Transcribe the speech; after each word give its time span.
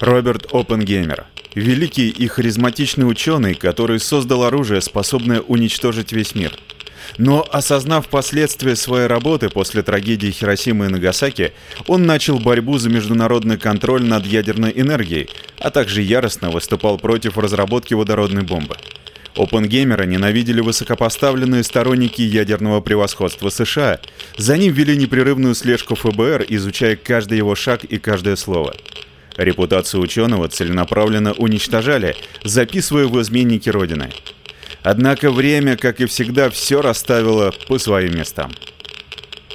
Роберт 0.00 0.46
Оппенгеймер. 0.54 1.26
Великий 1.54 2.08
и 2.08 2.26
харизматичный 2.26 3.06
ученый, 3.06 3.54
который 3.54 4.00
создал 4.00 4.44
оружие, 4.44 4.80
способное 4.80 5.40
уничтожить 5.42 6.12
весь 6.12 6.34
мир. 6.34 6.52
Но 7.18 7.46
осознав 7.52 8.08
последствия 8.08 8.76
своей 8.76 9.08
работы 9.08 9.50
после 9.50 9.82
трагедии 9.82 10.30
Хиросимы 10.30 10.86
и 10.86 10.88
Нагасаки, 10.88 11.52
он 11.86 12.06
начал 12.06 12.38
борьбу 12.38 12.78
за 12.78 12.88
международный 12.88 13.58
контроль 13.58 14.02
над 14.02 14.24
ядерной 14.24 14.72
энергией, 14.74 15.28
а 15.58 15.70
также 15.70 16.00
яростно 16.00 16.50
выступал 16.50 16.96
против 16.96 17.36
разработки 17.36 17.92
водородной 17.92 18.42
бомбы. 18.42 18.76
Опенгеймера 19.36 20.04
ненавидели 20.04 20.62
высокопоставленные 20.62 21.62
сторонники 21.62 22.22
ядерного 22.22 22.80
превосходства 22.80 23.50
США. 23.50 24.00
За 24.38 24.56
ним 24.56 24.72
вели 24.72 24.96
непрерывную 24.96 25.54
слежку 25.54 25.94
ФБР, 25.94 26.46
изучая 26.48 26.96
каждый 26.96 27.36
его 27.36 27.54
шаг 27.54 27.84
и 27.84 27.98
каждое 27.98 28.36
слово. 28.36 28.74
Репутацию 29.40 30.02
ученого 30.02 30.48
целенаправленно 30.48 31.32
уничтожали, 31.32 32.14
записывая 32.44 33.06
в 33.06 33.18
изменники 33.22 33.70
Родины. 33.70 34.10
Однако 34.82 35.30
время, 35.30 35.78
как 35.78 36.02
и 36.02 36.04
всегда, 36.04 36.50
все 36.50 36.82
расставило 36.82 37.50
по 37.66 37.78
своим 37.78 38.18
местам. 38.18 38.52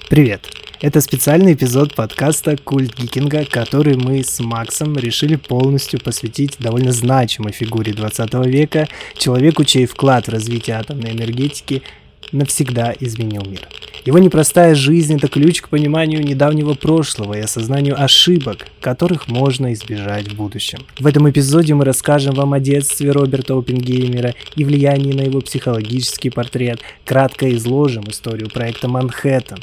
Привет! 0.10 0.42
Это 0.82 1.02
специальный 1.02 1.54
эпизод 1.54 1.94
подкаста 1.94 2.58
«Культ 2.58 2.98
Гикинга», 2.98 3.46
который 3.46 3.96
мы 3.96 4.24
с 4.24 4.40
Максом 4.40 4.98
решили 4.98 5.36
полностью 5.36 6.00
посвятить 6.00 6.58
довольно 6.58 6.92
значимой 6.92 7.52
фигуре 7.52 7.94
20 7.94 8.34
века, 8.48 8.88
человеку, 9.18 9.64
чей 9.66 9.86
вклад 9.86 10.28
в 10.28 10.32
развитие 10.32 10.78
атомной 10.78 11.12
энергетики 11.12 11.84
навсегда 12.32 12.94
изменил 13.00 13.44
мир. 13.46 13.68
Его 14.06 14.20
непростая 14.20 14.76
жизнь– 14.76 15.16
это 15.18 15.28
ключ 15.28 15.62
к 15.62 15.70
пониманию 15.70 16.24
недавнего 16.24 16.76
прошлого 16.76 17.34
и 17.34 17.42
осознанию 17.42 18.00
ошибок, 18.00 18.68
которых 18.80 19.28
можно 19.28 19.74
избежать 19.74 20.28
в 20.28 20.36
будущем. 20.36 20.80
В 21.00 21.08
этом 21.08 21.28
эпизоде 21.28 21.74
мы 21.74 21.86
расскажем 21.86 22.36
вам 22.36 22.54
о 22.54 22.60
детстве 22.60 23.12
Роберта 23.12 23.58
Оппенгеймера 23.58 24.36
и 24.56 24.64
влиянии 24.64 25.12
на 25.12 25.22
его 25.22 25.42
психологический 25.42 26.30
портрет, 26.30 26.82
кратко 27.04 27.52
изложим 27.56 28.04
историю 28.08 28.50
проекта 28.50 28.88
«Манхэттен», 28.88 29.58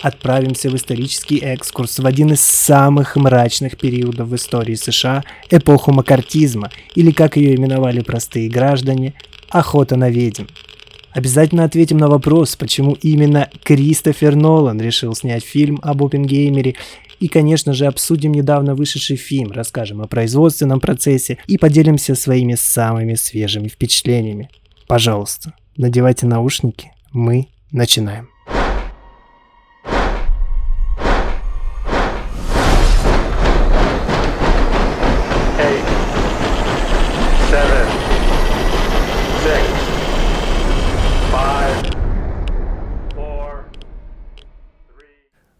отправимся 0.00 0.70
в 0.70 0.76
исторический 0.76 1.38
экскурс 1.38 1.98
в 1.98 2.06
один 2.06 2.32
из 2.32 2.40
самых 2.40 3.16
мрачных 3.16 3.78
периодов 3.78 4.28
в 4.28 4.36
истории 4.36 4.74
США– 4.74 5.24
эпоху 5.50 5.92
макартизма, 5.92 6.70
или 6.94 7.10
как 7.10 7.36
ее 7.36 7.56
именовали 7.56 8.00
простые 8.00 8.48
граждане– 8.48 9.14
охота 9.52 9.96
на 9.96 10.08
ведьм. 10.08 10.46
Обязательно 11.12 11.64
ответим 11.64 11.98
на 11.98 12.08
вопрос, 12.08 12.56
почему 12.56 12.96
именно 13.02 13.50
Кристофер 13.64 14.34
Нолан 14.34 14.80
решил 14.80 15.14
снять 15.14 15.44
фильм 15.44 15.78
об 15.82 16.02
Опенгеймере. 16.02 16.76
И, 17.20 17.28
конечно 17.28 17.72
же, 17.72 17.86
обсудим 17.86 18.32
недавно 18.32 18.74
вышедший 18.74 19.16
фильм, 19.16 19.52
расскажем 19.52 20.00
о 20.00 20.08
производственном 20.08 20.80
процессе 20.80 21.38
и 21.46 21.58
поделимся 21.58 22.14
своими 22.14 22.54
самыми 22.54 23.14
свежими 23.14 23.68
впечатлениями. 23.68 24.50
Пожалуйста, 24.88 25.54
надевайте 25.76 26.26
наушники, 26.26 26.92
мы 27.12 27.48
начинаем. 27.70 28.31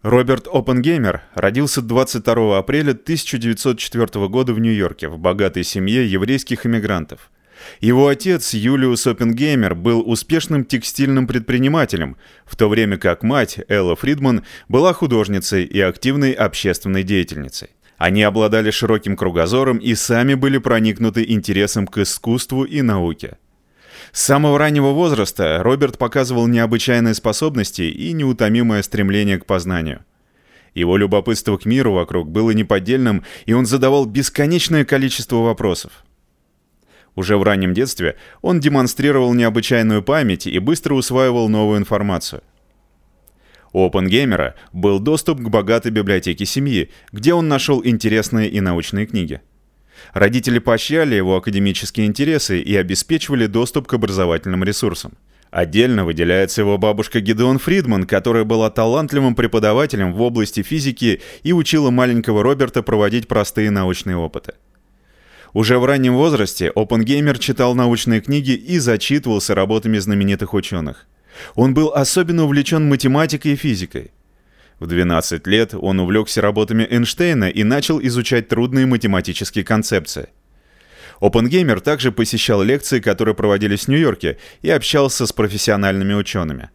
Роберт 0.03 0.47
Оппенгеймер 0.51 1.21
родился 1.33 1.81
22 1.81 2.57
апреля 2.57 2.91
1904 2.91 4.27
года 4.27 4.53
в 4.53 4.59
Нью-Йорке 4.59 5.07
в 5.07 5.17
богатой 5.17 5.63
семье 5.63 6.05
еврейских 6.05 6.65
иммигрантов. 6.65 7.31
Его 7.79 8.09
отец, 8.09 8.53
Юлиус 8.53 9.07
Оппенгеймер, 9.07 9.75
был 9.75 10.03
успешным 10.05 10.65
текстильным 10.65 11.25
предпринимателем, 11.25 12.17
в 12.45 12.57
то 12.57 12.67
время 12.67 12.97
как 12.97 13.23
мать, 13.23 13.61
Элла 13.69 13.95
Фридман, 13.95 14.43
была 14.67 14.91
художницей 14.91 15.63
и 15.63 15.79
активной 15.79 16.33
общественной 16.33 17.03
деятельницей. 17.03 17.69
Они 17.97 18.23
обладали 18.23 18.71
широким 18.71 19.15
кругозором 19.15 19.77
и 19.77 19.95
сами 19.95 20.33
были 20.33 20.57
проникнуты 20.57 21.23
интересом 21.25 21.87
к 21.87 21.99
искусству 21.99 22.65
и 22.65 22.81
науке. 22.81 23.37
С 24.11 24.21
самого 24.21 24.57
раннего 24.59 24.91
возраста 24.91 25.61
Роберт 25.63 25.97
показывал 25.97 26.47
необычайные 26.47 27.13
способности 27.13 27.83
и 27.83 28.13
неутомимое 28.13 28.81
стремление 28.83 29.39
к 29.39 29.45
познанию. 29.45 30.03
Его 30.73 30.97
любопытство 30.97 31.57
к 31.57 31.65
миру 31.65 31.93
вокруг 31.93 32.29
было 32.29 32.51
неподдельным, 32.51 33.23
и 33.45 33.53
он 33.53 33.65
задавал 33.65 34.05
бесконечное 34.05 34.85
количество 34.85 35.37
вопросов. 35.37 36.03
Уже 37.15 37.37
в 37.37 37.43
раннем 37.43 37.73
детстве 37.73 38.17
он 38.41 38.59
демонстрировал 38.59 39.33
необычайную 39.33 40.01
память 40.01 40.47
и 40.47 40.57
быстро 40.57 40.95
усваивал 40.95 41.47
новую 41.47 41.77
информацию. 41.77 42.41
У 43.71 43.85
Опенгеймера 43.85 44.55
был 44.71 44.99
доступ 44.99 45.39
к 45.39 45.49
богатой 45.49 45.91
библиотеке 45.91 46.45
семьи, 46.45 46.91
где 47.11 47.33
он 47.33 47.47
нашел 47.47 47.81
интересные 47.83 48.49
и 48.49 48.61
научные 48.61 49.05
книги. 49.05 49.41
Родители 50.13 50.59
поощряли 50.59 51.15
его 51.15 51.35
академические 51.37 52.05
интересы 52.05 52.59
и 52.59 52.75
обеспечивали 52.75 53.47
доступ 53.47 53.87
к 53.87 53.93
образовательным 53.93 54.63
ресурсам. 54.63 55.13
Отдельно 55.49 56.05
выделяется 56.05 56.61
его 56.61 56.77
бабушка 56.77 57.19
Гидеон 57.19 57.59
Фридман, 57.59 58.05
которая 58.05 58.43
была 58.43 58.69
талантливым 58.69 59.35
преподавателем 59.35 60.13
в 60.13 60.21
области 60.21 60.63
физики 60.63 61.21
и 61.43 61.51
учила 61.51 61.89
маленького 61.89 62.43
Роберта 62.43 62.83
проводить 62.83 63.27
простые 63.27 63.69
научные 63.69 64.17
опыты. 64.17 64.53
Уже 65.53 65.77
в 65.77 65.85
раннем 65.85 66.15
возрасте 66.15 66.71
Опенгеймер 66.73 67.37
читал 67.37 67.75
научные 67.75 68.21
книги 68.21 68.51
и 68.51 68.79
зачитывался 68.79 69.53
работами 69.53 69.99
знаменитых 69.99 70.55
ученых. 70.55 71.05
Он 71.55 71.73
был 71.73 71.91
особенно 71.93 72.45
увлечен 72.45 72.87
математикой 72.87 73.53
и 73.53 73.55
физикой. 73.55 74.11
В 74.83 74.87
12 74.87 75.47
лет 75.47 75.73
он 75.73 76.01
увлекся 76.01 76.41
работами 76.41 76.83
Эйнштейна 76.83 77.45
и 77.45 77.63
начал 77.63 78.01
изучать 78.01 78.49
трудные 78.49 78.85
математические 78.85 79.63
концепции. 79.63 80.27
Опенгеймер 81.21 81.79
также 81.79 82.11
посещал 82.11 82.61
лекции, 82.61 82.99
которые 82.99 83.33
проводились 83.33 83.85
в 83.85 83.87
Нью-Йорке, 83.87 84.39
и 84.61 84.69
общался 84.69 85.25
с 85.25 85.31
профессиональными 85.31 86.13
учеными. 86.13 86.69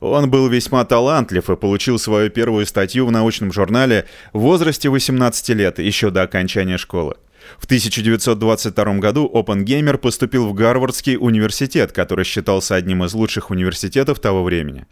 Он 0.00 0.30
был 0.30 0.48
весьма 0.48 0.86
талантлив 0.86 1.50
и 1.50 1.56
получил 1.56 1.98
свою 1.98 2.30
первую 2.30 2.64
статью 2.64 3.04
в 3.04 3.12
научном 3.12 3.52
журнале 3.52 4.06
в 4.32 4.38
возрасте 4.38 4.88
18 4.88 5.50
лет, 5.50 5.78
еще 5.78 6.08
до 6.08 6.22
окончания 6.22 6.78
школы. 6.78 7.16
В 7.58 7.66
1922 7.66 8.94
году 8.94 9.30
Опенгеймер 9.30 9.98
поступил 9.98 10.48
в 10.48 10.54
Гарвардский 10.54 11.18
университет, 11.20 11.92
который 11.92 12.24
считался 12.24 12.76
одним 12.76 13.04
из 13.04 13.12
лучших 13.12 13.50
университетов 13.50 14.20
того 14.20 14.42
времени. 14.42 14.86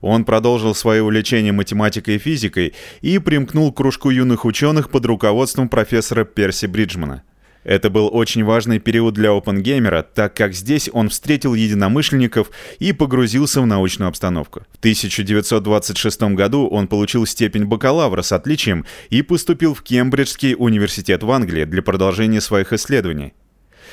Он 0.00 0.24
продолжил 0.24 0.74
свое 0.74 1.02
увлечение 1.02 1.52
математикой 1.52 2.16
и 2.16 2.18
физикой 2.18 2.74
и 3.00 3.18
примкнул 3.18 3.72
к 3.72 3.76
кружку 3.76 4.10
юных 4.10 4.44
ученых 4.44 4.90
под 4.90 5.06
руководством 5.06 5.68
профессора 5.68 6.24
Перси 6.24 6.66
Бриджмана. 6.66 7.22
Это 7.64 7.90
был 7.90 8.08
очень 8.10 8.44
важный 8.44 8.78
период 8.78 9.14
для 9.14 9.30
Опенгеймера, 9.30 10.02
так 10.02 10.34
как 10.34 10.54
здесь 10.54 10.88
он 10.92 11.10
встретил 11.10 11.52
единомышленников 11.52 12.50
и 12.78 12.92
погрузился 12.92 13.60
в 13.60 13.66
научную 13.66 14.08
обстановку. 14.08 14.60
В 14.72 14.78
1926 14.78 16.22
году 16.34 16.66
он 16.66 16.88
получил 16.88 17.26
степень 17.26 17.66
бакалавра 17.66 18.22
с 18.22 18.32
отличием 18.32 18.86
и 19.10 19.20
поступил 19.20 19.74
в 19.74 19.82
Кембриджский 19.82 20.54
университет 20.56 21.22
в 21.22 21.30
Англии 21.30 21.64
для 21.64 21.82
продолжения 21.82 22.40
своих 22.40 22.72
исследований. 22.72 23.34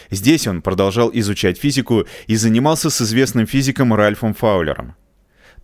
Здесь 0.10 0.48
он 0.48 0.62
продолжал 0.62 1.10
изучать 1.14 1.58
физику 1.58 2.06
и 2.28 2.36
занимался 2.36 2.90
с 2.90 3.02
известным 3.02 3.48
физиком 3.48 3.94
Ральфом 3.94 4.34
Фаулером. 4.34 4.96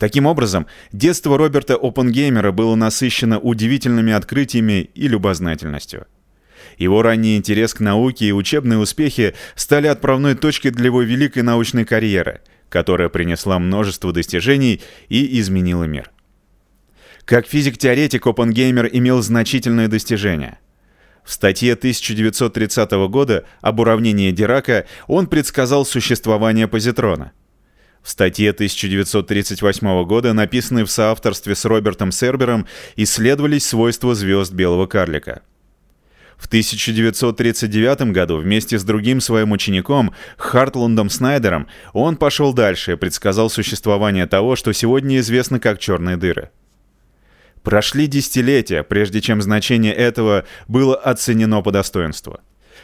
Таким 0.02 0.26
образом, 0.26 0.66
детство 0.92 1.38
Роберта 1.38 1.76
Опенгеймера 1.76 2.52
было 2.52 2.74
насыщено 2.74 3.38
удивительными 3.38 4.12
открытиями 4.12 4.90
и 4.96 5.08
любознательностью. 5.08 6.08
Его 6.80 7.04
ранний 7.04 7.38
интерес 7.38 7.76
к 7.76 7.82
науке 7.82 8.26
и 8.26 8.32
учебные 8.32 8.80
успехи 8.80 9.36
стали 9.54 9.86
отправной 9.86 10.34
точкой 10.34 10.72
для 10.72 10.86
его 10.86 11.04
великой 11.04 11.44
научной 11.44 11.86
карьеры, 11.86 12.42
которая 12.70 13.10
принесла 13.10 13.60
множество 13.60 14.12
достижений 14.12 14.82
и 15.08 15.40
изменила 15.40 15.84
мир. 15.84 16.10
Как 17.26 17.46
физик-теоретик 17.46 18.26
Опенгеймер 18.26 18.90
имел 18.92 19.22
значительные 19.22 19.88
достижения. 19.88 20.58
В 21.24 21.32
статье 21.32 21.74
1930 21.74 22.92
года 23.08 23.46
об 23.62 23.80
уравнении 23.80 24.32
Дирака 24.32 24.88
он 25.06 25.28
предсказал 25.28 25.86
существование 25.86 26.68
позитрона– 26.68 27.34
в 28.04 28.10
статье 28.10 28.50
1938 28.50 30.04
года, 30.06 30.34
написанной 30.34 30.84
в 30.84 30.92
соавторстве 30.92 31.56
с 31.56 31.66
Робертом 31.66 32.12
Сербером, 32.12 32.66
исследовались 32.96 33.68
свойства 33.68 34.16
звезд 34.16 34.54
белого 34.54 34.88
карлика. 34.88 35.44
В 36.38 36.48
1939 36.48 38.12
году 38.14 38.38
вместе 38.38 38.80
с 38.80 38.84
другим 38.84 39.22
своим 39.22 39.52
учеником, 39.52 40.12
Хартландом 40.38 41.12
Снайдером, 41.12 41.68
он 41.94 42.18
пошел 42.18 42.52
дальше 42.52 42.94
и 42.94 42.96
предсказал 42.96 43.52
существование 43.52 44.26
того, 44.26 44.56
что 44.56 44.74
сегодня 44.74 45.20
известно 45.20 45.60
как 45.60 45.78
черные 45.78 46.18
дыры. 46.18 46.50
Прошли 47.62 48.08
десятилетия, 48.08 48.82
прежде 48.82 49.22
чем 49.22 49.40
значение 49.44 49.94
этого 49.94 50.46
было 50.68 50.96
оценено 50.96 51.62
по 51.62 51.72
достоинству. 51.72 52.40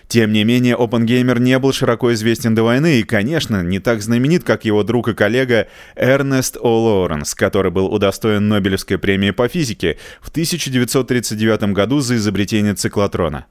Тем 0.08 0.32
не 0.32 0.46
менее, 0.46 0.76
Опенгеймер 0.76 1.40
не 1.40 1.60
был 1.60 1.74
широко 1.74 2.14
известен 2.14 2.56
до 2.56 2.64
войны 2.64 3.00
и, 3.00 3.04
конечно, 3.04 3.62
не 3.62 3.80
так 3.80 4.02
знаменит, 4.02 4.46
как 4.46 4.64
его 4.64 4.84
друг 4.84 5.10
и 5.10 5.14
коллега 5.14 5.68
Эрнест 5.96 6.58
О. 6.62 6.80
Лоуренс, 6.80 7.36
который 7.36 7.72
был 7.72 7.88
удостоен 7.88 8.48
Нобелевской 8.48 8.98
премии 8.98 9.32
по 9.32 9.50
физике 9.50 9.98
в 10.22 10.30
1939 10.30 11.74
году 11.74 12.00
за 12.00 12.16
изобретение 12.16 12.74
циклотрона. 12.74 13.48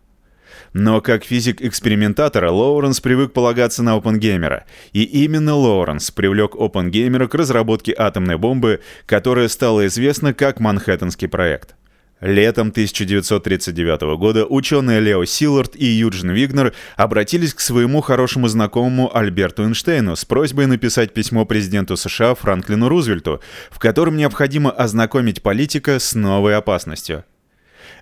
Но 0.72 1.00
как 1.00 1.24
физик-экспериментатор 1.24 2.46
Лоуренс 2.46 3.00
привык 3.00 3.32
полагаться 3.32 3.82
на 3.82 3.94
Опенгеймера, 3.94 4.64
и 4.92 5.02
именно 5.02 5.54
Лоуренс 5.54 6.10
привлек 6.10 6.54
Опенгеймера 6.56 7.28
к 7.28 7.34
разработке 7.34 7.94
атомной 7.96 8.38
бомбы, 8.38 8.80
которая 9.04 9.48
стала 9.48 9.86
известна 9.86 10.32
как 10.32 10.58
Манхэттенский 10.58 11.28
проект. 11.28 11.76
Летом 12.20 12.68
1939 12.68 14.16
года 14.16 14.46
ученые 14.46 15.00
Лео 15.00 15.26
Силлард 15.26 15.76
и 15.76 15.84
Юджин 15.84 16.30
Вигнер 16.30 16.72
обратились 16.96 17.52
к 17.52 17.60
своему 17.60 18.00
хорошему 18.00 18.48
знакомому 18.48 19.14
Альберту 19.14 19.64
Эйнштейну 19.64 20.16
с 20.16 20.24
просьбой 20.24 20.64
написать 20.64 21.12
письмо 21.12 21.44
президенту 21.44 21.94
США 21.98 22.34
Франклину 22.34 22.88
Рузвельту, 22.88 23.42
в 23.70 23.78
котором 23.78 24.16
необходимо 24.16 24.70
ознакомить 24.70 25.42
политика 25.42 25.98
с 25.98 26.14
новой 26.14 26.56
опасностью. 26.56 27.24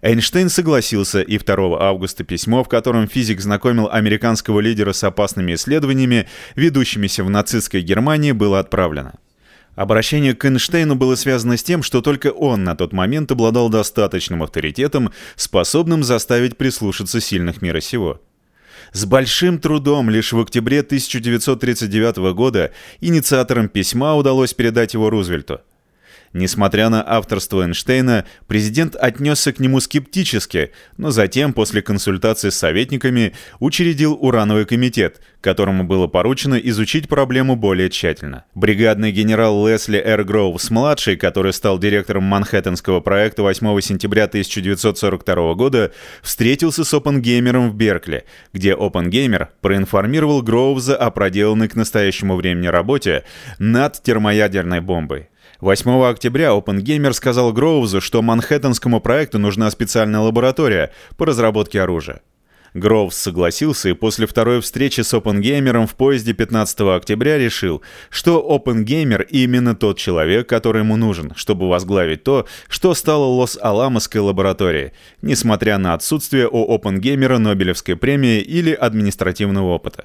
Эйнштейн 0.00 0.48
согласился, 0.48 1.20
и 1.20 1.36
2 1.36 1.82
августа 1.82 2.22
письмо, 2.22 2.62
в 2.62 2.68
котором 2.68 3.08
физик 3.08 3.40
знакомил 3.40 3.88
американского 3.90 4.60
лидера 4.60 4.92
с 4.92 5.02
опасными 5.02 5.54
исследованиями, 5.54 6.28
ведущимися 6.54 7.24
в 7.24 7.30
нацистской 7.30 7.82
Германии, 7.82 8.30
было 8.30 8.60
отправлено. 8.60 9.14
Обращение 9.76 10.34
к 10.34 10.44
Эйнштейну 10.44 10.94
было 10.94 11.16
связано 11.16 11.56
с 11.56 11.62
тем, 11.62 11.82
что 11.82 12.00
только 12.00 12.28
он 12.28 12.62
на 12.62 12.76
тот 12.76 12.92
момент 12.92 13.32
обладал 13.32 13.68
достаточным 13.68 14.42
авторитетом, 14.42 15.10
способным 15.36 16.04
заставить 16.04 16.56
прислушаться 16.56 17.20
сильных 17.20 17.60
мира 17.60 17.80
сего. 17.80 18.20
С 18.92 19.04
большим 19.06 19.58
трудом 19.58 20.10
лишь 20.10 20.32
в 20.32 20.38
октябре 20.38 20.80
1939 20.80 22.34
года 22.34 22.72
инициаторам 23.00 23.68
письма 23.68 24.14
удалось 24.14 24.54
передать 24.54 24.94
его 24.94 25.10
Рузвельту– 25.10 25.60
Несмотря 26.34 26.88
на 26.88 27.00
авторство 27.06 27.62
Эйнштейна, 27.62 28.24
президент 28.48 28.96
отнесся 28.96 29.52
к 29.52 29.60
нему 29.60 29.78
скептически, 29.78 30.72
но 30.96 31.12
затем, 31.12 31.52
после 31.52 31.80
консультации 31.80 32.50
с 32.50 32.56
советниками, 32.56 33.34
учредил 33.60 34.18
урановый 34.20 34.66
комитет, 34.66 35.20
которому 35.40 35.84
было 35.84 36.08
поручено 36.08 36.56
изучить 36.56 37.08
проблему 37.08 37.54
более 37.54 37.88
тщательно. 37.88 38.46
Бригадный 38.56 39.12
генерал 39.12 39.64
Лесли 39.64 39.96
Р. 39.96 40.24
Гроувс-младший, 40.24 41.16
который 41.16 41.52
стал 41.52 41.78
директором 41.78 42.24
Манхэттенского 42.24 42.98
проекта 42.98 43.44
8 43.44 43.80
сентября 43.80 44.24
1942 44.24 45.54
года, 45.54 45.92
встретился 46.20 46.82
с 46.82 46.92
Опенгеймером 46.92 47.70
в 47.70 47.76
Беркли, 47.76 48.24
где 48.52 48.74
Опенгеймер 48.74 49.50
проинформировал 49.60 50.42
Гроувза 50.42 50.96
о 50.96 51.12
проделанной 51.12 51.68
к 51.68 51.76
настоящему 51.76 52.34
времени 52.34 52.66
работе 52.66 53.22
над 53.60 54.02
термоядерной 54.02 54.80
бомбой. 54.80 55.28
8 55.64 56.04
октября 56.04 56.52
Опенгеймер 56.52 57.14
сказал 57.14 57.50
Гроузу, 57.50 58.02
что 58.02 58.20
Манхэттенскому 58.20 59.00
проекту 59.00 59.38
нужна 59.38 59.70
специальная 59.70 60.20
лаборатория 60.20 60.92
по 61.16 61.24
разработке 61.24 61.80
оружия. 61.80 62.20
Гроувс 62.74 63.16
согласился 63.16 63.88
и 63.88 63.94
после 63.94 64.26
второй 64.26 64.60
встречи 64.60 65.00
с 65.00 65.14
Опенгеймером 65.14 65.86
в 65.86 65.94
поезде 65.94 66.34
15 66.34 66.80
октября 66.80 67.38
решил, 67.38 67.80
что 68.10 68.44
Опенгеймер 68.46 69.22
именно 69.22 69.74
тот 69.74 69.96
человек, 69.96 70.46
который 70.46 70.82
ему 70.82 70.96
нужен, 70.96 71.32
чтобы 71.34 71.66
возглавить 71.66 72.24
то, 72.24 72.46
что 72.68 72.92
стало 72.92 73.24
Лос-Аламосской 73.24 74.20
лабораторией, 74.20 74.92
несмотря 75.22 75.78
на 75.78 75.94
отсутствие 75.94 76.46
у 76.46 76.74
Опенгеймера 76.74 77.38
Нобелевской 77.38 77.96
премии 77.96 78.40
или 78.40 78.74
административного 78.74 79.68
опыта. 79.68 80.04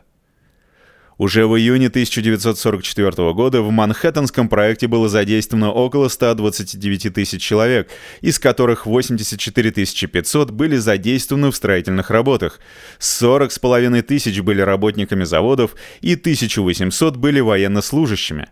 Уже 1.20 1.46
в 1.48 1.58
июне 1.58 1.88
1944 1.88 3.34
года 3.34 3.62
в 3.62 3.70
Манхэттенском 3.72 4.48
проекте 4.48 4.88
было 4.88 5.10
задействовано 5.10 5.70
около 5.70 6.08
129 6.08 7.14
тысяч 7.14 7.42
человек, 7.42 7.90
из 8.22 8.40
которых 8.40 8.86
84 8.86 9.72
500 10.08 10.52
были 10.52 10.78
задействованы 10.78 11.52
в 11.52 11.56
строительных 11.58 12.10
работах, 12.10 12.62
40,5 13.02 14.02
тысяч 14.04 14.40
были 14.40 14.62
работниками 14.62 15.26
заводов 15.26 15.76
и 16.00 16.14
1800 16.14 17.18
были 17.18 17.42
военнослужащими. 17.42 18.48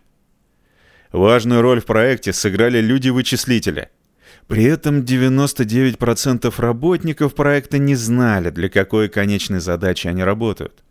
Важную 1.10 1.62
роль 1.62 1.80
в 1.80 1.86
проекте 1.86 2.34
сыграли 2.34 2.80
люди-вычислители– 2.80 3.88
при 4.46 4.64
этом 4.64 5.00
99% 5.00 6.54
работников 6.56 7.34
проекта 7.34 7.76
не 7.76 7.94
знали, 7.94 8.48
для 8.48 8.70
какой 8.70 9.10
конечной 9.10 9.60
задачи 9.60 10.06
они 10.06 10.24
работают. 10.24 10.82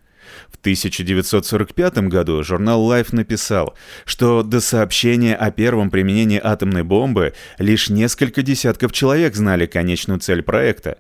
В 0.52 0.58
1945 0.60 1.98
году 2.10 2.44
журнал 2.44 2.92
Life 2.92 3.10
написал, 3.12 3.76
что 4.06 4.44
до 4.44 4.60
сообщения 4.60 5.36
о 5.36 5.52
первом 5.52 5.90
применении 5.90 6.40
атомной 6.42 6.84
бомбы 6.84 7.34
лишь 7.58 7.90
несколько 7.90 8.42
десятков 8.42 8.92
человек 8.92 9.36
знали 9.36 9.66
конечную 9.66 10.20
цель 10.20 10.42
проекта. 10.42 10.98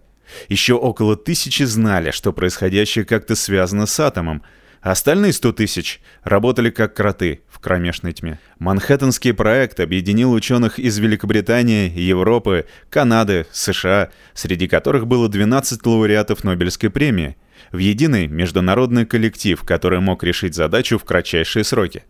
Еще 0.49 0.73
около 0.73 1.15
тысячи 1.15 1.63
знали, 1.63 2.11
что 2.11 2.33
происходящее 2.33 3.05
как-то 3.05 3.35
связано 3.35 3.85
с 3.85 3.99
атомом, 3.99 4.43
остальные 4.91 5.33
100 5.33 5.53
тысяч 5.53 6.01
работали 6.23 6.69
как 6.69 6.95
кроты 6.95 7.41
в 7.49 7.59
кромешной 7.59 8.13
тьме. 8.13 8.39
Манхэттенский 8.59 9.33
проект 9.33 9.79
объединил 9.79 10.31
ученых 10.31 10.79
из 10.79 10.97
Великобритании, 10.97 11.89
Европы, 11.89 12.65
Канады, 12.89 13.47
США, 13.51 14.09
среди 14.33 14.67
которых 14.67 15.07
было 15.07 15.29
12 15.29 15.85
лауреатов 15.85 16.43
Нобелевской 16.43 16.89
премии– 16.89 17.35
в 17.71 17.77
единый 17.77 18.27
международный 18.27 19.05
коллектив, 19.05 19.61
который 19.63 19.99
мог 19.99 20.23
решить 20.23 20.55
задачу 20.55 20.97
в 20.97 21.03
кратчайшие 21.03 21.63
сроки. 21.63 22.03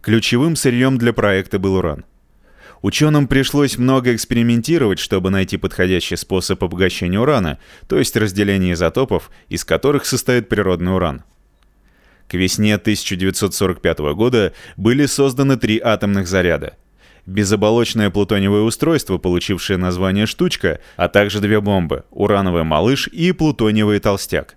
Ключевым 0.00 0.56
сырьем 0.56 0.98
для 0.98 1.12
проекта 1.12 1.58
был 1.58 1.76
уран. 1.76 2.04
Ученым 2.82 3.28
пришлось 3.28 3.78
много 3.78 4.14
экспериментировать, 4.14 4.98
чтобы 4.98 5.30
найти 5.30 5.56
подходящий 5.56 6.16
способ 6.16 6.62
обогащения 6.62 7.18
урана, 7.18 7.58
то 7.88 7.98
есть 7.98 8.14
разделение 8.14 8.74
изотопов, 8.74 9.30
из 9.48 9.64
которых 9.64 10.04
состоит 10.04 10.50
природный 10.50 10.94
уран. 10.94 11.24
К 12.28 12.34
весне 12.34 12.74
1945 12.74 13.98
года 14.14 14.52
были 14.76 15.06
созданы 15.06 15.56
три 15.56 15.78
атомных 15.78 16.26
заряда– 16.26 16.76
безоболочное 17.26 18.10
плутониевое 18.10 18.62
устройство, 18.62 19.18
получившее 19.18 19.76
название 19.76 20.26
«штучка», 20.26 20.80
а 20.96 21.08
также 21.08 21.40
две 21.40 21.60
бомбы– 21.60 22.04
урановый 22.10 22.64
малыш 22.64 23.08
и 23.08 23.32
плутониевый 23.32 23.98
толстяк. 24.00 24.56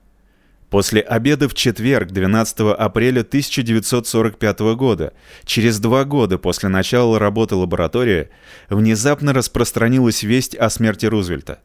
После 0.70 1.00
обеда 1.00 1.48
в 1.48 1.54
четверг, 1.54 2.12
12 2.12 2.60
апреля 2.78 3.22
1945 3.22 4.60
года, 4.76 5.14
через 5.46 5.80
два 5.80 6.04
года 6.04 6.38
после 6.38 6.68
начала 6.68 7.20
работы 7.20 7.56
лаборатории, 7.56 8.30
внезапно 8.70 9.32
распространилась 9.32 10.24
весть 10.24 10.56
о 10.56 10.70
смерти 10.70 11.06
Рузвельта. 11.06 11.62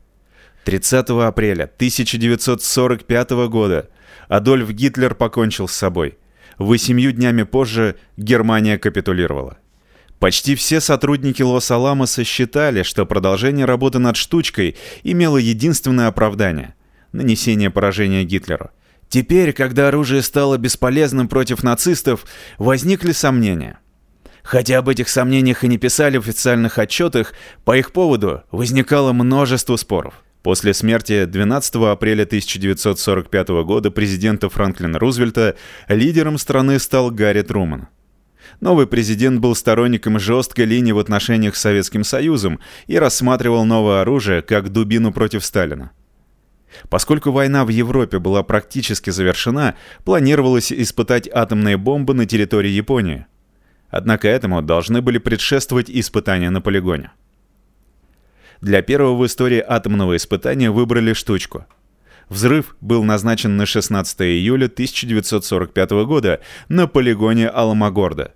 30 0.64 1.10
апреля 1.26 1.64
1945 1.64 3.30
года 3.48 3.90
Адольф 4.28 4.70
Гитлер 4.70 5.14
покончил 5.14 5.68
с 5.68 5.74
собой. 5.74 6.18
Восемью 6.58 7.12
днями 7.12 7.42
позже 7.42 7.96
Германия 8.16 8.78
капитулировала. 8.78 9.58
Почти 10.18 10.54
все 10.54 10.80
сотрудники 10.80 11.42
Лос-Аламоса 11.42 12.22
считали, 12.24 12.82
что 12.84 13.06
продолжение 13.06 13.64
работы 13.64 13.98
над 13.98 14.16
штучкой 14.16 14.76
имело 15.02 15.36
единственное 15.36 16.06
оправдание– 16.06 16.74
нанесение 17.12 17.70
поражения 17.70 18.24
Гитлеру– 18.24 18.70
Теперь, 19.12 19.52
когда 19.52 19.88
оружие 19.88 20.22
стало 20.22 20.56
бесполезным 20.56 21.28
против 21.28 21.62
нацистов, 21.62 22.24
возникли 22.56 23.12
сомнения. 23.12 23.78
Хотя 24.42 24.78
об 24.78 24.88
этих 24.88 25.10
сомнениях 25.10 25.64
и 25.64 25.68
не 25.68 25.76
писали 25.76 26.16
в 26.16 26.22
официальных 26.22 26.78
отчетах, 26.78 27.34
по 27.66 27.76
их 27.76 27.92
поводу 27.92 28.42
возникало 28.50 29.12
множество 29.12 29.76
споров. 29.76 30.14
После 30.42 30.74
смерти 30.74 31.24
12 31.24 31.74
апреля 31.76 32.24
1945 32.24 33.48
года 33.64 33.90
президента 33.90 34.48
Франклина 34.48 34.98
Рузвельта 34.98 35.56
лидером 35.88 36.36
страны 36.36 36.80
стал 36.80 37.10
Гарри 37.12 37.42
Труман. 37.42 37.88
Новый 38.60 38.88
президент 38.88 39.40
был 39.40 39.54
сторонником 39.54 40.18
жесткой 40.18 40.64
линии 40.64 40.92
в 40.92 40.98
отношениях 40.98 41.54
с 41.54 41.60
Советским 41.60 42.02
Союзом 42.02 42.58
и 42.88 42.98
рассматривал 42.98 43.64
новое 43.64 44.02
оружие 44.02 44.42
как 44.42 44.70
дубину 44.70 45.12
против 45.12 45.44
Сталина. 45.44 45.92
Поскольку 46.88 47.30
война 47.30 47.64
в 47.64 47.68
Европе 47.68 48.18
была 48.18 48.42
практически 48.42 49.10
завершена, 49.10 49.76
планировалось 50.04 50.72
испытать 50.72 51.28
атомные 51.32 51.76
бомбы 51.76 52.14
на 52.14 52.26
территории 52.26 52.70
Японии. 52.70 53.26
Однако 53.90 54.26
этому 54.26 54.60
должны 54.62 55.02
были 55.02 55.18
предшествовать 55.18 55.90
испытания 55.90 56.50
на 56.50 56.60
полигоне. 56.60 57.12
Для 58.62 58.80
первого 58.80 59.16
в 59.16 59.26
истории 59.26 59.62
атомного 59.66 60.16
испытания 60.16 60.70
выбрали 60.70 61.14
штучку. 61.14 61.66
Взрыв 62.28 62.76
был 62.80 63.02
назначен 63.02 63.56
на 63.56 63.66
16 63.66 64.22
июля 64.22 64.66
1945 64.66 65.90
года 66.06 66.40
на 66.68 66.86
полигоне 66.86 67.48
Аламагорда. 67.48 68.34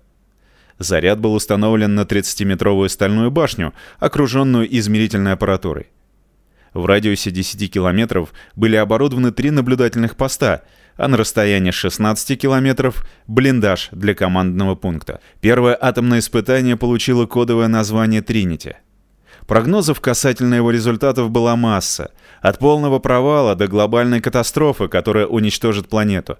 Заряд 0.79 1.19
был 1.19 1.33
установлен 1.33 1.95
на 1.95 2.01
30-метровую 2.01 2.89
стальную 2.89 3.31
башню, 3.31 3.73
окруженную 3.99 4.67
измерительной 4.77 5.31
аппаратурой. 5.31 5.87
В 6.73 6.85
радиусе 6.85 7.31
10 7.31 7.71
километров 7.71 8.33
были 8.53 8.75
оборудованы 8.75 9.31
три 9.31 9.49
наблюдательных 9.49 10.17
поста, 10.17 10.63
а 10.97 11.07
на 11.07 11.15
расстоянии 11.15 11.71
16 11.71 12.37
километров— 12.37 13.07
блиндаж 13.27 13.87
для 13.93 14.13
командного 14.13 14.75
пункта. 14.75 15.21
Первое 15.39 15.77
атомное 15.79 16.19
испытание 16.19 16.75
получило 16.75 17.25
кодовое 17.25 17.69
название 17.69 18.21
«Тринити». 18.21 18.75
Прогнозов 19.47 20.01
касательно 20.01 20.55
его 20.55 20.71
результатов 20.71 21.31
была 21.31 21.55
масса, 21.55 22.11
от 22.41 22.59
полного 22.59 22.99
провала 22.99 23.55
до 23.55 23.67
глобальной 23.67 24.19
катастрофы, 24.19 24.89
которая 24.89 25.25
уничтожит 25.25 25.87
планету. 25.87 26.37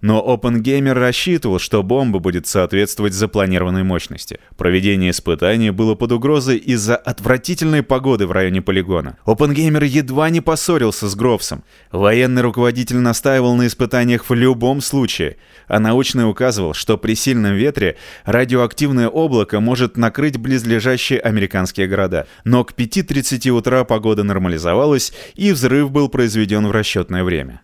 Но 0.00 0.24
OpenGamer 0.26 0.92
рассчитывал, 0.92 1.58
что 1.58 1.82
бомба 1.82 2.18
будет 2.18 2.46
соответствовать 2.46 3.14
запланированной 3.14 3.82
мощности. 3.82 4.40
Проведение 4.56 5.10
испытаний 5.10 5.70
было 5.70 5.94
под 5.94 6.12
угрозой 6.12 6.56
из-за 6.56 6.96
отвратительной 6.96 7.82
погоды 7.82 8.26
в 8.26 8.32
районе 8.32 8.62
полигона. 8.62 9.18
OpenGamer 9.26 9.84
едва 9.84 10.30
не 10.30 10.40
поссорился 10.40 11.08
с 11.08 11.14
Грофсом. 11.14 11.64
Военный 11.92 12.42
руководитель 12.42 12.98
настаивал 12.98 13.54
на 13.56 13.66
испытаниях 13.66 14.28
в 14.28 14.34
любом 14.34 14.80
случае, 14.80 15.36
а 15.66 15.78
научный 15.78 16.28
указывал, 16.28 16.74
что 16.74 16.96
при 16.98 17.14
сильном 17.14 17.54
ветре 17.54 17.96
радиоактивное 18.24 19.08
облако 19.08 19.60
может 19.60 19.96
накрыть 19.96 20.38
близлежащие 20.38 21.20
американские 21.20 21.86
города. 21.86 22.26
Но 22.44 22.64
к 22.64 22.72
5.30 22.72 23.50
утра 23.50 23.84
погода 23.84 24.22
нормализовалась, 24.22 25.12
и 25.34 25.52
взрыв 25.52 25.90
был 25.90 26.08
произведен 26.08 26.66
в 26.66 26.70
расчетное 26.70 27.24
время. 27.24 27.62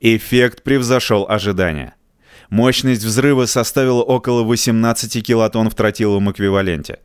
Эффект 0.00 0.62
превзошел 0.62 1.26
ожидания. 1.28 1.96
Мощность 2.50 3.02
взрыва 3.02 3.46
составила 3.46 4.02
около 4.02 4.44
18 4.44 5.26
килотонн 5.26 5.70
в 5.70 5.74
тротиловом 5.74 6.30
эквиваленте. 6.30 7.00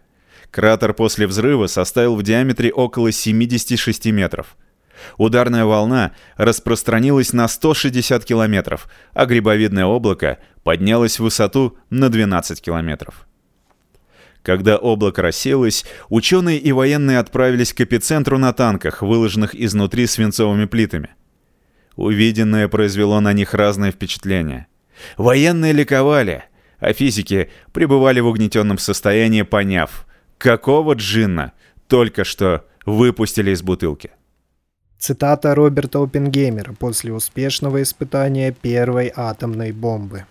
Кратер 0.51 0.93
после 0.93 1.25
взрыва 1.25 1.65
составил 1.65 2.15
в 2.15 2.21
диаметре 2.21 2.71
около 2.71 3.11
76 3.11 4.05
метров. 4.11 4.55
Ударная 5.17 5.65
волна 5.65 6.11
распространилась 6.37 7.33
на 7.33 7.47
160 7.47 8.23
километров, 8.23 8.87
а 9.13 9.25
грибовидное 9.25 9.85
облако 9.85 10.37
поднялось 10.63 11.17
в 11.17 11.23
высоту 11.23 11.75
на 11.89 12.09
12 12.09 12.61
километров. 12.61 13.25
Когда 14.43 14.77
облако 14.77 15.23
рассеялось, 15.23 15.83
ученые 16.09 16.59
и 16.59 16.71
военные 16.71 17.17
отправились 17.17 17.73
к 17.73 17.81
эпицентру 17.81 18.37
на 18.37 18.53
танках, 18.53 19.01
выложенных 19.01 19.55
изнутри 19.55 20.05
свинцовыми 20.05 20.65
плитами– 20.65 21.09
Увиденное 21.95 22.67
произвело 22.67 23.19
на 23.19 23.33
них 23.33 23.53
разное 23.53 23.91
впечатление. 23.91 24.67
Военные 25.17 25.73
ликовали, 25.73 26.43
а 26.79 26.93
физики 26.93 27.49
пребывали 27.71 28.19
в 28.19 28.27
угнетенном 28.27 28.77
состоянии, 28.77 29.43
поняв, 29.43 30.05
какого 30.37 30.93
джинна 30.93 31.53
только 31.87 32.23
что 32.23 32.65
выпустили 32.85 33.51
из 33.51 33.61
бутылки. 33.61 34.11
Цитата 34.97 35.53
Роберта 35.53 36.01
Оппенгеймера 36.01 36.73
после 36.73 37.13
успешного 37.13 37.81
испытания 37.81 38.51
первой 38.51 39.11
атомной 39.15 39.71
бомбы. 39.71 40.25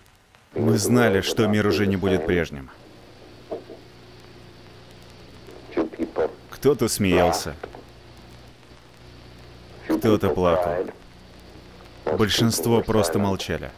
Мы 0.55 0.77
знали, 0.77 1.21
что 1.21 1.47
мир 1.47 1.67
уже 1.67 1.87
не 1.87 1.95
будет 1.95 2.25
прежним. 2.25 2.69
Кто-то 6.49 6.87
смеялся, 6.87 7.55
кто-то 9.87 10.29
плакал. 10.29 10.87
Большинство 12.05 12.81
просто 12.81 13.19
молчали. 13.19 13.71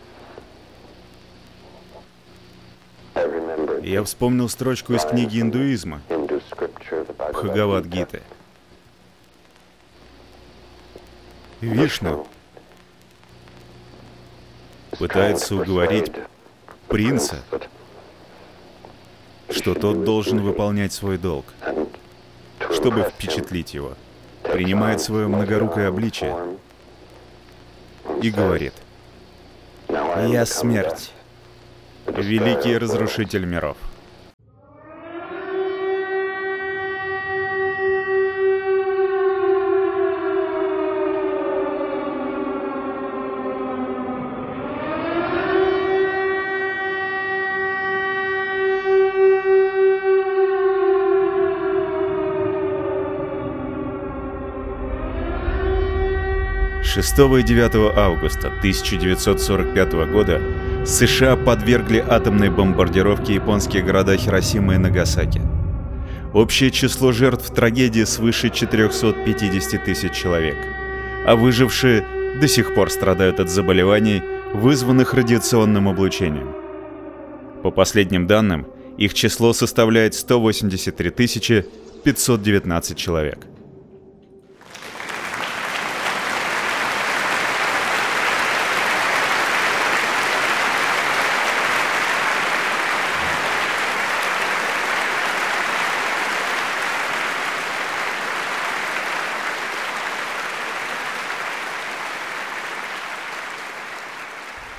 Я 3.82 4.04
вспомнил 4.04 4.50
строчку 4.50 4.94
из 4.94 5.06
книги 5.06 5.40
индуизма 5.40 6.02
Бхагавад-гиты. 7.32 8.22
Вишну 11.62 12.28
пытается 14.98 15.56
уговорить 15.56 16.12
принца, 16.88 17.44
что 19.50 19.74
тот 19.74 20.04
должен 20.04 20.42
выполнять 20.42 20.94
свой 20.94 21.18
долг, 21.18 21.46
чтобы 22.72 23.04
впечатлить 23.04 23.74
его. 23.74 23.94
Принимает 24.44 25.02
свое 25.02 25.28
многорукое 25.28 25.88
обличие, 25.88 26.36
и 28.22 28.30
говорит, 28.30 28.74
«Я 29.90 30.46
смерть, 30.46 31.12
великий 32.08 32.78
разрушитель 32.78 33.46
миров». 33.46 33.78
«6 56.96 57.40
и 57.40 57.44
9 57.44 57.98
августа 57.98 58.48
1945 58.48 59.94
года 60.10 60.42
США 60.86 61.36
подвергли 61.36 61.98
атомной 62.08 62.50
бомбардировке 62.50 63.34
японские 63.34 63.84
города 63.84 64.16
Хиросима 64.16 64.76
и 64.76 64.78
Нагасаки. 64.78 65.42
Общее 66.34 66.72
число 66.72 67.12
жертв 67.12 67.54
трагедии 67.54 68.06
свыше 68.06 68.50
450 68.50 69.84
тысяч 69.84 70.14
человек, 70.14 70.56
а 71.26 71.36
выжившие 71.36 72.06
до 72.40 72.48
сих 72.48 72.74
пор 72.74 72.90
страдают 72.90 73.42
от 73.42 73.50
заболеваний, 73.50 74.22
вызванных 74.54 75.14
радиационным 75.14 75.90
облучением. 75.90 76.56
По 77.62 77.72
последним 77.72 78.26
данным, 78.26 78.68
их 78.98 79.14
число 79.14 79.52
составляет 79.52 80.14
183 80.14 81.66
519 82.04 82.98
человек. 82.98 83.40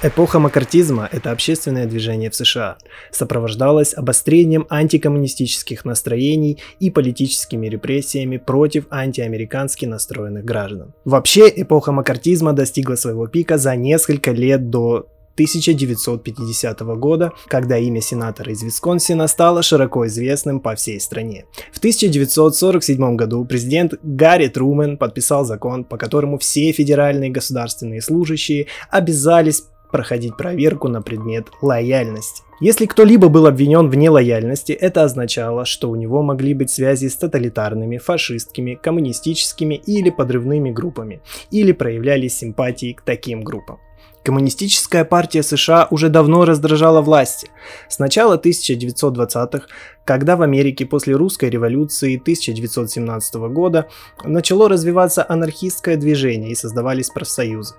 Эпоха 0.07 0.39
макартизма– 0.39 1.09
это 1.13 1.33
общественное 1.33 1.85
движение 1.85 2.31
в 2.31 2.37
США. 2.37 2.77
Сопровождалось 3.11 3.93
обострением 3.93 4.65
антикоммунистических 4.71 5.85
настроений 5.85 6.61
и 6.79 6.91
политическими 6.91 7.67
репрессиями 7.67 8.37
против 8.37 8.85
антиамерикански 8.91 9.85
настроенных 9.85 10.45
граждан. 10.45 10.95
Вообще, 11.05 11.53
эпоха 11.57 11.91
макартизма 11.91 12.53
достигла 12.53 12.95
своего 12.95 13.27
пика 13.27 13.59
за 13.59 13.75
несколько 13.75 14.31
лет 14.31 14.71
до 14.71 15.09
1950 15.35 16.81
года, 16.99 17.33
когда 17.49 17.77
имя 17.77 18.01
сенатора 18.01 18.53
из 18.53 18.63
Висконсина 18.63 19.27
стало 19.27 19.63
широко 19.63 20.07
известным 20.07 20.61
по 20.61 20.77
всей 20.77 21.01
стране. 21.01 21.47
В 21.73 21.79
1947 21.79 23.17
году 23.17 23.45
президент 23.45 23.95
Гарри 24.05 24.47
Трумен 24.47 24.99
подписал 24.99 25.45
закон, 25.45 25.85
по 25.85 25.99
которому 25.99 26.39
все 26.39 26.71
федеральные 26.71 27.31
государственные 27.31 28.03
служащие 28.03 28.69
обязались 28.89 29.65
проходить 29.91 30.37
проверку 30.37 30.89
на 30.89 31.03
предмет 31.03 31.49
лояльности. 31.63 32.43
Если 32.61 32.87
кто-либо 32.87 33.29
был 33.29 33.47
обвинен 33.47 33.91
в 33.91 33.95
нелояльности, 33.95 34.73
это 34.73 35.03
означало, 35.03 35.65
что 35.65 35.91
у 35.91 35.97
него 35.97 36.23
могли 36.23 36.55
быть 36.55 36.71
связи 36.71 37.09
с 37.09 37.17
тоталитарными, 37.17 37.99
фашистскими, 37.99 38.79
коммунистическими 38.81 39.75
или 39.75 40.11
подрывными 40.11 40.71
группами, 40.71 41.21
или 41.51 41.73
проявлялись 41.73 42.39
симпатии 42.39 42.95
к 42.95 43.03
таким 43.03 43.43
группам. 43.43 43.79
Коммунистическая 44.27 45.05
партия 45.05 45.45
США 45.45 45.87
уже 45.93 46.09
давно 46.09 46.45
раздражала 46.45 47.01
власти. 47.01 47.49
С 47.89 48.01
начала 48.01 48.37
1920-х, 48.37 49.69
когда 50.05 50.35
в 50.35 50.43
Америке 50.43 50.85
после 50.85 51.15
русской 51.15 51.49
революции 51.49 52.17
1917 52.17 53.35
года 53.53 53.87
начало 54.25 54.69
развиваться 54.69 55.25
анархистское 55.29 55.97
движение 55.97 56.51
и 56.51 56.57
создавались 56.57 57.11
профсоюзы. 57.11 57.77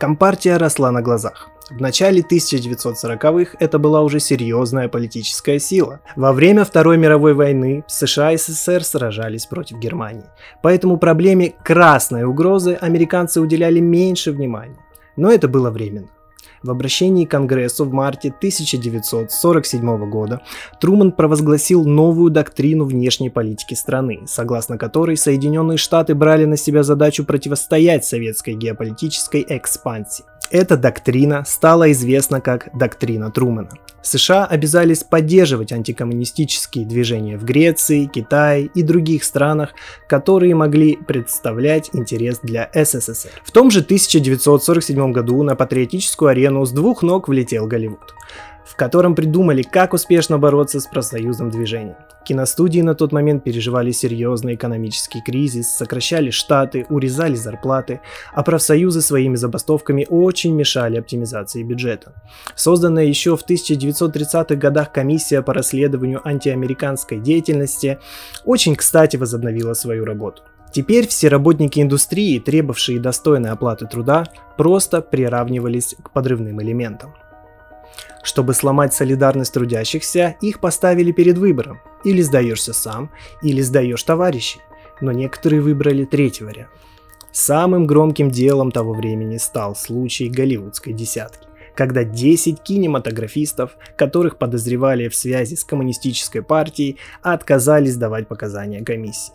Компартия 0.00 0.56
росла 0.56 0.90
на 0.92 1.02
глазах. 1.02 1.50
В 1.68 1.78
начале 1.78 2.22
1940-х 2.22 3.58
это 3.60 3.78
была 3.78 4.00
уже 4.00 4.18
серьезная 4.18 4.88
политическая 4.88 5.58
сила. 5.58 6.00
Во 6.16 6.32
время 6.32 6.64
Второй 6.64 6.96
мировой 6.96 7.34
войны 7.34 7.84
США 7.86 8.32
и 8.32 8.38
СССР 8.38 8.82
сражались 8.82 9.44
против 9.44 9.76
Германии. 9.76 10.24
Поэтому 10.62 10.96
проблеме 10.96 11.52
красной 11.62 12.24
угрозы 12.24 12.78
американцы 12.80 13.42
уделяли 13.42 13.80
меньше 13.80 14.32
внимания. 14.32 14.78
Но 15.16 15.30
это 15.30 15.48
было 15.48 15.70
временно. 15.70 16.08
В 16.62 16.70
обращении 16.70 17.24
к 17.24 17.30
Конгрессу 17.30 17.86
в 17.86 17.92
марте 17.92 18.28
1947 18.28 20.10
года 20.10 20.42
Труман 20.78 21.12
провозгласил 21.12 21.84
новую 21.86 22.30
доктрину 22.30 22.84
внешней 22.84 23.30
политики 23.30 23.72
страны, 23.72 24.20
согласно 24.26 24.76
которой 24.76 25.16
Соединенные 25.16 25.78
Штаты 25.78 26.14
брали 26.14 26.44
на 26.44 26.58
себя 26.58 26.82
задачу 26.82 27.24
противостоять 27.24 28.04
советской 28.04 28.54
геополитической 28.54 29.44
экспансии. 29.48 30.24
Эта 30.50 30.76
доктрина 30.76 31.44
стала 31.46 31.92
известна 31.92 32.40
как 32.40 32.76
доктрина 32.76 33.30
Трумана. 33.30 33.70
США 34.02 34.46
обязались 34.46 35.04
поддерживать 35.04 35.70
антикоммунистические 35.72 36.84
движения 36.84 37.36
в 37.36 37.44
Греции, 37.44 38.06
Китае 38.06 38.68
и 38.74 38.82
других 38.82 39.22
странах, 39.22 39.74
которые 40.08 40.56
могли 40.56 40.96
представлять 40.96 41.90
интерес 41.92 42.40
для 42.42 42.68
СССР. 42.74 43.30
В 43.44 43.52
том 43.52 43.70
же 43.70 43.80
1947 43.80 45.12
году 45.12 45.42
на 45.44 45.54
патриотическую 45.54 46.30
арену 46.30 46.64
с 46.64 46.72
двух 46.72 47.02
ног 47.02 47.28
влетел 47.28 47.68
Голливуд 47.68 48.14
в 48.70 48.76
котором 48.76 49.16
придумали, 49.16 49.62
как 49.62 49.94
успешно 49.94 50.38
бороться 50.38 50.78
с 50.78 50.86
профсоюзным 50.86 51.50
движением. 51.50 51.96
Киностудии 52.24 52.80
на 52.82 52.94
тот 52.94 53.10
момент 53.10 53.42
переживали 53.42 53.90
серьезный 53.90 54.54
экономический 54.54 55.20
кризис, 55.20 55.76
сокращали 55.76 56.30
штаты, 56.30 56.86
урезали 56.88 57.34
зарплаты, 57.34 58.00
а 58.32 58.44
профсоюзы 58.44 59.00
своими 59.00 59.34
забастовками 59.34 60.06
очень 60.08 60.54
мешали 60.54 60.98
оптимизации 60.98 61.64
бюджета. 61.64 62.14
Созданная 62.54 63.06
еще 63.06 63.36
в 63.36 63.44
1930-х 63.44 64.54
годах 64.54 64.92
комиссия 64.92 65.42
по 65.42 65.52
расследованию 65.52 66.20
антиамериканской 66.26 67.18
деятельности 67.18 67.98
очень 68.44 68.76
кстати 68.76 69.16
возобновила 69.16 69.74
свою 69.74 70.04
работу. 70.04 70.42
Теперь 70.72 71.08
все 71.08 71.26
работники 71.26 71.80
индустрии, 71.80 72.38
требовавшие 72.38 73.00
достойной 73.00 73.50
оплаты 73.50 73.86
труда, 73.86 74.26
просто 74.56 75.02
приравнивались 75.02 75.96
к 76.00 76.12
подрывным 76.12 76.62
элементам. 76.62 77.12
Чтобы 78.22 78.54
сломать 78.54 78.92
солидарность 78.92 79.54
трудящихся, 79.54 80.36
их 80.40 80.60
поставили 80.60 81.12
перед 81.12 81.38
выбором. 81.38 81.80
Или 82.04 82.22
сдаешься 82.22 82.72
сам, 82.72 83.10
или 83.42 83.62
сдаешь 83.62 84.02
товарищей. 84.02 84.60
Но 85.00 85.12
некоторые 85.12 85.62
выбрали 85.62 86.04
третий 86.04 86.44
вариант. 86.44 86.70
Самым 87.32 87.86
громким 87.86 88.30
делом 88.30 88.72
того 88.72 88.92
времени 88.92 89.36
стал 89.36 89.76
случай 89.76 90.28
голливудской 90.28 90.92
десятки 90.92 91.50
когда 91.74 92.04
10 92.04 92.60
кинематографистов, 92.60 93.78
которых 93.96 94.36
подозревали 94.36 95.08
в 95.08 95.14
связи 95.14 95.56
с 95.56 95.64
коммунистической 95.64 96.42
партией, 96.42 96.98
отказались 97.22 97.96
давать 97.96 98.28
показания 98.28 98.84
комиссии. 98.84 99.32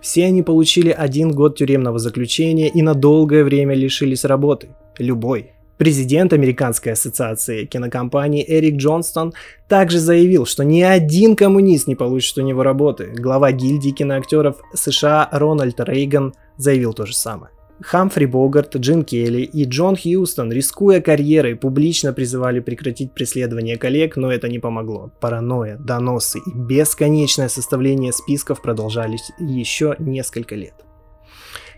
Все 0.00 0.26
они 0.26 0.42
получили 0.42 0.90
один 0.90 1.32
год 1.32 1.56
тюремного 1.56 1.98
заключения 1.98 2.68
и 2.68 2.82
на 2.82 2.94
долгое 2.94 3.44
время 3.44 3.74
лишились 3.74 4.24
работы. 4.24 4.68
Любой, 4.98 5.52
Президент 5.80 6.34
Американской 6.34 6.92
ассоциации 6.92 7.64
кинокомпаний 7.64 8.44
Эрик 8.46 8.76
Джонстон 8.76 9.32
также 9.66 9.98
заявил, 9.98 10.44
что 10.44 10.62
ни 10.62 10.82
один 10.82 11.36
коммунист 11.36 11.86
не 11.86 11.94
получит 11.94 12.36
у 12.36 12.42
него 12.42 12.62
работы. 12.62 13.06
Глава 13.16 13.50
гильдии 13.52 13.88
киноактеров 13.88 14.56
США 14.74 15.26
Рональд 15.32 15.80
Рейган 15.80 16.34
заявил 16.58 16.92
то 16.92 17.06
же 17.06 17.14
самое. 17.14 17.50
Хамфри 17.80 18.26
Богарт, 18.26 18.76
Джин 18.76 19.04
Келли 19.04 19.40
и 19.40 19.64
Джон 19.64 19.96
Хьюстон, 19.96 20.52
рискуя 20.52 21.00
карьерой, 21.00 21.56
публично 21.56 22.12
призывали 22.12 22.60
прекратить 22.60 23.14
преследование 23.14 23.78
коллег, 23.78 24.18
но 24.18 24.30
это 24.30 24.50
не 24.50 24.58
помогло. 24.58 25.10
Паранойя, 25.18 25.78
доносы 25.78 26.40
и 26.40 26.52
бесконечное 26.54 27.48
составление 27.48 28.12
списков 28.12 28.60
продолжались 28.60 29.32
еще 29.38 29.96
несколько 29.98 30.56
лет. 30.56 30.74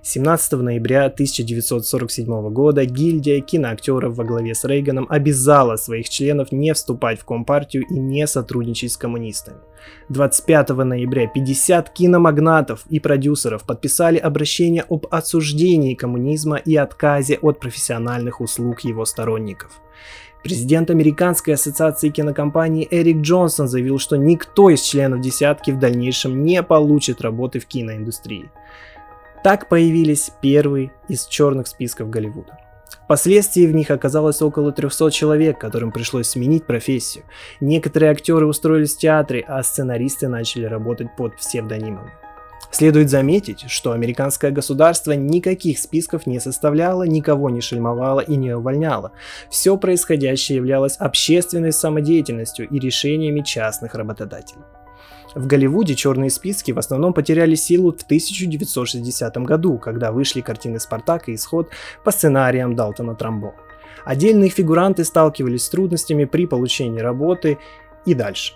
17 0.04 0.54
ноября 0.54 1.04
1947 1.04 2.50
года 2.50 2.84
гильдия 2.84 3.40
киноактеров 3.40 4.16
во 4.16 4.24
главе 4.24 4.52
с 4.52 4.64
Рейганом 4.64 5.06
обязала 5.08 5.76
своих 5.76 6.08
членов 6.08 6.50
не 6.50 6.74
вступать 6.74 7.20
в 7.20 7.24
Компартию 7.24 7.84
и 7.88 7.94
не 7.94 8.26
сотрудничать 8.26 8.90
с 8.90 8.96
коммунистами. 8.96 9.58
25 10.08 10.70
ноября 10.70 11.28
50 11.28 11.90
киномагнатов 11.90 12.84
и 12.90 12.98
продюсеров 12.98 13.62
подписали 13.62 14.18
обращение 14.18 14.84
об 14.88 15.06
осуждении 15.08 15.94
коммунизма 15.94 16.56
и 16.56 16.74
отказе 16.74 17.38
от 17.40 17.60
профессиональных 17.60 18.40
услуг 18.40 18.80
его 18.80 19.04
сторонников. 19.04 19.70
Президент 20.42 20.90
Американской 20.90 21.54
ассоциации 21.54 22.08
кинокомпаний 22.08 22.88
Эрик 22.90 23.18
Джонсон 23.18 23.68
заявил, 23.68 24.00
что 24.00 24.16
никто 24.16 24.68
из 24.68 24.80
членов 24.80 25.20
десятки 25.20 25.70
в 25.70 25.78
дальнейшем 25.78 26.42
не 26.42 26.60
получит 26.64 27.20
работы 27.20 27.60
в 27.60 27.66
киноиндустрии. 27.66 28.50
Так 29.42 29.68
появились 29.68 30.30
первые 30.40 30.92
из 31.08 31.26
черных 31.26 31.66
списков 31.66 32.10
Голливуда. 32.10 32.58
Впоследствии 33.04 33.66
в 33.66 33.74
них 33.74 33.90
оказалось 33.90 34.40
около 34.40 34.70
300 34.70 35.10
человек, 35.10 35.58
которым 35.58 35.90
пришлось 35.90 36.28
сменить 36.28 36.64
профессию. 36.64 37.24
Некоторые 37.60 38.12
актеры 38.12 38.46
устроились 38.46 38.94
в 38.94 38.98
театре, 38.98 39.44
а 39.46 39.62
сценаристы 39.62 40.28
начали 40.28 40.64
работать 40.64 41.08
под 41.16 41.36
псевдонимами. 41.36 42.12
Следует 42.70 43.10
заметить, 43.10 43.64
что 43.68 43.92
американское 43.92 44.50
государство 44.50 45.12
никаких 45.12 45.78
списков 45.78 46.26
не 46.26 46.40
составляло, 46.40 47.02
никого 47.02 47.50
не 47.50 47.60
шельмовало 47.60 48.20
и 48.20 48.36
не 48.36 48.56
увольняло. 48.56 49.12
Все 49.50 49.76
происходящее 49.76 50.56
являлось 50.56 50.96
общественной 50.96 51.72
самодеятельностью 51.72 52.66
и 52.66 52.78
решениями 52.78 53.40
частных 53.40 53.94
работодателей. 53.94 54.62
В 55.34 55.46
Голливуде 55.46 55.94
черные 55.94 56.30
списки 56.30 56.72
в 56.72 56.78
основном 56.78 57.14
потеряли 57.14 57.54
силу 57.54 57.92
в 57.92 58.02
1960 58.02 59.36
году, 59.38 59.78
когда 59.78 60.12
вышли 60.12 60.40
картины 60.40 60.78
«Спартак» 60.78 61.28
и 61.28 61.34
«Исход» 61.34 61.70
по 62.04 62.10
сценариям 62.10 62.74
Далтона 62.74 63.14
Трамбо. 63.14 63.54
Отдельные 64.04 64.50
фигуранты 64.50 65.04
сталкивались 65.04 65.64
с 65.64 65.70
трудностями 65.70 66.24
при 66.24 66.46
получении 66.46 67.00
работы 67.00 67.58
и 68.04 68.14
дальше. 68.14 68.54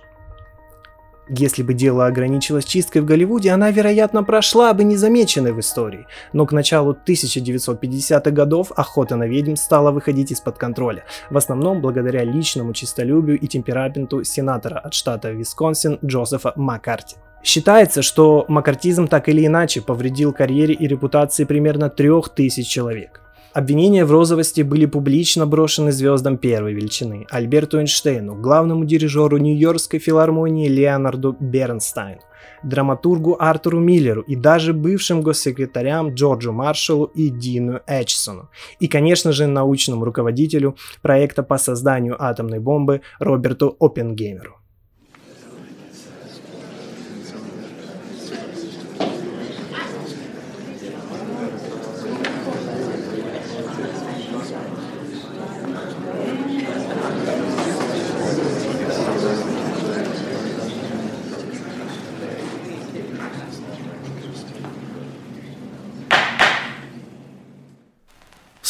Если 1.29 1.65
бы 1.65 1.75
дело 1.75 2.07
ограничилось 2.07 2.65
чисткой 2.65 3.03
в 3.03 3.05
Голливуде, 3.05 3.51
она, 3.51 3.73
вероятно, 3.73 4.23
прошла 4.23 4.73
бы 4.73 4.85
незамеченной 4.85 5.53
в 5.53 5.59
истории. 5.59 6.07
Но 6.33 6.47
к 6.47 6.53
началу 6.53 6.93
1950-х 6.95 8.31
годов 8.31 8.71
охота 8.77 9.17
на 9.17 9.27
ведьм 9.27 9.57
стала 9.57 9.91
выходить 9.91 10.31
из-под 10.31 10.57
контроля. 10.57 11.05
В 11.29 11.37
основном 11.37 11.81
благодаря 11.81 12.23
личному 12.23 12.73
честолюбию 12.73 13.41
и 13.41 13.47
темпераменту 13.49 14.23
сенатора 14.23 14.79
от 14.79 14.95
штата 14.95 15.33
Висконсин 15.33 15.99
Джозефа 16.05 16.53
Маккарти. 16.55 17.17
Считается, 17.43 18.03
что 18.03 18.45
маккартизм 18.49 19.09
так 19.09 19.29
или 19.29 19.47
иначе 19.47 19.81
повредил 19.81 20.33
карьере 20.33 20.75
и 20.75 20.87
репутации 20.87 21.45
примерно 21.45 21.91
трех 21.91 22.29
тысяч 22.29 22.69
человек. 22.69 23.21
Обвинения 23.57 24.05
в 24.05 24.11
розовости 24.11 24.61
были 24.61 24.85
публично 24.85 25.47
брошены 25.47 25.91
звездам 25.91 26.37
первой 26.37 26.75
величины 26.75 27.27
Альберту 27.31 27.79
Эйнштейну, 27.79 28.35
главному 28.35 28.85
дирижеру 28.85 29.39
Нью-Йоркской 29.39 29.99
филармонии 29.99 30.69
Леонарду 30.69 31.35
Бернстайну, 31.41 32.21
драматургу 32.63 33.35
Артуру 33.41 33.81
Миллеру 33.81 34.21
и 34.21 34.37
даже 34.37 34.75
бывшим 34.75 35.23
госсекретарям 35.23 36.13
Джорджу 36.13 36.53
Маршалу 36.53 37.07
и 37.07 37.31
Дину 37.31 37.81
Эчсону. 37.87 38.51
И, 38.79 38.89
конечно 38.89 39.33
же, 39.33 39.47
научному 39.47 40.05
руководителю 40.05 40.77
проекта 41.01 41.43
по 41.43 41.57
созданию 41.57 42.23
атомной 42.23 42.59
бомбы 42.59 43.01
Роберту 43.21 43.75
Оппенгеймеру. 43.81 44.57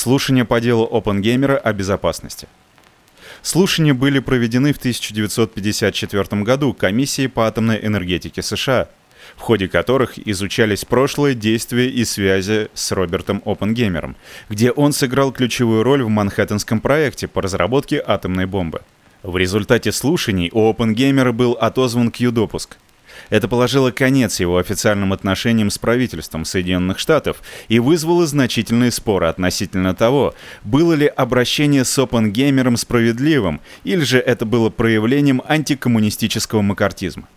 Слушания 0.07 0.45
по 0.45 0.61
делу 0.61 0.85
Опенгеймера 0.85 1.57
о 1.57 1.73
безопасности. 1.73 2.47
Слушания 3.43 3.93
были 3.93 4.21
проведены 4.21 4.73
в 4.73 4.77
1954 4.77 6.43
году 6.43 6.73
Комиссией 6.75 7.29
по 7.29 7.49
атомной 7.49 7.85
энергетике 7.85 8.41
США, 8.41 8.89
в 9.37 9.41
ходе 9.41 9.67
которых 9.67 10.17
изучались 10.17 10.85
прошлые 10.85 11.35
действия 11.35 11.91
и 11.91 12.05
связи 12.05 12.69
с 12.73 12.93
Робертом 12.93 13.43
Опенгеймером, 13.45 14.15
где 14.49 14.71
он 14.71 14.93
сыграл 14.93 15.33
ключевую 15.33 15.83
роль 15.83 16.05
в 16.05 16.09
Манхэттенском 16.09 16.79
проекте 16.81 17.27
по 17.27 17.43
разработке 17.43 18.01
атомной 18.07 18.47
бомбы. 18.47 18.83
В 19.25 19.37
результате 19.37 19.91
слушаний 19.91 20.51
у 20.53 20.71
Опенгеймера 20.71 21.33
был 21.33 21.59
отозван 21.61 22.13
Q-допуск– 22.13 22.77
это 23.31 23.49
положило 23.49 23.91
конец 23.91 24.41
его 24.41 24.59
официальным 24.59 25.13
отношениям 25.13 25.71
с 25.71 25.79
правительством 25.79 26.45
Соединенных 26.45 26.99
Штатов 26.99 27.43
и 27.69 27.79
вызвало 27.79 28.27
значительные 28.27 28.91
споры 28.91 29.27
относительно 29.27 29.95
того, 29.95 30.35
было 30.65 30.95
ли 30.95 31.07
обращение 31.07 31.85
с 31.85 31.99
Оппенгеймером 31.99 32.77
справедливым, 32.77 33.61
или 33.85 34.05
же 34.05 34.19
это 34.19 34.45
было 34.45 34.71
проявлением 34.71 35.43
антикоммунистического 35.47 36.63
макартизма. 36.63 37.29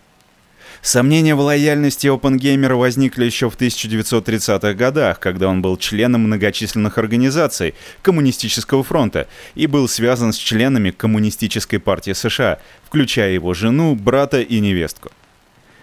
Сомнения 0.81 1.35
в 1.35 1.41
лояльности 1.41 2.07
Опенгеймера 2.07 2.75
возникли 2.75 3.25
еще 3.25 3.49
в 3.49 3.57
1930-х 3.57 4.73
годах, 4.73 5.19
когда 5.19 5.49
он 5.49 5.61
был 5.61 5.75
членом 5.77 6.21
многочисленных 6.21 6.97
организаций 6.97 7.75
Коммунистического 8.01 8.83
фронта 8.83 9.27
и 9.55 9.67
был 9.67 9.89
связан 9.89 10.31
с 10.31 10.37
членами 10.37 10.91
Коммунистической 10.91 11.79
партии 11.79 12.13
США, 12.13 12.59
включая 12.85 13.33
его 13.33 13.53
жену, 13.53 13.95
брата 13.95 14.41
и 14.41 14.59
невестку. 14.59 15.11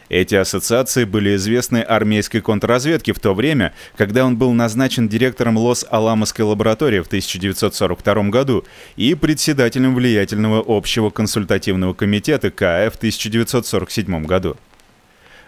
Эти 0.08 0.36
ассоциации 0.36 1.04
были 1.04 1.34
известны 1.34 1.78
армейской 1.78 2.40
контрразведке 2.40 3.12
в 3.12 3.18
то 3.18 3.34
время, 3.34 3.74
когда 3.96 4.24
он 4.24 4.36
был 4.36 4.52
назначен 4.52 5.08
директором 5.08 5.56
Лос-Аламосской 5.58 6.44
лаборатории 6.44 7.00
в 7.00 7.06
1942 7.06 8.14
году 8.24 8.64
и 8.96 9.14
председателем 9.14 9.94
влиятельного 9.94 10.64
общего 10.66 11.10
консультативного 11.10 11.94
комитета 11.94 12.50
КАЭ 12.50 12.90
в 12.90 12.96
1947 12.96 14.24
году. 14.26 14.56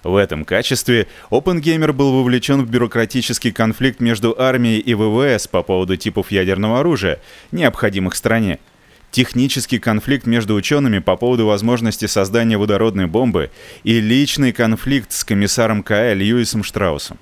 В 0.05 0.17
этом 0.17 0.45
качестве 0.45 1.09
Опенгеймер 1.31 1.93
был 1.93 2.13
вовлечен 2.13 2.65
в 2.65 2.71
бюрократический 2.71 3.53
конфликт 3.53 4.01
между 4.01 4.35
армией 4.41 4.79
и 4.79 4.95
ВВС 4.95 5.49
по 5.49 5.63
поводу 5.63 5.97
типов 5.97 6.31
ядерного 6.31 6.81
оружия, 6.81 7.21
необходимых 7.51 8.15
стране, 8.15 8.61
технический 9.11 9.79
конфликт 9.79 10.27
между 10.27 10.55
учеными 10.55 10.99
по 10.99 11.17
поводу 11.17 11.47
возможности 11.47 12.07
создания 12.07 12.59
водородной 12.59 13.07
бомбы 13.07 13.51
и 13.83 14.01
личный 14.01 14.53
конфликт 14.53 15.13
с 15.13 15.25
комиссаром 15.25 15.83
КАЭ 15.83 16.15
Льюисом 16.15 16.63
Штраусом. 16.63 17.19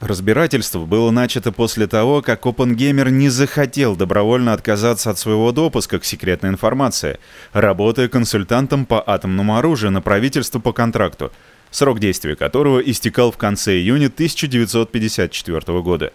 Разбирательство 0.00 0.84
было 0.84 1.10
начато 1.10 1.52
после 1.52 1.86
того, 1.86 2.20
как 2.20 2.44
Опенгеймер 2.44 3.08
не 3.10 3.30
захотел 3.30 3.96
добровольно 3.96 4.52
отказаться 4.52 5.10
от 5.10 5.18
своего 5.18 5.52
допуска 5.52 5.98
к 5.98 6.04
секретной 6.04 6.50
информации, 6.50 7.18
работая 7.54 8.08
консультантом 8.08 8.84
по 8.84 9.02
атомному 9.06 9.56
оружию 9.56 9.90
на 9.92 10.02
правительство 10.02 10.58
по 10.58 10.74
контракту, 10.74 11.32
срок 11.70 11.98
действия 11.98 12.36
которого 12.36 12.80
истекал 12.80 13.32
в 13.32 13.38
конце 13.38 13.78
июня 13.78 14.08
1954 14.08 15.80
года. 15.80 16.12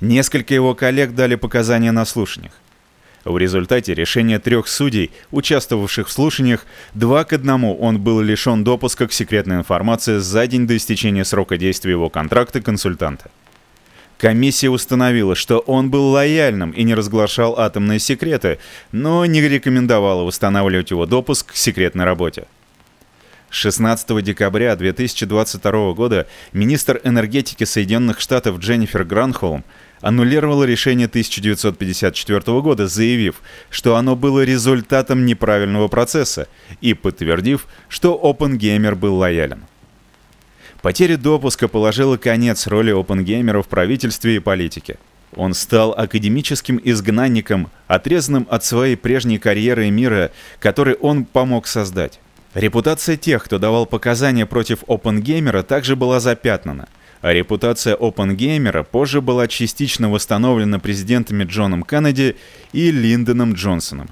Несколько 0.00 0.54
его 0.54 0.74
коллег 0.74 1.14
дали 1.14 1.36
показания 1.36 1.92
на 1.92 2.04
слушаниях. 2.04 2.52
В 3.24 3.36
результате 3.36 3.94
решения 3.94 4.38
трех 4.38 4.66
судей, 4.66 5.10
участвовавших 5.30 6.08
в 6.08 6.12
слушаниях, 6.12 6.64
два 6.94 7.24
к 7.24 7.34
одному 7.34 7.76
он 7.76 8.00
был 8.00 8.20
лишен 8.20 8.64
допуска 8.64 9.06
к 9.06 9.12
секретной 9.12 9.56
информации 9.56 10.18
за 10.18 10.46
день 10.46 10.66
до 10.66 10.76
истечения 10.76 11.24
срока 11.24 11.58
действия 11.58 11.92
его 11.92 12.08
контракта 12.08 12.62
консультанта. 12.62 13.30
Комиссия 14.16 14.70
установила, 14.70 15.34
что 15.34 15.58
он 15.60 15.90
был 15.90 16.08
лояльным 16.10 16.70
и 16.72 16.82
не 16.82 16.94
разглашал 16.94 17.58
атомные 17.58 17.98
секреты, 17.98 18.58
но 18.92 19.24
не 19.26 19.40
рекомендовала 19.40 20.24
восстанавливать 20.24 20.90
его 20.90 21.06
допуск 21.06 21.52
к 21.52 21.56
секретной 21.56 22.04
работе. 22.04 22.46
16 23.50 24.22
декабря 24.22 24.76
2022 24.76 25.92
года 25.92 26.26
министр 26.52 27.00
энергетики 27.02 27.64
Соединенных 27.64 28.20
Штатов 28.20 28.58
Дженнифер 28.58 29.04
Гранхолм 29.04 29.64
аннулировала 30.00 30.64
решение 30.64 31.06
1954 31.06 32.60
года, 32.60 32.88
заявив, 32.88 33.42
что 33.70 33.96
оно 33.96 34.16
было 34.16 34.44
результатом 34.44 35.26
неправильного 35.26 35.88
процесса 35.88 36.48
и 36.80 36.94
подтвердив, 36.94 37.66
что 37.88 38.18
OpenGamer 38.22 38.94
был 38.94 39.16
лоялен. 39.16 39.64
Потеря 40.82 41.18
допуска 41.18 41.68
положила 41.68 42.16
конец 42.16 42.66
роли 42.66 42.92
OpenGamer 42.94 43.62
в 43.62 43.68
правительстве 43.68 44.36
и 44.36 44.38
политике. 44.38 44.98
Он 45.36 45.54
стал 45.54 45.92
академическим 45.92 46.80
изгнанником, 46.82 47.70
отрезанным 47.86 48.46
от 48.50 48.64
своей 48.64 48.96
прежней 48.96 49.38
карьеры 49.38 49.86
и 49.86 49.90
мира, 49.90 50.32
который 50.58 50.94
он 50.94 51.24
помог 51.24 51.66
создать. 51.66 52.18
Репутация 52.54 53.16
тех, 53.16 53.44
кто 53.44 53.58
давал 53.58 53.86
показания 53.86 54.44
против 54.44 54.82
OpenGamer, 54.84 55.62
также 55.62 55.94
была 55.94 56.18
запятнана– 56.18 56.88
а 57.20 57.32
репутация 57.32 57.96
OpenGamer 57.96 58.84
позже 58.84 59.20
была 59.20 59.46
частично 59.46 60.10
восстановлена 60.10 60.78
президентами 60.78 61.44
Джоном 61.44 61.82
Кеннеди 61.82 62.36
и 62.72 62.90
Линдоном 62.90 63.52
Джонсоном. 63.52 64.08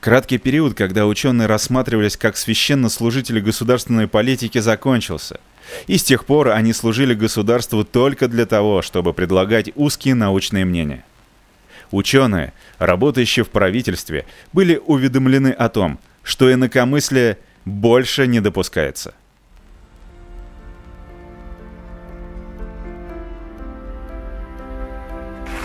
Краткий 0.00 0.38
период, 0.38 0.74
когда 0.74 1.06
ученые 1.06 1.46
рассматривались 1.46 2.16
как 2.16 2.36
священнослужители 2.36 3.40
государственной 3.40 4.08
политики, 4.08 4.58
закончился. 4.58 5.38
И 5.86 5.96
с 5.96 6.02
тех 6.02 6.24
пор 6.26 6.48
они 6.48 6.72
служили 6.72 7.14
государству 7.14 7.84
только 7.84 8.26
для 8.26 8.44
того, 8.44 8.82
чтобы 8.82 9.12
предлагать 9.12 9.70
узкие 9.76 10.14
научные 10.14 10.64
мнения. 10.64 11.04
Ученые, 11.92 12.52
работающие 12.78 13.44
в 13.44 13.50
правительстве, 13.50 14.26
были 14.52 14.80
уведомлены 14.84 15.50
о 15.50 15.68
том, 15.68 16.00
что 16.24 16.52
инакомыслие 16.52 17.38
больше 17.64 18.26
не 18.26 18.40
допускается. 18.40 19.14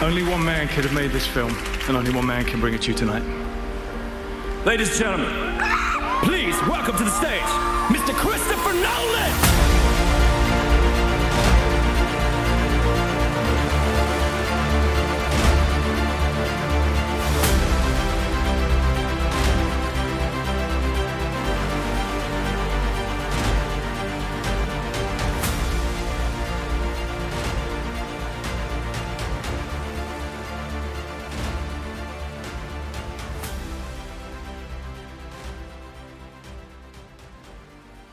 Only 0.07 0.23
one 0.23 0.41
man 0.45 0.69
could 0.69 0.85
have 0.85 0.93
made 0.93 1.11
this 1.11 1.27
film, 1.27 1.53
and 1.89 1.97
only 1.97 2.11
one 2.11 2.25
man 2.25 2.45
can 2.45 2.61
bring 2.61 2.73
it 2.73 2.81
to 2.83 2.91
you 2.91 2.97
tonight. 2.97 3.23
Ladies 4.65 4.87
and 4.91 4.99
gentlemen, 4.99 5.59
please 6.23 6.55
welcome 6.61 6.95
to 6.95 7.03
the 7.03 7.11
stage, 7.11 7.43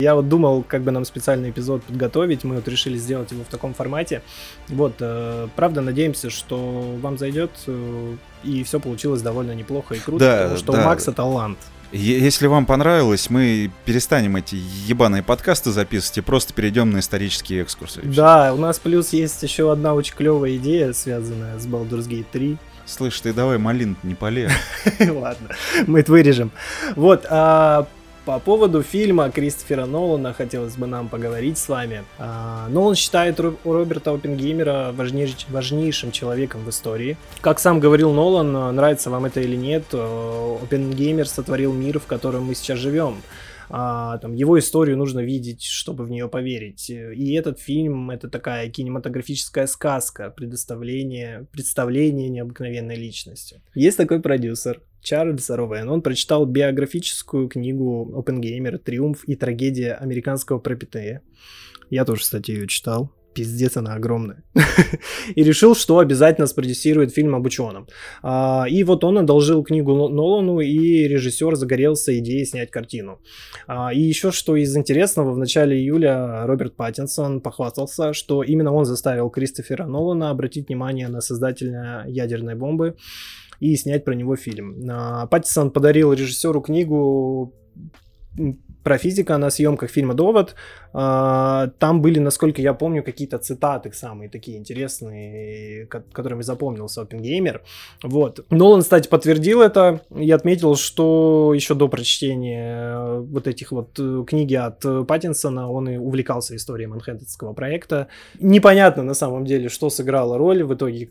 Я 0.05 0.13
вот 0.13 0.29
думал, 0.29 0.63
как 0.67 0.83
бы 0.83 0.91
нам 0.91 1.03
специальный 1.03 1.49
эпизод 1.49 1.81
подготовить, 1.81 2.43
мы 2.43 2.57
вот 2.57 2.67
решили 2.67 2.95
сделать 2.95 3.31
его 3.31 3.43
в 3.43 3.47
таком 3.47 3.73
формате. 3.73 4.21
Вот, 4.67 4.97
э, 4.99 5.47
правда, 5.55 5.81
надеемся, 5.81 6.29
что 6.29 6.95
вам 7.01 7.17
зайдет, 7.17 7.49
э, 7.65 8.15
и 8.43 8.63
все 8.63 8.79
получилось 8.79 9.23
довольно 9.23 9.53
неплохо 9.53 9.95
и 9.95 9.99
круто, 9.99 10.23
да, 10.23 10.37
потому 10.43 10.57
что 10.57 10.73
да. 10.73 10.79
у 10.79 10.85
Макса 10.85 11.11
талант. 11.11 11.57
Если 11.91 12.45
вам 12.45 12.67
понравилось, 12.67 13.31
мы 13.31 13.71
перестанем 13.85 14.35
эти 14.35 14.53
ебаные 14.85 15.23
подкасты 15.23 15.71
записывать 15.71 16.19
и 16.19 16.21
просто 16.21 16.53
перейдем 16.53 16.91
на 16.91 16.99
исторические 16.99 17.63
экскурсы. 17.63 18.01
Да, 18.03 18.53
у 18.53 18.57
нас 18.57 18.77
плюс 18.77 19.11
есть 19.11 19.41
еще 19.41 19.71
одна 19.71 19.95
очень 19.95 20.13
клевая 20.13 20.55
идея, 20.57 20.93
связанная 20.93 21.57
с 21.57 21.65
Baldur's 21.65 22.07
Gate 22.07 22.27
3. 22.31 22.57
Слышь, 22.85 23.19
ты 23.21 23.33
давай 23.33 23.57
малин 23.57 23.97
не 24.03 24.13
полез. 24.13 24.51
Ладно, 24.99 25.49
мы 25.87 26.01
это 26.01 26.11
вырежем. 26.11 26.51
Вот, 26.95 27.25
а 27.27 27.87
по 28.25 28.39
поводу 28.39 28.81
фильма 28.81 29.29
Кристофера 29.29 29.85
Нолана 29.85 30.33
хотелось 30.33 30.75
бы 30.75 30.87
нам 30.87 31.09
поговорить 31.09 31.57
с 31.57 31.69
вами. 31.69 32.03
А, 32.17 32.67
Нолан 32.69 32.95
считает 32.95 33.39
Роберта 33.39 34.11
Оппенгеймера 34.11 34.91
важнейш, 34.93 35.45
важнейшим 35.49 36.11
человеком 36.11 36.65
в 36.65 36.69
истории. 36.69 37.17
Как 37.41 37.59
сам 37.59 37.79
говорил 37.79 38.11
Нолан, 38.11 38.75
нравится 38.75 39.09
вам 39.11 39.25
это 39.25 39.41
или 39.41 39.55
нет, 39.55 39.83
э, 39.93 40.57
Оппенгеймер 40.63 41.27
сотворил 41.27 41.71
мир, 41.71 41.99
в 41.99 42.05
котором 42.05 42.45
мы 42.45 42.55
сейчас 42.55 42.79
живем 42.79 43.17
а, 43.69 44.17
там, 44.19 44.33
его 44.33 44.59
историю 44.59 44.97
нужно 44.97 45.21
видеть, 45.21 45.63
чтобы 45.63 46.05
в 46.05 46.11
нее 46.11 46.27
поверить. 46.27 46.89
И 46.89 47.33
этот 47.33 47.59
фильм— 47.59 48.09
это 48.11 48.29
такая 48.29 48.69
кинематографическая 48.69 49.67
сказка, 49.67 50.29
предоставление, 50.29 51.47
представление 51.51 52.29
необыкновенной 52.29 52.95
личности. 52.95 53.61
Есть 53.73 53.97
такой 53.97 54.21
продюсер, 54.21 54.81
Чарльз 55.05 55.49
Ровен. 55.49 55.89
Он 55.89 56.01
прочитал 56.01 56.45
биографическую 56.45 57.47
книгу 57.47 58.11
Опенгеймер 58.17 58.79
«Триумф 58.79 59.23
и 59.27 59.35
трагедия 59.35 59.93
американского 59.93 60.59
Пропитея». 60.59 61.21
Я 61.91 62.05
тоже, 62.05 62.21
кстати, 62.21 62.51
ее 62.51 62.67
читал 62.67 63.11
пиздец 63.35 63.77
она 63.77 63.93
огромная. 63.95 64.43
и 65.35 65.43
решил, 65.43 65.75
что 65.75 65.99
обязательно 65.99 66.47
спродюсирует 66.47 67.13
фильм 67.13 67.35
об 67.35 67.45
ученом. 67.45 67.87
А, 68.23 68.65
и 68.69 68.83
вот 68.83 69.03
он 69.03 69.17
одолжил 69.17 69.63
книгу 69.63 70.09
Нолану, 70.09 70.61
и 70.61 71.07
режиссер 71.07 71.55
загорелся 71.55 72.17
идеей 72.17 72.45
снять 72.45 72.71
картину. 72.71 73.19
А, 73.67 73.93
и 73.93 73.99
еще 73.99 74.31
что 74.31 74.55
из 74.55 74.75
интересного, 74.75 75.33
в 75.33 75.37
начале 75.37 75.77
июля 75.77 76.47
Роберт 76.47 76.75
Паттинсон 76.75 77.41
похвастался, 77.41 78.13
что 78.13 78.41
именно 78.41 78.73
он 78.73 78.85
заставил 78.85 79.29
Кристофера 79.29 79.85
Нолана 79.85 80.29
обратить 80.29 80.69
внимание 80.69 81.09
на 81.09 81.21
создателя 81.21 82.05
ядерной 82.07 82.55
бомбы 82.55 82.95
и 83.59 83.75
снять 83.75 84.05
про 84.05 84.13
него 84.13 84.35
фильм. 84.35 84.87
А, 84.89 85.27
Паттинсон 85.27 85.71
подарил 85.71 86.13
режиссеру 86.13 86.61
книгу 86.61 87.53
про 88.85 88.99
физика 88.99 89.37
на 89.37 89.49
съемках 89.49 89.89
фильма 89.89 90.13
«Довод». 90.13 90.55
А, 90.93 91.71
там 91.79 92.03
были, 92.03 92.19
насколько 92.19 92.61
я 92.61 92.75
помню, 92.75 93.03
какие-то 93.03 93.39
цитаты 93.39 93.91
самые 93.91 94.29
такие 94.29 94.59
интересные, 94.59 95.87
которыми 95.87 96.43
запомнился 96.43 97.01
Оппенгеймер. 97.01 97.63
Вот. 98.03 98.45
Нолан, 98.51 98.81
кстати, 98.81 99.07
подтвердил 99.07 99.63
это 99.63 100.01
и 100.15 100.29
отметил, 100.29 100.75
что 100.75 101.51
еще 101.55 101.73
до 101.73 101.87
прочтения 101.87 103.19
вот 103.21 103.47
этих 103.47 103.71
вот 103.71 103.99
э, 103.99 104.23
книги 104.27 104.53
от 104.53 104.85
Паттинсона 105.07 105.71
он 105.71 105.89
и 105.89 105.97
увлекался 105.97 106.55
историей 106.55 106.87
Манхэттенского 106.87 107.53
проекта. 107.53 108.07
Непонятно 108.39 109.01
на 109.01 109.15
самом 109.15 109.45
деле, 109.45 109.67
что 109.67 109.89
сыграло 109.89 110.37
роль 110.37 110.63
в 110.63 110.75
итоге, 110.75 111.09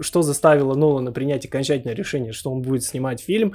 что 0.00 0.22
заставило 0.22 0.74
Нолана 0.74 1.12
принять 1.12 1.46
окончательное 1.46 1.94
решение, 1.94 2.32
что 2.32 2.50
он 2.50 2.62
будет 2.62 2.82
снимать 2.82 3.20
фильм. 3.20 3.54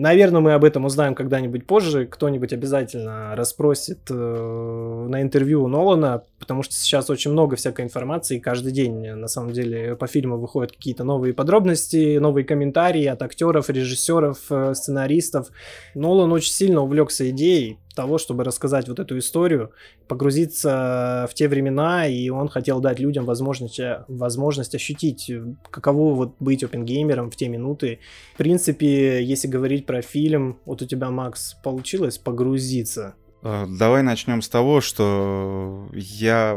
Наверное, 0.00 0.40
мы 0.40 0.54
об 0.54 0.64
этом 0.64 0.86
узнаем 0.86 1.14
когда-нибудь 1.14 1.66
позже. 1.66 2.06
Кто-нибудь 2.06 2.54
обязательно 2.54 3.36
расспросит 3.36 3.98
э, 4.08 4.14
на 4.14 5.20
интервью 5.20 5.62
у 5.62 5.68
Нолана, 5.68 6.22
потому 6.38 6.62
что 6.62 6.72
сейчас 6.72 7.10
очень 7.10 7.32
много 7.32 7.56
всякой 7.56 7.84
информации. 7.84 8.38
Каждый 8.38 8.72
день, 8.72 9.12
на 9.12 9.28
самом 9.28 9.52
деле, 9.52 9.96
по 9.96 10.06
фильму 10.06 10.38
выходят 10.38 10.72
какие-то 10.72 11.04
новые 11.04 11.34
подробности, 11.34 12.16
новые 12.16 12.46
комментарии 12.46 13.04
от 13.04 13.20
актеров, 13.20 13.68
режиссеров, 13.68 14.38
э, 14.48 14.72
сценаристов. 14.72 15.48
Нолан 15.94 16.32
очень 16.32 16.52
сильно 16.52 16.80
увлекся 16.80 17.28
идеей 17.28 17.78
того, 17.94 18.18
чтобы 18.18 18.44
рассказать 18.44 18.88
вот 18.88 18.98
эту 18.98 19.18
историю, 19.18 19.72
погрузиться 20.08 21.26
в 21.30 21.34
те 21.34 21.48
времена, 21.48 22.06
и 22.06 22.28
он 22.30 22.48
хотел 22.48 22.80
дать 22.80 22.98
людям 22.98 23.24
возможность, 23.24 23.80
возможность 24.08 24.74
ощутить, 24.74 25.30
каково 25.70 26.14
вот 26.14 26.36
быть 26.40 26.62
опенгеймером 26.62 27.30
в 27.30 27.36
те 27.36 27.48
минуты. 27.48 28.00
В 28.34 28.38
принципе, 28.38 29.22
если 29.22 29.48
говорить 29.48 29.86
про 29.86 30.02
фильм, 30.02 30.58
вот 30.64 30.82
у 30.82 30.86
тебя, 30.86 31.10
Макс, 31.10 31.54
получилось 31.62 32.18
погрузиться 32.18 33.14
э, 33.42 33.66
Давай 33.68 34.02
начнем 34.02 34.42
с 34.42 34.48
того, 34.48 34.80
что 34.80 35.88
я, 35.92 36.56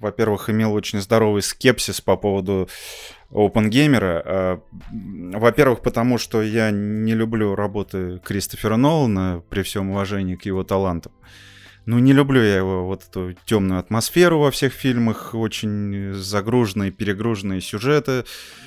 во-первых, 0.00 0.50
имел 0.50 0.72
очень 0.72 1.00
здоровый 1.00 1.42
скепсис 1.42 2.00
по 2.00 2.16
поводу 2.16 2.68
опенгеймера. 3.34 4.22
Э, 4.24 4.58
во-первых, 5.36 5.82
потому 5.82 6.18
что 6.18 6.42
я 6.42 6.70
не 6.70 7.14
люблю 7.14 7.54
работы 7.54 8.20
Кристофера 8.24 8.76
Нолана 8.76 9.42
при 9.50 9.62
всем 9.62 9.90
уважении 9.90 10.36
к 10.36 10.46
его 10.46 10.62
талантам. 10.62 11.12
Ну, 11.86 11.98
не 11.98 12.14
люблю 12.14 12.40
я 12.40 12.56
его 12.56 12.86
вот 12.86 13.02
эту 13.10 13.34
темную 13.44 13.78
атмосферу 13.78 14.38
во 14.38 14.50
всех 14.50 14.72
фильмах, 14.72 15.34
очень 15.34 16.14
загруженные, 16.14 16.92
перегруженные 16.92 17.60
сюжеты. 17.60 18.24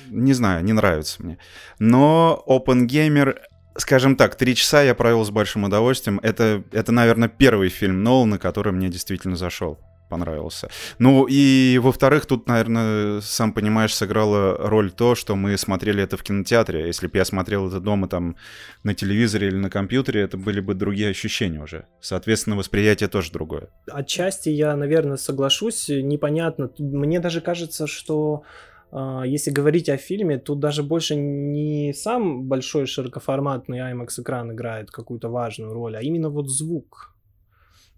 Не 0.08 0.34
знаю, 0.34 0.62
не 0.62 0.72
нравится 0.72 1.22
мне. 1.22 1.38
Но 1.78 2.40
Опенгеймер 2.46 3.40
скажем 3.76 4.16
так, 4.16 4.34
три 4.34 4.56
часа 4.56 4.82
я 4.82 4.92
провел 4.94 5.24
с 5.24 5.30
большим 5.30 5.62
удовольствием. 5.62 6.18
Это, 6.24 6.64
это, 6.72 6.90
наверное, 6.90 7.28
первый 7.28 7.68
фильм 7.68 8.02
Нолана, 8.02 8.36
который 8.36 8.72
мне 8.72 8.88
действительно 8.88 9.36
зашел 9.36 9.78
понравился. 10.08 10.68
Ну 10.98 11.26
и, 11.28 11.78
во-вторых, 11.82 12.26
тут, 12.26 12.48
наверное, 12.48 13.20
сам 13.20 13.52
понимаешь, 13.52 13.94
сыграла 13.94 14.56
роль 14.58 14.90
то, 14.90 15.14
что 15.14 15.36
мы 15.36 15.56
смотрели 15.56 16.02
это 16.02 16.16
в 16.16 16.22
кинотеатре. 16.22 16.86
Если 16.86 17.06
бы 17.06 17.18
я 17.18 17.24
смотрел 17.24 17.68
это 17.68 17.80
дома 17.80 18.08
там 18.08 18.36
на 18.84 18.94
телевизоре 18.94 19.48
или 19.48 19.56
на 19.56 19.70
компьютере, 19.70 20.22
это 20.22 20.36
были 20.36 20.60
бы 20.60 20.74
другие 20.74 21.10
ощущения 21.10 21.62
уже. 21.62 21.86
Соответственно, 22.00 22.56
восприятие 22.56 23.08
тоже 23.08 23.32
другое. 23.32 23.68
Отчасти 23.90 24.48
я, 24.48 24.76
наверное, 24.76 25.16
соглашусь. 25.16 25.88
Непонятно. 25.88 26.70
Мне 26.78 27.20
даже 27.20 27.40
кажется, 27.40 27.86
что 27.86 28.42
а, 28.90 29.22
если 29.24 29.50
говорить 29.50 29.88
о 29.88 29.96
фильме, 29.96 30.38
тут 30.38 30.60
даже 30.60 30.82
больше 30.82 31.14
не 31.14 31.92
сам 31.92 32.44
большой 32.44 32.86
широкоформатный 32.86 33.78
IMAX 33.78 34.20
экран 34.20 34.52
играет 34.52 34.90
какую-то 34.90 35.28
важную 35.28 35.72
роль, 35.72 35.96
а 35.96 36.00
именно 36.00 36.30
вот 36.30 36.48
звук. 36.48 37.14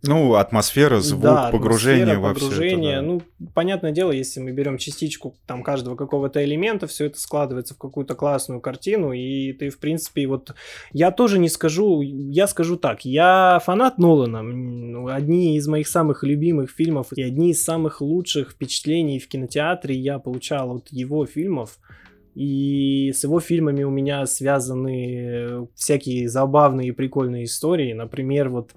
Ну, 0.02 0.34
атмосфера, 0.34 1.00
звук, 1.00 1.22
да, 1.22 1.50
погружение 1.50 2.18
во 2.18 2.32
погружение. 2.32 2.78
все 2.78 2.90
это. 2.90 3.00
Да. 3.00 3.02
Ну, 3.02 3.22
понятное 3.52 3.92
дело, 3.92 4.12
если 4.12 4.40
мы 4.40 4.52
берем 4.52 4.78
частичку 4.78 5.36
там 5.46 5.62
каждого 5.62 5.94
какого-то 5.94 6.42
элемента, 6.42 6.86
все 6.86 7.06
это 7.06 7.18
складывается 7.20 7.74
в 7.74 7.78
какую-то 7.78 8.14
классную 8.14 8.60
картину, 8.60 9.12
и 9.12 9.52
ты, 9.52 9.68
в 9.68 9.78
принципе, 9.78 10.26
вот... 10.26 10.54
Я 10.92 11.10
тоже 11.10 11.38
не 11.38 11.50
скажу, 11.50 12.00
я 12.00 12.46
скажу 12.46 12.76
так, 12.76 13.04
я 13.04 13.60
фанат 13.64 13.98
Нолана, 13.98 14.42
ну, 14.42 15.08
одни 15.08 15.56
из 15.56 15.68
моих 15.68 15.86
самых 15.86 16.24
любимых 16.24 16.70
фильмов 16.70 17.08
и 17.12 17.22
одни 17.22 17.50
из 17.50 17.62
самых 17.62 18.00
лучших 18.00 18.52
впечатлений 18.52 19.18
в 19.18 19.28
кинотеатре 19.28 19.94
я 19.94 20.18
получал 20.18 20.76
от 20.76 20.88
его 20.90 21.26
фильмов, 21.26 21.78
и 22.34 23.12
с 23.12 23.24
его 23.24 23.40
фильмами 23.40 23.82
у 23.82 23.90
меня 23.90 24.24
связаны 24.24 25.68
всякие 25.74 26.28
забавные 26.28 26.88
и 26.88 26.92
прикольные 26.92 27.44
истории. 27.44 27.92
Например, 27.92 28.48
вот 28.48 28.70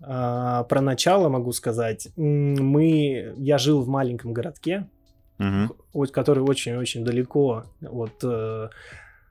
про 0.00 0.80
начало 0.80 1.28
могу 1.28 1.52
сказать. 1.52 2.08
Мы, 2.16 3.34
я 3.36 3.58
жил 3.58 3.82
в 3.82 3.88
маленьком 3.88 4.32
городке, 4.32 4.88
угу. 5.38 6.06
который 6.06 6.40
очень-очень 6.40 7.04
далеко 7.04 7.64
от 7.82 8.22
э, 8.22 8.68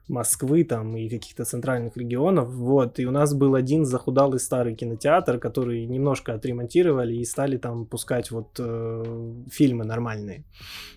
Москвы 0.08 0.64
там 0.64 0.96
и 0.96 1.08
каких-то 1.08 1.44
центральных 1.44 1.96
регионов. 1.96 2.48
Вот, 2.48 2.98
и 2.98 3.06
у 3.06 3.10
нас 3.10 3.34
был 3.34 3.54
один 3.54 3.84
захудалый 3.84 4.40
старый 4.40 4.74
кинотеатр, 4.74 5.38
который 5.38 5.84
немножко 5.84 6.32
отремонтировали 6.32 7.14
и 7.14 7.24
стали 7.24 7.58
там 7.58 7.84
пускать 7.84 8.30
вот 8.30 8.48
э, 8.58 9.34
фильмы 9.50 9.84
нормальные. 9.84 10.44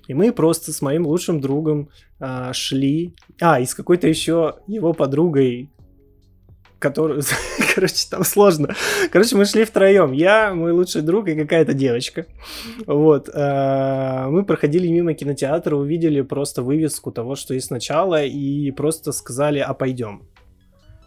И 0.07 0.13
мы 0.13 0.31
просто 0.31 0.71
с 0.71 0.81
моим 0.81 1.05
лучшим 1.05 1.41
другом 1.41 1.89
э, 2.19 2.53
шли, 2.53 3.13
а, 3.41 3.59
и 3.59 3.65
с 3.65 3.75
какой-то 3.75 4.07
еще 4.07 4.55
его 4.67 4.93
подругой 4.93 5.69
которую, 6.81 7.21
короче, 7.75 8.07
там 8.09 8.23
сложно. 8.23 8.75
Короче, 9.11 9.37
мы 9.37 9.45
шли 9.45 9.63
втроем. 9.63 10.11
Я, 10.11 10.53
мой 10.53 10.71
лучший 10.71 11.01
друг 11.01 11.27
и 11.29 11.35
какая-то 11.35 11.73
девочка. 11.73 12.25
Вот. 12.87 13.29
Э, 13.33 14.27
мы 14.27 14.43
проходили 14.43 14.87
мимо 14.87 15.13
кинотеатра, 15.13 15.75
увидели 15.75 16.21
просто 16.21 16.63
вывеску 16.63 17.11
того, 17.11 17.35
что 17.35 17.53
есть 17.53 17.67
сначала, 17.67 18.23
и 18.23 18.71
просто 18.71 19.11
сказали, 19.11 19.59
а 19.59 19.73
пойдем. 19.73 20.23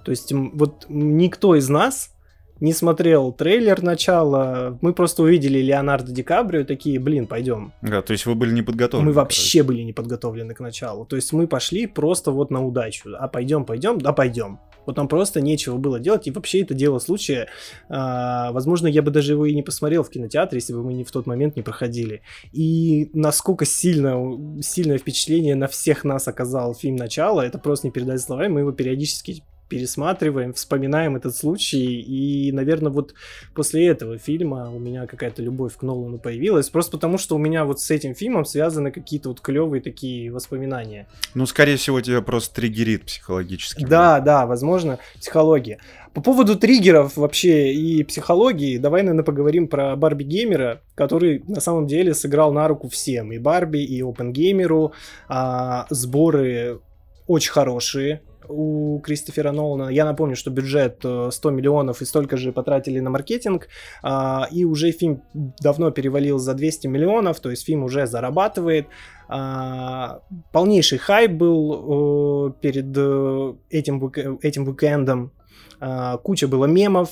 То 0.05 0.11
есть 0.11 0.33
вот 0.33 0.87
никто 0.89 1.57
из 1.57 1.69
нас 1.69 2.14
не 2.61 2.73
смотрел 2.73 3.33
трейлер 3.33 3.83
начала, 3.83 4.79
мы 4.81 4.93
просто 4.93 5.23
увидели 5.23 5.59
Леонардо 5.59 6.13
Ди 6.13 6.23
Каприо, 6.23 6.65
такие, 6.65 6.99
блин, 6.99 7.27
пойдем. 7.27 7.73
Да, 7.83 8.03
то 8.03 8.13
есть 8.13 8.27
вы 8.27 8.35
были 8.35 8.53
не 8.53 8.63
подготовлены. 8.63 9.11
Мы 9.11 9.15
вообще 9.15 9.63
были 9.63 9.83
не 9.83 9.93
подготовлены 9.93 10.55
к 10.55 10.61
началу. 10.61 11.05
То 11.05 11.17
есть 11.17 11.33
мы 11.33 11.47
пошли 11.47 11.87
просто 11.87 12.31
вот 12.31 12.51
на 12.51 12.65
удачу. 12.65 13.11
А 13.19 13.29
пойдем, 13.29 13.65
пойдем, 13.65 14.01
да 14.01 14.13
пойдем. 14.13 14.61
Вот 14.87 14.97
там 14.97 15.09
просто 15.09 15.41
нечего 15.41 15.79
было 15.79 15.99
делать, 15.99 16.27
и 16.27 16.31
вообще 16.31 16.61
это 16.61 16.75
дело 16.75 16.99
случая. 16.99 17.49
А, 17.89 18.53
возможно, 18.53 18.87
я 18.87 19.03
бы 19.03 19.11
даже 19.11 19.33
его 19.33 19.47
и 19.47 19.55
не 19.55 19.63
посмотрел 19.63 20.03
в 20.03 20.11
кинотеатре, 20.11 20.59
если 20.59 20.75
бы 20.75 20.83
мы 20.83 20.93
не 20.93 21.05
в 21.05 21.11
тот 21.11 21.27
момент 21.27 21.57
не 21.57 21.63
проходили. 21.63 22.23
И 22.53 23.11
насколько 23.15 23.65
сильно, 23.65 24.15
сильное 24.63 24.99
впечатление 24.99 25.55
на 25.55 25.69
всех 25.69 26.05
нас 26.05 26.29
оказал 26.29 26.75
фильм 26.75 26.97
«Начало», 26.97 27.41
это 27.41 27.59
просто 27.59 27.87
не 27.87 27.93
передать 27.93 28.21
словами, 28.21 28.53
мы 28.53 28.61
его 28.61 28.73
периодически 28.73 29.43
пересматриваем, 29.75 30.53
вспоминаем 30.53 31.17
этот 31.17 31.35
случай, 31.35 32.01
и, 32.01 32.53
наверное, 32.53 32.93
вот 32.93 33.13
после 33.55 33.89
этого 33.89 34.19
фильма 34.19 34.71
у 34.71 34.79
меня 34.79 35.09
какая-то 35.09 35.43
любовь 35.43 35.77
к 35.77 35.83
Нолану 35.83 36.19
появилась, 36.19 36.71
просто 36.71 36.93
потому 36.93 37.19
что 37.19 37.35
у 37.35 37.39
меня 37.39 37.65
вот 37.65 37.81
с 37.81 37.91
этим 37.91 38.15
фильмом 38.15 38.45
связаны 38.45 38.93
какие-то 38.93 39.31
вот 39.31 39.41
клевые 39.41 39.83
такие 39.83 40.31
воспоминания. 40.31 41.09
Ну, 41.35 41.45
скорее 41.47 41.77
всего, 41.77 42.01
тебя 42.01 42.23
просто 42.23 42.55
триггерит 42.55 43.05
психологически. 43.05 43.85
Да, 43.85 44.21
да, 44.21 44.47
возможно, 44.47 45.01
психология. 45.19 45.81
По 46.13 46.21
поводу 46.21 46.57
триггеров 46.57 47.17
вообще 47.17 47.73
и 47.73 48.05
психологии, 48.05 48.79
давай, 48.79 49.03
наверное, 49.03 49.25
поговорим 49.25 49.67
про 49.67 49.97
Барби 49.97 50.23
Геймера, 50.23 50.83
который 50.95 51.43
на 51.49 51.61
самом 51.61 51.89
деле 51.89 52.15
сыграл 52.15 52.53
на 52.53 52.69
руку 52.69 52.89
всем, 52.89 53.33
и 53.33 53.39
Барби, 53.39 53.79
и 53.79 54.01
Опенгеймеру, 54.03 54.93
а, 55.27 55.87
сборы 55.91 56.79
очень 57.27 57.53
хорошие, 57.53 58.23
у 58.49 59.01
Кристофера 59.01 59.53
Нолана. 59.53 59.91
Я 59.91 60.05
напомню, 60.05 60.37
что 60.37 60.51
бюджет 60.51 60.99
100 60.99 61.31
э, 61.31 61.53
миллионов 61.53 62.03
и 62.03 62.05
столько 62.05 62.37
же 62.37 62.53
потратили 62.53 63.01
на 63.01 63.11
маркетинг, 63.11 63.69
а, 64.03 64.49
и 64.51 64.65
уже 64.65 64.91
фильм 64.93 65.23
давно 65.61 65.91
перевалил 65.91 66.39
за 66.39 66.55
200 66.55 66.87
миллионов, 66.89 67.41
то 67.41 67.51
есть 67.51 67.65
фильм 67.65 67.85
уже 67.85 68.07
зарабатывает. 68.07 68.87
А, 69.29 70.21
полнейший 70.53 70.99
хайп 70.99 71.33
был 71.33 72.49
э, 72.49 72.53
перед 72.61 72.97
э, 72.97 73.55
этим, 73.71 74.13
этим 74.43 74.69
уикендом. 74.69 75.33
А, 75.81 76.19
куча 76.19 76.47
было 76.47 76.67
мемов, 76.67 77.11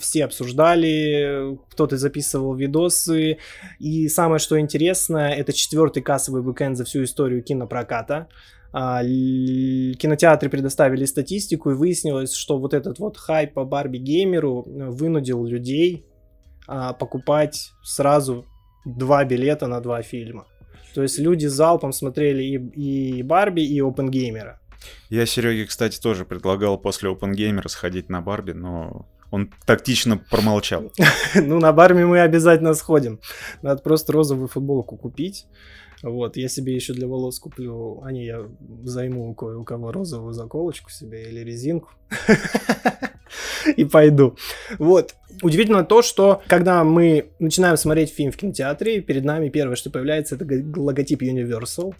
все 0.00 0.24
обсуждали, 0.24 1.58
кто-то 1.70 1.96
записывал 1.96 2.54
видосы. 2.54 3.38
И 3.78 4.08
самое, 4.08 4.38
что 4.38 4.58
интересно, 4.58 5.18
это 5.32 5.52
четвертый 5.52 6.02
кассовый 6.02 6.42
уикенд 6.42 6.76
за 6.76 6.84
всю 6.84 7.04
историю 7.04 7.42
кинопроката 7.42 8.28
кинотеатры 8.72 10.48
предоставили 10.48 11.04
статистику 11.04 11.70
и 11.70 11.74
выяснилось, 11.74 12.32
что 12.32 12.58
вот 12.58 12.72
этот 12.72 12.98
вот 12.98 13.16
хайп 13.16 13.54
по 13.54 13.64
Барби 13.64 13.98
геймеру 13.98 14.64
э, 14.66 14.90
вынудил 14.90 15.44
людей 15.44 16.06
а, 16.68 16.92
покупать 16.92 17.72
сразу 17.82 18.46
два 18.84 19.24
билета 19.24 19.66
на 19.66 19.80
два 19.80 20.02
фильма. 20.02 20.46
То 20.94 21.02
есть 21.02 21.18
люди 21.18 21.46
залпом 21.46 21.92
смотрели 21.92 22.42
и, 22.42 23.18
и 23.18 23.22
Барби, 23.22 23.62
и 23.62 23.80
Опенгеймера. 23.80 24.60
Я 25.08 25.26
Сереге, 25.26 25.66
кстати, 25.66 26.00
тоже 26.00 26.24
предлагал 26.24 26.78
после 26.78 27.10
Опенгеймера 27.10 27.68
сходить 27.68 28.08
на 28.08 28.20
Барби, 28.22 28.52
но 28.52 29.06
Он 29.30 29.52
тактично 29.66 30.16
промолчал. 30.16 30.92
Ну, 31.34 31.58
на 31.58 31.72
барме 31.72 32.06
мы 32.06 32.20
обязательно 32.20 32.74
сходим. 32.74 33.20
Надо 33.62 33.82
просто 33.82 34.12
розовую 34.12 34.48
футболку 34.48 34.96
купить. 34.96 35.46
Вот, 36.02 36.36
я 36.36 36.48
себе 36.48 36.74
еще 36.74 36.94
для 36.94 37.06
волос 37.06 37.38
куплю, 37.38 38.00
а 38.02 38.12
не, 38.12 38.24
я 38.24 38.48
займу 38.84 39.30
у 39.30 39.34
кое-у-кого 39.34 39.92
розовую 39.92 40.32
заколочку 40.32 40.90
себе 40.90 41.24
или 41.24 41.40
резинку. 41.40 41.90
И 43.76 43.84
пойду. 43.84 44.36
Вот. 44.78 45.14
Удивительно 45.42 45.84
то, 45.84 46.02
что 46.02 46.42
когда 46.48 46.82
мы 46.84 47.30
начинаем 47.38 47.76
смотреть 47.76 48.10
фильм 48.10 48.32
в 48.32 48.36
кинотеатре, 48.36 49.00
перед 49.02 49.24
нами 49.24 49.50
первое, 49.50 49.76
что 49.76 49.90
появляется, 49.90 50.36
это 50.36 50.46
логотип 50.76 51.22
Universal 51.22 51.94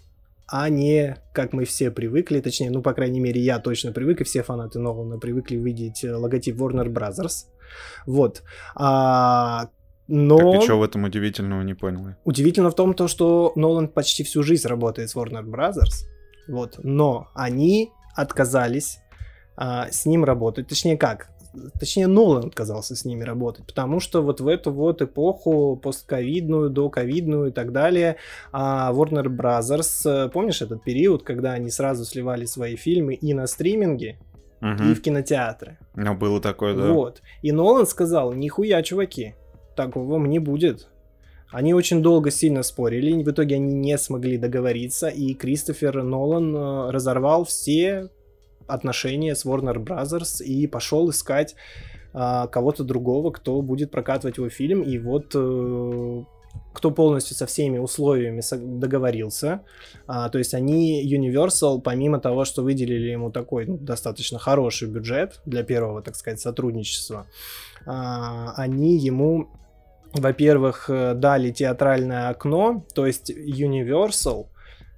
а 0.51 0.69
не 0.69 1.17
как 1.33 1.53
мы 1.53 1.65
все 1.65 1.93
привыкли, 1.93 2.41
точнее, 2.41 2.71
ну, 2.71 2.83
по 2.83 2.93
крайней 2.93 3.21
мере, 3.21 3.41
я 3.41 3.61
точно 3.61 3.93
привык, 3.93 4.21
и 4.21 4.25
все 4.25 4.43
фанаты 4.43 4.81
Нолана 4.81 5.17
привыкли 5.19 5.57
видеть 5.57 6.03
э, 6.03 6.13
логотип 6.13 6.57
Warner 6.57 6.89
Brothers. 6.89 7.47
Вот. 8.05 8.43
А, 8.75 9.69
но... 10.11 10.53
Так 10.53 10.63
и 10.63 10.65
что 10.65 10.79
в 10.79 10.83
этом 10.83 11.05
удивительного, 11.05 11.63
не 11.63 11.75
понял? 11.75 12.15
Удивительно 12.25 12.71
в 12.71 12.75
том, 12.75 12.95
то, 12.95 13.07
что 13.07 13.53
Нолан 13.55 13.89
почти 13.89 14.25
всю 14.25 14.43
жизнь 14.43 14.67
работает 14.67 15.09
с 15.09 15.17
Warner 15.17 15.45
Brothers, 15.45 16.07
вот, 16.49 16.81
но 16.83 17.29
они 17.35 17.91
отказались 18.17 18.99
а, 19.57 19.89
с 19.91 20.07
ним 20.07 20.25
работать. 20.25 20.67
Точнее 20.67 20.97
как, 20.97 21.31
точнее 21.79 22.09
Нолан 22.09 22.47
отказался 22.47 22.97
с 22.97 23.05
ними 23.05 23.23
работать, 23.23 23.67
потому 23.67 24.01
что 24.01 24.21
вот 24.23 24.41
в 24.41 24.49
эту 24.49 24.73
вот 24.73 25.01
эпоху 25.01 25.77
постковидную, 25.77 26.71
доковидную 26.71 27.51
и 27.51 27.53
так 27.53 27.73
далее, 27.73 28.17
а 28.51 28.93
Warner 28.93 29.27
Brothers, 29.27 30.27
э, 30.27 30.29
помнишь 30.29 30.61
этот 30.61 30.83
период, 30.83 31.23
когда 31.23 31.53
они 31.53 31.71
сразу 31.71 32.05
сливали 32.05 32.47
свои 32.47 32.75
фильмы 32.75 33.15
и 33.15 33.33
на 33.33 33.47
стриминге, 33.47 34.19
угу. 34.61 34.83
и 34.83 34.95
в 34.95 35.03
кинотеатры. 35.03 35.79
Ну, 35.95 36.15
было 36.15 36.41
такое, 36.41 36.75
да. 36.75 36.93
Вот. 36.93 37.23
И 37.43 37.53
Нолан 37.53 37.87
сказал, 37.87 38.33
нихуя, 38.33 38.83
чуваки, 38.83 39.35
такого 39.85 40.19
не 40.27 40.39
будет. 40.39 40.89
Они 41.51 41.75
очень 41.75 42.03
долго 42.03 42.31
сильно 42.31 42.63
спорили, 42.63 43.23
в 43.23 43.31
итоге 43.31 43.57
они 43.57 43.75
не 43.75 43.99
смогли 43.99 44.39
договориться, 44.39 45.09
и 45.09 45.35
Кристофер 45.35 46.03
Нолан 46.03 46.55
э, 46.55 46.91
разорвал 46.91 47.45
все 47.45 48.09
отношения 48.69 49.35
с 49.35 49.45
Warner 49.45 49.83
Brothers 49.83 50.45
и 50.45 50.67
пошел 50.69 51.11
искать 51.11 51.57
а, 52.13 52.47
кого-то 52.47 52.85
другого, 52.85 53.33
кто 53.33 53.63
будет 53.63 53.91
прокатывать 53.91 54.37
его 54.37 54.49
фильм. 54.49 54.83
И 54.83 54.99
вот 54.99 55.33
э, 55.35 56.25
кто 56.73 56.91
полностью 56.91 57.37
со 57.37 57.47
всеми 57.47 57.79
условиями 57.79 58.43
договорился. 58.79 59.63
А, 60.07 60.29
то 60.29 60.39
есть 60.39 60.55
они, 60.55 61.05
Universal, 61.05 61.81
помимо 61.81 62.21
того, 62.21 62.45
что 62.45 62.63
выделили 62.63 63.11
ему 63.11 63.31
такой 63.31 63.67
ну, 63.67 63.77
достаточно 63.77 64.39
хороший 64.39 64.89
бюджет 64.89 65.41
для 65.47 65.63
первого, 65.63 66.03
так 66.03 66.17
сказать, 66.17 66.41
сотрудничества, 66.41 67.27
а, 67.87 68.53
они 68.57 68.97
ему, 68.99 69.49
во-первых, 70.13 70.89
э, 70.89 71.15
дали 71.15 71.51
театральное 71.51 72.29
окно, 72.29 72.85
то 72.95 73.07
есть 73.07 73.31
Universal 73.31 74.47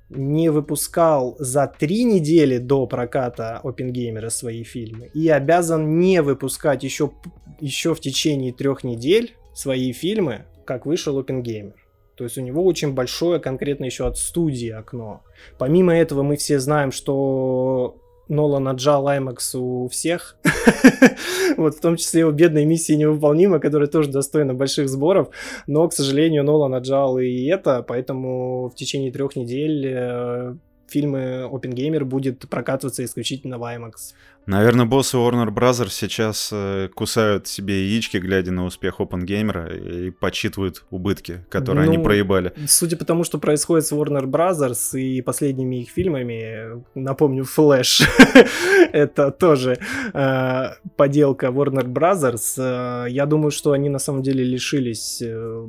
не 0.08 0.50
выпускал 0.50 1.36
за 1.38 1.66
три 1.66 2.04
недели 2.04 2.58
до 2.58 2.86
проката 2.86 3.60
Опенгеймера 3.62 4.28
свои 4.28 4.62
фильмы 4.62 5.10
и 5.14 5.28
обязан 5.28 5.98
не 5.98 6.20
выпускать 6.20 6.82
еще, 6.84 7.12
еще 7.60 7.94
в 7.94 8.00
течение 8.00 8.52
трех 8.52 8.84
недель 8.84 9.34
свои 9.54 9.92
фильмы, 9.92 10.44
как 10.66 10.86
вышел 10.86 11.18
Опенгеймер. 11.18 11.74
То 12.14 12.24
есть 12.24 12.36
у 12.36 12.42
него 12.42 12.64
очень 12.64 12.92
большое 12.92 13.40
конкретно 13.40 13.86
еще 13.86 14.06
от 14.06 14.18
студии 14.18 14.68
окно. 14.68 15.22
Помимо 15.58 15.94
этого 15.94 16.22
мы 16.22 16.36
все 16.36 16.58
знаем, 16.58 16.92
что 16.92 18.01
Нолан 18.32 18.66
отжал 18.66 19.06
IMAX 19.08 19.56
у 19.58 19.88
всех. 19.88 20.36
вот 21.58 21.74
в 21.74 21.80
том 21.80 21.96
числе 21.96 22.20
его 22.20 22.30
бедная 22.30 22.64
миссия 22.64 22.96
невыполнима, 22.96 23.60
которая 23.60 23.88
тоже 23.88 24.10
достойна 24.10 24.54
больших 24.54 24.88
сборов. 24.88 25.28
Но, 25.66 25.86
к 25.86 25.92
сожалению, 25.92 26.42
Нолан 26.42 26.74
отжал 26.74 27.18
и 27.18 27.44
это, 27.44 27.84
поэтому 27.86 28.70
в 28.70 28.74
течение 28.74 29.12
трех 29.12 29.36
недель 29.36 29.86
э, 29.86 30.54
фильмы 30.92 31.48
Gamer 31.50 32.04
будет 32.04 32.48
прокатываться 32.48 33.04
исключительно 33.04 33.58
в 33.58 33.62
IMAX. 33.62 34.14
Наверное, 34.46 34.86
боссы 34.86 35.16
Warner 35.16 35.50
Bros. 35.50 35.88
сейчас 35.88 36.50
э, 36.52 36.88
кусают 36.92 37.46
себе 37.46 37.84
яички, 37.84 38.16
глядя 38.16 38.50
на 38.50 38.64
успех 38.64 39.00
OpenGamer, 39.00 40.08
и 40.08 40.10
подсчитывают 40.10 40.84
убытки, 40.90 41.44
которые 41.48 41.86
ну, 41.86 41.92
они 41.92 42.02
проебали. 42.02 42.52
Судя 42.66 42.96
по 42.96 43.04
тому, 43.04 43.22
что 43.22 43.38
происходит 43.38 43.86
с 43.86 43.92
Warner 43.92 44.24
Bros. 44.24 44.98
и 44.98 45.22
последними 45.22 45.82
их 45.82 45.90
фильмами, 45.90 46.82
напомню, 46.96 47.44
Flash, 47.44 48.04
это 48.92 49.30
тоже 49.30 49.78
э, 50.12 50.70
поделка 50.96 51.46
Warner 51.46 51.86
Bros., 51.86 52.54
э, 52.58 53.10
я 53.10 53.26
думаю, 53.26 53.52
что 53.52 53.70
они 53.70 53.88
на 53.88 54.00
самом 54.00 54.22
деле 54.22 54.42
лишились 54.42 55.22
э, 55.22 55.68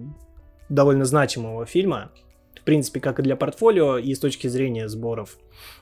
довольно 0.69 1.05
значимого 1.05 1.67
фильма, 1.67 2.09
в 2.63 2.65
принципе, 2.65 3.01
как 3.01 3.19
и 3.19 3.23
для 3.23 3.35
портфолио, 3.35 3.97
и 3.97 4.15
с 4.15 4.19
точки 4.19 4.47
зрения 4.47 4.87
сборов. 4.87 5.37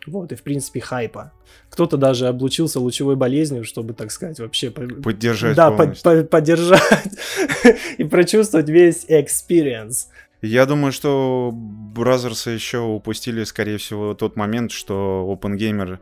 Вот, 0.08 0.32
и 0.32 0.36
в 0.36 0.42
принципе 0.42 0.80
хайпа. 0.80 1.32
Кто-то 1.70 1.96
даже 1.96 2.28
облучился 2.28 2.80
лучевой 2.80 3.16
болезнью, 3.16 3.64
чтобы, 3.64 3.94
так 3.94 4.12
сказать, 4.12 4.40
вообще... 4.40 4.72
Поддержать 4.72 5.56
Да, 5.56 5.70
под, 5.70 6.02
под, 6.02 6.32
поддержать 6.32 7.12
и 8.00 8.04
прочувствовать 8.04 8.68
весь 8.68 9.06
experience. 9.06 10.08
Я 10.42 10.66
думаю, 10.66 10.92
что 10.92 11.52
Бразерсы 11.54 12.50
еще 12.52 12.80
упустили, 12.80 13.44
скорее 13.44 13.78
всего, 13.78 14.16
тот 14.16 14.36
момент, 14.36 14.72
что 14.72 15.38
OpenGamer, 15.40 16.00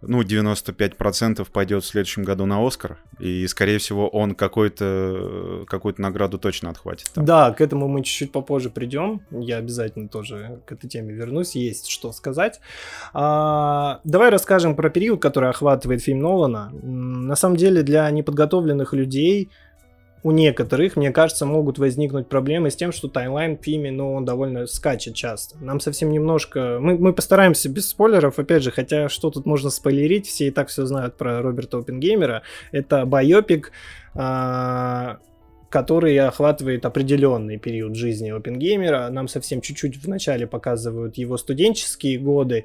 ну, 0.00 0.22
95% 0.22 1.46
пойдет 1.52 1.84
в 1.84 1.86
следующем 1.86 2.22
году 2.22 2.46
на 2.46 2.66
Оскар, 2.66 2.98
и, 3.18 3.46
скорее 3.46 3.78
всего, 3.78 4.08
он 4.08 4.34
какой-то, 4.34 5.64
какую-то 5.66 6.00
награду 6.00 6.38
точно 6.38 6.70
отхватит. 6.70 7.10
Там. 7.14 7.24
Да, 7.24 7.52
к 7.52 7.60
этому 7.60 7.88
мы 7.88 8.02
чуть-чуть 8.02 8.32
попозже 8.32 8.70
придем. 8.70 9.20
Я 9.30 9.58
обязательно 9.58 10.08
тоже 10.08 10.60
к 10.64 10.72
этой 10.72 10.88
теме 10.88 11.12
вернусь, 11.12 11.54
есть 11.54 11.88
что 11.88 12.12
сказать. 12.12 12.60
А, 13.12 14.00
давай 14.04 14.30
расскажем 14.30 14.76
про 14.76 14.88
период, 14.88 15.20
который 15.20 15.50
охватывает 15.50 16.02
фильм 16.02 16.20
Нолана. 16.20 16.70
На 16.72 17.36
самом 17.36 17.56
деле, 17.56 17.82
для 17.82 18.10
неподготовленных 18.10 18.94
людей 18.94 19.50
у 20.24 20.30
некоторых, 20.30 20.96
мне 20.96 21.12
кажется, 21.12 21.44
могут 21.44 21.78
возникнуть 21.78 22.28
проблемы 22.28 22.70
с 22.70 22.76
тем, 22.76 22.92
что 22.92 23.08
таймлайн 23.08 23.58
в 23.58 23.62
фильме, 23.62 23.92
ну, 23.92 24.14
он 24.14 24.24
довольно 24.24 24.66
скачет 24.66 25.14
часто. 25.14 25.58
Нам 25.62 25.80
совсем 25.80 26.10
немножко... 26.10 26.78
Мы, 26.80 26.96
мы 26.96 27.12
постараемся 27.12 27.68
без 27.68 27.90
спойлеров, 27.90 28.38
опять 28.38 28.62
же, 28.62 28.70
хотя 28.70 29.10
что 29.10 29.30
тут 29.30 29.44
можно 29.44 29.68
спойлерить, 29.68 30.26
все 30.26 30.46
и 30.46 30.50
так 30.50 30.68
все 30.68 30.86
знают 30.86 31.18
про 31.18 31.42
Роберта 31.42 31.76
Оппенгеймера. 31.76 32.42
Это 32.72 33.04
байопик, 33.04 33.72
а, 34.14 35.18
который 35.68 36.16
охватывает 36.18 36.86
определенный 36.86 37.58
период 37.58 37.94
жизни 37.94 38.30
Оппенгеймера. 38.30 39.10
Нам 39.10 39.28
совсем 39.28 39.60
чуть-чуть 39.60 40.02
вначале 40.02 40.46
показывают 40.46 41.18
его 41.18 41.36
студенческие 41.36 42.18
годы, 42.18 42.64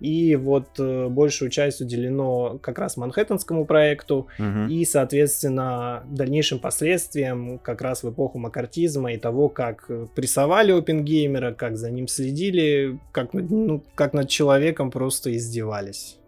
и 0.00 0.36
вот 0.36 0.78
э, 0.78 1.08
большую 1.08 1.50
часть 1.50 1.80
уделено 1.80 2.58
как 2.62 2.78
раз 2.78 2.96
Манхэттенскому 2.96 3.64
проекту 3.64 4.28
угу. 4.38 4.66
и, 4.68 4.84
соответственно, 4.84 6.04
дальнейшим 6.08 6.58
последствиям 6.58 7.58
как 7.58 7.82
раз 7.82 8.02
в 8.02 8.10
эпоху 8.10 8.38
макартизма 8.38 9.12
и 9.12 9.18
того, 9.18 9.48
как 9.48 9.86
э, 9.88 10.06
прессовали 10.14 10.72
Опенгеймера, 10.72 11.52
как 11.52 11.76
за 11.76 11.90
ним 11.90 12.08
следили, 12.08 12.98
как, 13.12 13.32
ну, 13.32 13.82
как 13.94 14.12
над 14.12 14.28
человеком 14.28 14.90
просто 14.90 15.36
издевались. 15.36 16.18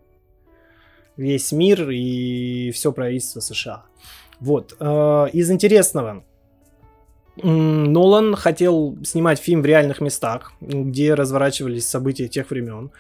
Весь 1.17 1.53
мир 1.53 1.91
и 1.91 2.71
все 2.73 2.93
правительство 2.93 3.41
США. 3.41 3.85
Вот. 4.41 4.77
Э, 4.81 5.27
из 5.33 5.51
интересного. 5.51 6.25
Нолан 7.43 8.35
хотел 8.35 8.99
снимать 9.03 9.39
фильм 9.39 9.63
в 9.63 9.67
реальных 9.67 10.01
местах, 10.01 10.53
где 10.61 11.15
разворачивались 11.15 11.89
события 11.89 12.29
тех 12.29 12.51
времен. 12.51 12.91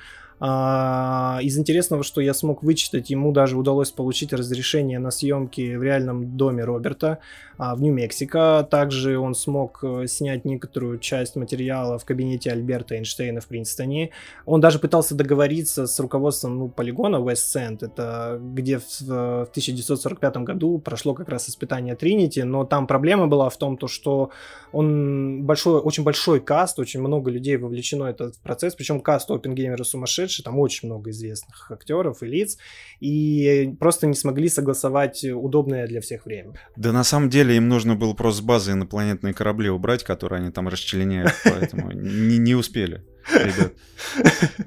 А, 0.42 1.38
из 1.42 1.58
интересного, 1.58 2.02
что 2.02 2.22
я 2.22 2.32
смог 2.32 2.62
вычитать, 2.62 3.10
ему 3.10 3.30
даже 3.30 3.58
удалось 3.58 3.90
получить 3.90 4.32
разрешение 4.32 4.98
на 4.98 5.10
съемки 5.10 5.76
в 5.76 5.82
реальном 5.82 6.36
доме 6.36 6.64
Роберта 6.64 7.18
а, 7.58 7.74
в 7.74 7.82
Нью-Мексико. 7.82 8.66
Также 8.70 9.18
он 9.18 9.34
смог 9.34 9.80
э, 9.82 10.06
снять 10.06 10.46
некоторую 10.46 10.98
часть 10.98 11.36
материала 11.36 11.98
в 11.98 12.06
кабинете 12.06 12.50
Альберта 12.50 12.94
Эйнштейна 12.94 13.42
в 13.42 13.46
Принстоне. 13.48 14.10
Он 14.46 14.62
даже 14.62 14.78
пытался 14.78 15.14
договориться 15.14 15.86
с 15.86 16.00
руководством 16.00 16.58
ну, 16.58 16.68
полигона 16.68 17.16
End, 17.16 17.78
это 17.84 18.40
где 18.40 18.78
в, 18.78 19.00
в 19.00 19.48
1945 19.50 20.36
году 20.38 20.78
прошло 20.78 21.12
как 21.12 21.28
раз 21.28 21.50
испытание 21.50 21.94
Тринити, 21.96 22.40
но 22.40 22.64
там 22.64 22.86
проблема 22.86 23.26
была 23.26 23.50
в 23.50 23.56
том, 23.58 23.76
то, 23.76 23.88
что 23.88 24.30
он 24.72 25.42
большой, 25.44 25.80
очень 25.80 26.02
большой 26.02 26.40
каст, 26.40 26.78
очень 26.78 27.00
много 27.00 27.30
людей 27.30 27.56
вовлечено 27.56 28.04
в 28.04 28.08
этот 28.08 28.38
процесс, 28.38 28.74
причем 28.74 29.00
каст 29.00 29.30
Опенгеймера 29.30 29.84
сумасшедший, 29.84 30.29
там 30.38 30.58
очень 30.58 30.88
много 30.88 31.10
известных 31.10 31.70
актеров 31.70 32.22
и 32.22 32.26
лиц, 32.26 32.56
и 33.00 33.74
просто 33.78 34.06
не 34.06 34.14
смогли 34.14 34.48
согласовать 34.48 35.24
удобное 35.24 35.86
для 35.86 36.00
всех 36.00 36.26
время. 36.26 36.54
Да 36.76 36.92
на 36.92 37.04
самом 37.04 37.30
деле 37.30 37.56
им 37.56 37.68
нужно 37.68 37.96
было 37.96 38.14
просто 38.14 38.42
с 38.42 38.44
базы 38.44 38.72
инопланетные 38.72 39.34
корабли 39.34 39.70
убрать, 39.70 40.04
которые 40.04 40.40
они 40.40 40.50
там 40.50 40.68
расчленяют, 40.68 41.32
поэтому 41.44 41.92
не, 41.92 42.38
не 42.38 42.54
успели. 42.54 43.04
Ребят. 43.32 43.72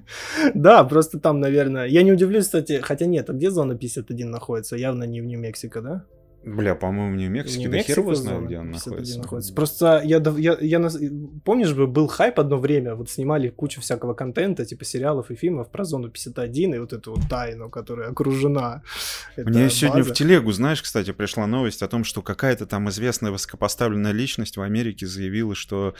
Да, 0.54 0.84
просто 0.84 1.20
там, 1.20 1.40
наверное... 1.40 1.86
Я 1.86 2.04
не 2.04 2.12
удивлюсь, 2.12 2.46
кстати, 2.46 2.80
хотя 2.82 3.06
нет, 3.06 3.30
а 3.30 3.34
где 3.34 3.50
зона 3.50 3.76
51 3.76 4.30
находится? 4.30 4.76
Явно 4.76 5.06
не 5.06 5.22
в 5.22 5.26
Нью-Мексико, 5.26 5.82
да? 5.82 6.06
Бля, 6.46 6.76
по-моему, 6.76 7.16
не 7.16 7.28
в 7.28 7.30
Мексике, 7.30 7.70
да 7.70 7.80
хер 7.80 8.00
его 8.00 8.16
знает, 8.16 8.46
где 8.46 8.60
он 8.60 8.72
находится. 8.72 9.18
находится. 9.18 9.54
Просто 9.54 10.02
я, 10.04 10.22
я, 10.38 10.58
я, 10.60 10.90
помнишь, 11.46 11.74
был 11.74 12.08
хайп 12.08 12.40
одно 12.40 12.58
время, 12.58 12.96
вот 12.96 13.10
снимали 13.10 13.48
кучу 13.50 13.80
всякого 13.80 14.14
контента, 14.14 14.66
типа 14.66 14.84
сериалов 14.84 15.32
и 15.32 15.36
фильмов 15.36 15.70
про 15.70 15.86
зону 15.86 16.10
51 16.10 16.74
и 16.76 16.80
вот 16.80 16.92
эту 16.92 17.16
вот 17.16 17.30
тайну, 17.30 17.70
которая 17.70 18.10
окружена. 18.10 18.84
Мне 19.38 19.70
сегодня 19.70 20.04
в 20.04 20.12
телегу, 20.12 20.52
знаешь, 20.52 20.82
кстати, 20.82 21.12
пришла 21.12 21.48
новость 21.48 21.82
о 21.82 21.88
том, 21.88 22.04
что 22.04 22.22
какая-то 22.22 22.66
там 22.66 22.90
известная 22.90 23.32
высокопоставленная 23.32 24.12
личность 24.12 24.58
в 24.58 24.62
Америке 24.62 25.08
заявила, 25.08 25.56
что 25.56 25.96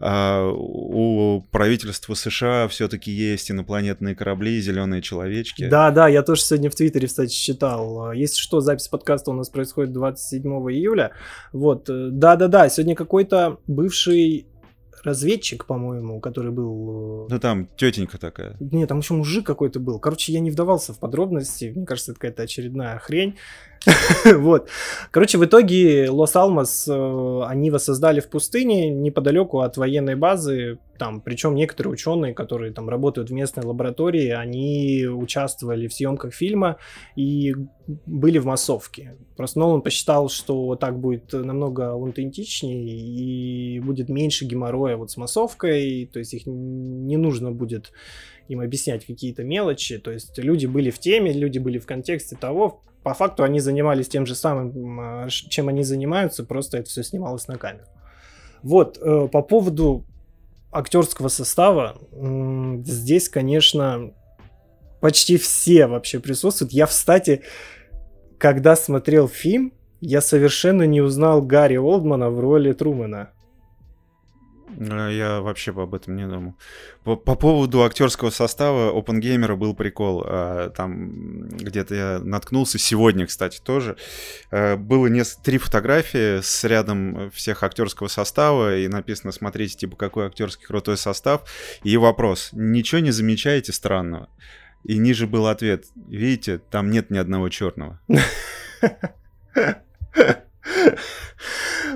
у 0.00 1.42
правительства 1.50 2.14
США 2.14 2.68
все-таки 2.68 3.10
есть 3.10 3.50
инопланетные 3.50 4.14
корабли, 4.14 4.60
зеленые 4.60 5.02
человечки. 5.02 5.68
Да, 5.68 5.90
да, 5.90 6.08
я 6.08 6.22
тоже 6.22 6.42
сегодня 6.42 6.70
в 6.70 6.74
Твиттере, 6.74 7.06
кстати, 7.06 7.32
читал. 7.32 8.12
Если 8.12 8.38
что, 8.38 8.60
запись 8.60 8.88
подкаста 8.88 9.30
у 9.30 9.34
нас 9.34 9.48
происходит 9.48 9.92
27 9.92 10.42
июля. 10.70 11.12
Вот, 11.52 11.88
э, 11.88 12.08
да-да-да, 12.10 12.68
сегодня 12.68 12.94
какой-то 12.94 13.58
бывший 13.66 14.46
разведчик, 15.06 15.64
по-моему, 15.66 16.20
который 16.20 16.50
был... 16.50 17.26
Э, 17.26 17.32
ну 17.32 17.40
там 17.40 17.68
тетенька 17.76 18.18
такая. 18.18 18.56
Нет, 18.60 18.88
там 18.88 18.98
еще 18.98 19.14
мужик 19.14 19.46
какой-то 19.46 19.80
был. 19.80 19.98
Короче, 19.98 20.32
я 20.32 20.40
не 20.40 20.50
вдавался 20.50 20.92
в 20.92 20.98
подробности. 20.98 21.72
Мне 21.74 21.86
кажется, 21.86 22.12
это 22.12 22.20
какая-то 22.20 22.42
очередная 22.42 22.98
хрень. 22.98 23.36
вот. 24.24 24.68
Короче, 25.10 25.38
в 25.38 25.44
итоге 25.44 26.10
Лос-Алмас 26.10 26.88
э, 26.88 27.42
они 27.46 27.70
воссоздали 27.70 28.20
в 28.20 28.28
пустыне 28.28 28.90
неподалеку 28.90 29.60
от 29.60 29.76
военной 29.76 30.16
базы. 30.16 30.78
Там, 30.98 31.20
причем 31.20 31.54
некоторые 31.54 31.92
ученые, 31.92 32.34
которые 32.34 32.72
там 32.72 32.88
работают 32.88 33.30
в 33.30 33.32
местной 33.32 33.64
лаборатории, 33.64 34.30
они 34.30 35.06
участвовали 35.06 35.88
в 35.88 35.92
съемках 35.94 36.32
фильма 36.34 36.78
и 37.16 37.54
были 37.86 38.38
в 38.38 38.46
массовке. 38.46 39.16
Просто 39.36 39.58
Нолан 39.58 39.82
посчитал, 39.82 40.28
что 40.30 40.74
так 40.76 40.98
будет 40.98 41.32
намного 41.32 41.92
аутентичнее 41.92 42.88
и 42.88 43.78
будет 43.80 44.08
меньше 44.08 44.46
геморроя 44.46 44.96
вот 44.96 45.10
с 45.10 45.16
массовкой, 45.16 46.08
то 46.10 46.18
есть 46.18 46.32
их 46.34 46.46
не 46.46 47.16
нужно 47.16 47.52
будет 47.52 47.92
им 48.48 48.60
объяснять 48.60 49.04
какие-то 49.04 49.44
мелочи, 49.44 49.98
то 49.98 50.10
есть 50.10 50.38
люди 50.38 50.66
были 50.66 50.90
в 50.90 50.98
теме, 50.98 51.32
люди 51.32 51.58
были 51.58 51.78
в 51.78 51.86
контексте 51.86 52.36
того, 52.36 52.80
по 53.06 53.14
факту 53.14 53.44
они 53.44 53.60
занимались 53.60 54.08
тем 54.08 54.26
же 54.26 54.34
самым, 54.34 54.98
а, 55.00 55.28
чем 55.30 55.68
они 55.68 55.84
занимаются, 55.84 56.42
просто 56.42 56.78
это 56.78 56.90
все 56.90 57.04
снималось 57.04 57.46
на 57.46 57.56
камеру. 57.56 57.84
Вот, 58.64 58.98
э, 59.00 59.28
по 59.30 59.42
поводу 59.42 60.04
актерского 60.72 61.28
состава, 61.28 61.98
здесь, 62.82 63.28
конечно, 63.28 64.10
почти 65.00 65.36
все 65.36 65.86
вообще 65.86 66.18
присутствуют. 66.18 66.72
Я, 66.72 66.86
кстати, 66.86 67.42
когда 68.38 68.74
смотрел 68.74 69.28
фильм, 69.28 69.72
я 70.00 70.20
совершенно 70.20 70.82
не 70.82 71.00
узнал 71.00 71.42
Гарри 71.42 71.76
Олдмана 71.76 72.28
в 72.28 72.40
роли 72.40 72.72
Трумана. 72.72 73.30
Э, 74.68 75.10
я 75.12 75.40
вообще 75.40 75.72
об 75.72 75.94
этом 75.94 76.16
не 76.16 76.26
думал. 76.26 76.54
По, 77.04 77.16
по 77.16 77.34
поводу 77.34 77.84
актерского 77.84 78.30
состава 78.30 78.92
OpenGamer 78.98 79.56
был 79.56 79.74
прикол. 79.74 80.24
А, 80.26 80.70
там 80.70 81.48
где-то 81.48 81.94
я 81.94 82.18
наткнулся 82.22 82.78
сегодня, 82.78 83.26
кстати, 83.26 83.60
тоже. 83.60 83.96
Э, 84.50 84.76
было 84.76 85.06
несколько, 85.06 85.44
три 85.44 85.58
фотографии 85.58 86.40
с 86.40 86.64
рядом 86.64 87.30
всех 87.30 87.62
актерского 87.62 88.08
состава, 88.08 88.76
и 88.76 88.88
написано, 88.88 89.32
смотрите, 89.32 89.76
типа, 89.76 89.96
какой 89.96 90.26
актерский 90.26 90.66
крутой 90.66 90.96
состав. 90.96 91.42
И 91.82 91.96
вопрос, 91.96 92.50
ничего 92.52 93.00
не 93.00 93.10
замечаете 93.10 93.72
странного? 93.72 94.28
И 94.84 94.98
ниже 94.98 95.26
был 95.26 95.48
ответ, 95.48 95.86
видите, 96.08 96.58
там 96.58 96.90
нет 96.90 97.10
ни 97.10 97.18
одного 97.18 97.48
черного. 97.48 98.00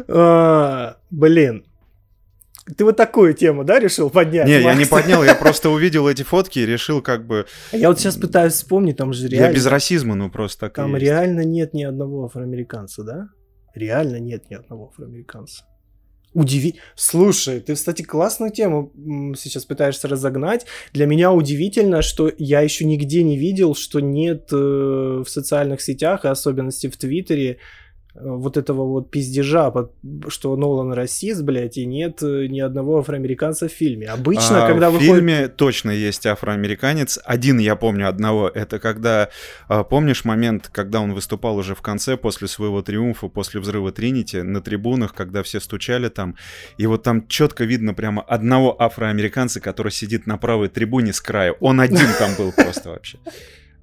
А, 0.08 0.96
блин, 1.10 1.69
ты 2.74 2.84
вот 2.84 2.96
такую 2.96 3.34
тему, 3.34 3.64
да, 3.64 3.78
решил 3.78 4.10
поднять? 4.10 4.46
Не, 4.46 4.60
Макс? 4.60 4.64
я 4.66 4.74
не 4.74 4.84
поднял, 4.84 5.24
я 5.24 5.34
просто 5.34 5.70
увидел 5.70 6.08
эти 6.08 6.22
фотки 6.22 6.58
и 6.60 6.66
решил 6.66 7.02
как 7.02 7.26
бы... 7.26 7.46
Я 7.72 7.88
вот 7.88 7.98
сейчас 7.98 8.16
пытаюсь 8.16 8.54
вспомнить, 8.54 8.96
там 8.96 9.12
же 9.12 9.28
реально... 9.28 9.46
Я 9.48 9.52
без 9.52 9.66
расизма, 9.66 10.14
ну 10.14 10.30
просто 10.30 10.60
так 10.60 10.74
Там 10.74 10.96
реально 10.96 11.44
нет 11.44 11.74
ни 11.74 11.82
одного 11.82 12.24
афроамериканца, 12.24 13.02
да? 13.02 13.28
Реально 13.74 14.18
нет 14.20 14.50
ни 14.50 14.54
одного 14.54 14.88
афроамериканца. 14.88 15.64
Удиви... 16.32 16.76
Слушай, 16.94 17.60
ты, 17.60 17.74
кстати, 17.74 18.02
классную 18.02 18.52
тему 18.52 18.92
сейчас 19.36 19.64
пытаешься 19.64 20.06
разогнать. 20.06 20.64
Для 20.92 21.06
меня 21.06 21.32
удивительно, 21.32 22.02
что 22.02 22.30
я 22.38 22.60
еще 22.60 22.84
нигде 22.84 23.24
не 23.24 23.36
видел, 23.36 23.74
что 23.74 23.98
нет 23.98 24.48
э, 24.52 24.56
в 24.56 25.26
социальных 25.26 25.80
сетях, 25.80 26.24
и 26.24 26.28
особенности 26.28 26.86
в 26.86 26.96
Твиттере, 26.96 27.58
вот 28.14 28.56
этого 28.56 28.84
вот 28.84 29.10
пиздежа, 29.10 29.72
что 30.28 30.56
Нолан 30.56 30.92
расист, 30.92 31.42
блядь, 31.42 31.78
и 31.78 31.86
нет 31.86 32.22
э, 32.22 32.46
ни 32.46 32.60
одного 32.60 32.98
афроамериканца 32.98 33.68
в 33.68 33.72
фильме. 33.72 34.08
Обычно, 34.08 34.64
а, 34.64 34.66
когда 34.66 34.90
в 34.90 34.94
выходит... 34.94 35.14
фильме 35.14 35.48
точно 35.48 35.90
есть 35.90 36.26
афроамериканец. 36.26 37.18
Один 37.24 37.58
я 37.58 37.76
помню 37.76 38.08
одного. 38.08 38.48
Это 38.48 38.78
когда, 38.78 39.28
а, 39.68 39.84
помнишь 39.84 40.24
момент, 40.24 40.68
когда 40.72 41.00
он 41.00 41.12
выступал 41.12 41.56
уже 41.56 41.74
в 41.74 41.82
конце, 41.82 42.16
после 42.16 42.48
своего 42.48 42.82
триумфа, 42.82 43.28
после 43.28 43.60
взрыва 43.60 43.92
Тринити, 43.92 44.42
на 44.42 44.60
трибунах, 44.60 45.14
когда 45.14 45.42
все 45.42 45.60
стучали 45.60 46.08
там, 46.08 46.36
и 46.78 46.86
вот 46.86 47.02
там 47.02 47.28
четко 47.28 47.64
видно 47.64 47.94
прямо 47.94 48.22
одного 48.22 48.80
афроамериканца, 48.80 49.60
который 49.60 49.92
сидит 49.92 50.26
на 50.26 50.36
правой 50.36 50.68
трибуне 50.68 51.12
с 51.12 51.20
краю. 51.20 51.56
Он 51.60 51.80
один 51.80 52.08
там 52.18 52.30
был 52.36 52.52
просто 52.52 52.90
вообще. 52.90 53.18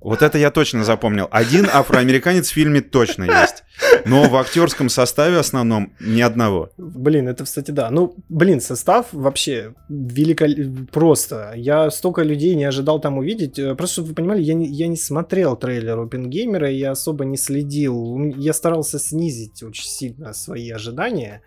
Вот 0.01 0.21
это 0.21 0.37
я 0.37 0.51
точно 0.51 0.83
запомнил. 0.83 1.27
Один 1.31 1.67
афроамериканец 1.71 2.49
в 2.49 2.53
фильме 2.53 2.81
точно 2.81 3.23
есть. 3.23 3.63
Но 4.05 4.29
в 4.29 4.35
актерском 4.35 4.89
составе 4.89 5.37
основном 5.37 5.93
ни 5.99 6.21
одного. 6.21 6.69
Блин, 6.77 7.27
это, 7.27 7.43
кстати, 7.43 7.71
да. 7.71 7.89
Ну, 7.89 8.15
блин, 8.29 8.61
состав 8.61 9.07
вообще 9.11 9.73
великолепный. 9.89 10.87
Просто. 10.87 11.53
Я 11.55 11.89
столько 11.89 12.23
людей 12.23 12.55
не 12.55 12.65
ожидал 12.65 12.99
там 12.99 13.17
увидеть. 13.17 13.59
Э, 13.59 13.75
просто, 13.75 13.95
чтобы 13.95 14.09
вы 14.09 14.15
понимали, 14.15 14.41
я 14.41 14.53
не, 14.53 14.67
я 14.67 14.87
не 14.87 14.97
смотрел 14.97 15.55
трейлер 15.55 15.99
Опенгеймера, 15.99 16.69
я 16.69 16.91
особо 16.91 17.25
не 17.25 17.37
следил. 17.37 18.17
Я 18.35 18.53
старался 18.53 18.99
снизить 18.99 19.63
очень 19.63 19.87
сильно 19.87 20.33
свои 20.33 20.69
ожидания 20.69 21.41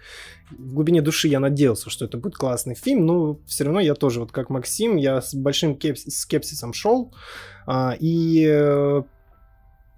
в 0.51 0.75
глубине 0.75 1.03
души 1.03 1.29
я 1.29 1.41
надеялся, 1.41 1.91
что 1.91 2.05
это 2.05 2.19
будет 2.19 2.37
классный 2.37 2.75
фильм, 2.75 3.07
но 3.07 3.39
все 3.47 3.65
равно 3.65 3.81
я 3.81 3.95
тоже, 3.95 4.21
вот 4.21 4.33
как 4.33 4.51
Максим, 4.51 4.97
я 4.97 5.21
с 5.21 5.35
большим 5.35 5.79
скепсисом 5.95 6.73
шел, 6.73 7.15
а, 7.67 7.97
и 7.99 8.47
э, 8.49 9.03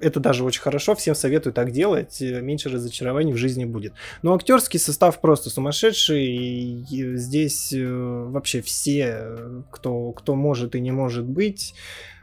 это 0.02 0.20
даже 0.20 0.44
очень 0.44 0.60
хорошо, 0.60 0.94
всем 0.94 1.14
советую 1.14 1.52
так 1.52 1.70
делать, 1.70 2.20
э, 2.20 2.40
меньше 2.40 2.68
разочарований 2.68 3.32
в 3.32 3.36
жизни 3.36 3.64
будет. 3.64 3.94
Но 4.22 4.34
актерский 4.34 4.78
состав 4.78 5.20
просто 5.20 5.50
сумасшедший, 5.50 6.24
и 6.24 7.16
здесь 7.16 7.72
э, 7.72 7.84
вообще 7.84 8.60
все, 8.62 9.26
кто, 9.70 10.12
кто 10.12 10.34
может 10.34 10.74
и 10.74 10.80
не 10.80 10.90
может 10.90 11.24
быть, 11.24 11.74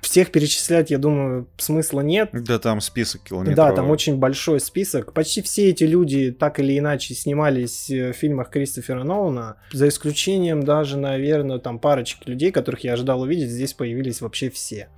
всех 0.02 0.32
перечислять, 0.32 0.92
я 0.92 0.98
думаю, 0.98 1.48
смысла 1.58 2.02
нет. 2.02 2.30
Да, 2.34 2.60
там 2.60 2.82
список 2.82 3.24
километров. 3.24 3.56
Да, 3.56 3.72
там 3.72 3.90
очень 3.90 4.18
большой 4.18 4.60
список. 4.60 5.14
Почти 5.14 5.42
все 5.42 5.70
эти 5.70 5.84
люди 5.84 6.32
так 6.32 6.60
или 6.60 6.78
иначе 6.78 7.14
снимались 7.14 7.90
в 7.90 8.14
фильмах 8.14 8.50
Кристофера 8.50 9.04
Нолана. 9.04 9.58
За 9.72 9.88
исключением 9.88 10.64
даже, 10.64 10.98
наверное, 10.98 11.60
там 11.60 11.80
парочки 11.80 12.30
людей, 12.30 12.52
которых 12.52 12.84
я 12.84 12.94
ожидал 12.94 13.22
увидеть, 13.22 13.50
здесь 13.50 13.74
появились 13.74 14.22
вообще 14.22 14.50
все. 14.50 14.90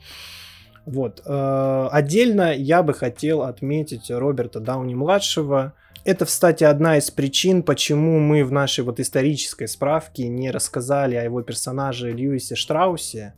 Вот. 0.86 1.22
Э, 1.26 1.88
отдельно 1.92 2.54
я 2.54 2.84
бы 2.84 2.94
хотел 2.94 3.44
отметить 3.44 4.10
Роберта 4.10 4.60
Дауни-младшего. 4.60 5.74
Это, 6.04 6.26
кстати, 6.26 6.64
одна 6.64 6.98
из 6.98 7.12
причин, 7.12 7.62
почему 7.62 8.20
мы 8.20 8.44
в 8.44 8.52
нашей 8.52 8.84
вот 8.84 9.00
исторической 9.00 9.68
справке 9.68 10.28
не 10.28 10.50
рассказали 10.50 11.16
о 11.16 11.24
его 11.24 11.44
персонаже 11.44 12.12
Льюисе 12.12 12.56
Штраусе. 12.56 13.36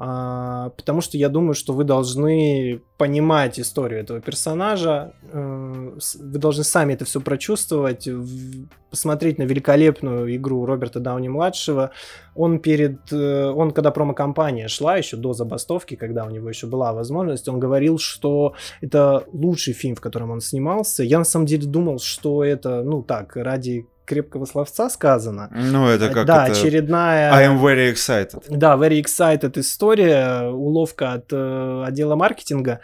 А, 0.00 0.70
потому 0.76 1.00
что 1.00 1.18
я 1.18 1.28
думаю, 1.28 1.54
что 1.54 1.72
вы 1.72 1.82
должны 1.82 2.80
понимать 2.98 3.58
историю 3.58 4.00
этого 4.00 4.20
персонажа, 4.20 5.12
э, 5.32 5.98
вы 6.20 6.38
должны 6.38 6.62
сами 6.62 6.92
это 6.92 7.04
все 7.04 7.20
прочувствовать, 7.20 8.08
посмотреть 8.90 9.38
на 9.38 9.42
великолепную 9.42 10.36
игру 10.36 10.66
Роберта 10.66 11.00
Дауни-младшего. 11.00 11.90
Он 12.36 12.60
перед, 12.60 13.12
э, 13.12 13.50
он 13.50 13.72
когда 13.72 13.90
промо-компания 13.90 14.68
шла 14.68 14.96
еще 14.96 15.16
до 15.16 15.32
забастовки, 15.32 15.96
когда 15.96 16.26
у 16.26 16.30
него 16.30 16.48
еще 16.48 16.68
была 16.68 16.92
возможность, 16.92 17.48
он 17.48 17.58
говорил, 17.58 17.98
что 17.98 18.54
это 18.80 19.24
лучший 19.32 19.74
фильм, 19.74 19.96
в 19.96 20.00
котором 20.00 20.30
он 20.30 20.40
снимался. 20.40 21.02
Я 21.02 21.18
на 21.18 21.24
самом 21.24 21.46
деле 21.46 21.66
думал, 21.66 21.98
что 21.98 22.44
это, 22.44 22.84
ну 22.84 23.02
так, 23.02 23.34
ради 23.34 23.88
крепкого 24.08 24.46
словца 24.46 24.88
сказано. 24.88 25.50
Ну, 25.54 25.86
это 25.86 26.08
как 26.08 26.26
Да, 26.26 26.46
это... 26.46 26.52
очередная... 26.52 27.32
I 27.32 27.46
am 27.46 27.60
very 27.60 27.92
excited. 27.92 28.42
Да, 28.48 28.76
very 28.76 29.00
excited 29.00 29.58
история, 29.60 30.48
уловка 30.48 31.12
от 31.12 31.32
э, 31.32 31.84
отдела 31.86 32.16
маркетинга. 32.16 32.80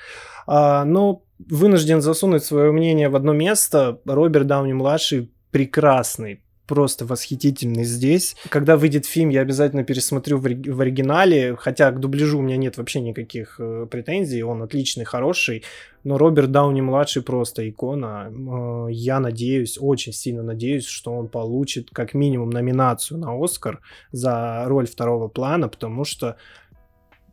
А, 0.46 0.84
но 0.84 1.22
вынужден 1.38 2.00
засунуть 2.00 2.44
свое 2.44 2.70
мнение 2.72 3.08
в 3.08 3.16
одно 3.16 3.32
место. 3.32 3.98
Роберт 4.04 4.46
Дауни-младший 4.46 5.32
прекрасный, 5.50 6.43
просто 6.66 7.04
восхитительный 7.04 7.84
здесь. 7.84 8.36
Когда 8.48 8.76
выйдет 8.76 9.06
фильм, 9.06 9.28
я 9.28 9.42
обязательно 9.42 9.84
пересмотрю 9.84 10.38
в, 10.38 10.46
оригинале, 10.80 11.56
хотя 11.56 11.90
к 11.90 12.00
дубляжу 12.00 12.38
у 12.38 12.42
меня 12.42 12.56
нет 12.56 12.76
вообще 12.76 13.00
никаких 13.00 13.56
э, 13.58 13.86
претензий, 13.90 14.42
он 14.42 14.62
отличный, 14.62 15.04
хороший, 15.04 15.64
но 16.04 16.18
Роберт 16.18 16.50
Дауни-младший 16.50 17.22
просто 17.22 17.68
икона. 17.68 18.30
Э, 18.30 18.86
я 18.90 19.20
надеюсь, 19.20 19.78
очень 19.80 20.12
сильно 20.12 20.42
надеюсь, 20.42 20.86
что 20.86 21.12
он 21.12 21.28
получит 21.28 21.90
как 21.90 22.14
минимум 22.14 22.50
номинацию 22.50 23.18
на 23.18 23.32
Оскар 23.42 23.80
за 24.12 24.64
роль 24.66 24.86
второго 24.86 25.28
плана, 25.28 25.68
потому 25.68 26.04
что 26.04 26.36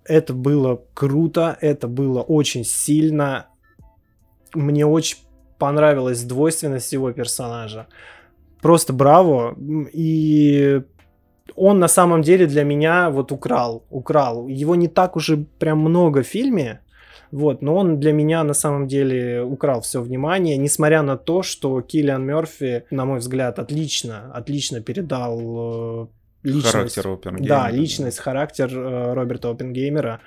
это 0.05 0.33
было 0.33 0.83
круто, 0.93 1.57
это 1.61 1.87
было 1.87 2.21
очень 2.21 2.65
сильно. 2.65 3.47
Мне 4.53 4.85
очень 4.85 5.17
понравилась 5.57 6.23
двойственность 6.23 6.91
его 6.91 7.11
персонажа. 7.11 7.87
Просто 8.61 8.93
браво. 8.93 9.55
И 9.93 10.81
он 11.55 11.79
на 11.79 11.87
самом 11.87 12.21
деле 12.21 12.45
для 12.45 12.63
меня 12.63 13.09
вот 13.09 13.31
украл, 13.31 13.83
украл. 13.89 14.47
Его 14.47 14.75
не 14.75 14.87
так 14.87 15.15
уже 15.15 15.37
прям 15.37 15.79
много 15.79 16.23
в 16.23 16.27
фильме, 16.27 16.81
вот, 17.31 17.61
но 17.61 17.75
он 17.75 17.99
для 17.99 18.11
меня 18.11 18.43
на 18.43 18.53
самом 18.53 18.87
деле 18.87 19.41
украл 19.41 19.81
все 19.81 20.01
внимание, 20.01 20.57
несмотря 20.57 21.01
на 21.01 21.17
то, 21.17 21.43
что 21.43 21.81
Киллиан 21.81 22.25
Мерфи, 22.25 22.83
на 22.91 23.05
мой 23.05 23.19
взгляд, 23.19 23.57
отлично, 23.57 24.31
отлично 24.33 24.81
передал 24.81 25.39
э, 26.03 26.07
личность. 26.43 26.71
Характер 26.71 27.07
Опенгеймера. 27.07 27.47
Да, 27.47 27.71
личность, 27.71 28.19
характер 28.19 28.69
э, 28.77 29.13
Роберта 29.13 29.49
Опенгеймера. 29.49 30.21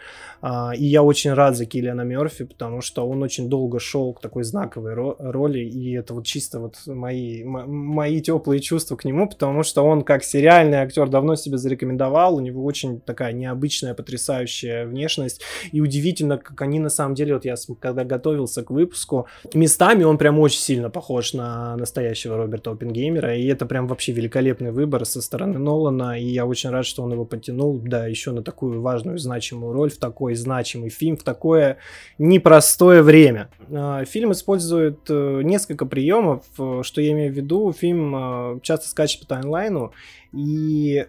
А, 0.46 0.72
и 0.76 0.84
я 0.84 1.02
очень 1.02 1.32
рад 1.32 1.56
за 1.56 1.64
Киллиана 1.64 2.02
Мерфи, 2.02 2.44
потому 2.44 2.82
что 2.82 3.08
он 3.08 3.22
очень 3.22 3.48
долго 3.48 3.80
шел 3.80 4.12
к 4.12 4.20
такой 4.20 4.44
знаковой 4.44 4.92
ро- 4.92 5.16
роли, 5.18 5.60
и 5.60 5.94
это 5.96 6.12
вот 6.12 6.26
чисто 6.26 6.60
вот 6.60 6.76
мои, 6.86 7.42
мои 7.44 8.20
теплые 8.20 8.60
чувства 8.60 8.96
к 8.96 9.06
нему, 9.06 9.26
потому 9.26 9.62
что 9.62 9.82
он 9.82 10.02
как 10.02 10.22
сериальный 10.22 10.76
актер 10.76 11.08
давно 11.08 11.34
себя 11.36 11.56
зарекомендовал, 11.56 12.36
у 12.36 12.40
него 12.40 12.62
очень 12.62 13.00
такая 13.00 13.32
необычная, 13.32 13.94
потрясающая 13.94 14.84
внешность, 14.84 15.40
и 15.72 15.80
удивительно, 15.80 16.36
как 16.36 16.60
они 16.60 16.78
на 16.78 16.90
самом 16.90 17.14
деле, 17.14 17.32
вот 17.32 17.46
я 17.46 17.54
когда 17.80 18.04
готовился 18.04 18.62
к 18.62 18.70
выпуску, 18.70 19.26
местами 19.54 20.04
он 20.04 20.18
прям 20.18 20.38
очень 20.38 20.60
сильно 20.60 20.90
похож 20.90 21.32
на 21.32 21.74
настоящего 21.76 22.36
Роберта 22.36 22.70
Опенгеймера, 22.72 23.34
и 23.34 23.46
это 23.46 23.64
прям 23.64 23.86
вообще 23.86 24.12
великолепный 24.12 24.72
выбор 24.72 25.06
со 25.06 25.22
стороны 25.22 25.58
Нолана, 25.58 26.03
и 26.12 26.24
я 26.24 26.46
очень 26.46 26.70
рад, 26.70 26.86
что 26.86 27.02
он 27.02 27.12
его 27.12 27.24
подтянул, 27.24 27.78
да, 27.78 28.06
еще 28.06 28.32
на 28.32 28.42
такую 28.42 28.80
важную, 28.80 29.18
значимую 29.18 29.72
роль 29.72 29.90
в 29.90 29.98
такой 29.98 30.34
значимый 30.34 30.90
фильм 30.90 31.16
в 31.16 31.22
такое 31.22 31.78
непростое 32.18 33.02
время. 33.02 33.48
А, 33.70 34.04
фильм 34.04 34.32
использует 34.32 35.00
э, 35.08 35.40
несколько 35.42 35.86
приемов, 35.86 36.44
э, 36.58 36.80
что 36.82 37.00
я 37.00 37.12
имею 37.12 37.32
в 37.32 37.36
виду. 37.36 37.72
Фильм 37.72 38.14
э, 38.14 38.60
часто 38.62 38.88
скачет 38.88 39.20
по 39.20 39.26
таймлайну, 39.26 39.92
и 40.32 41.06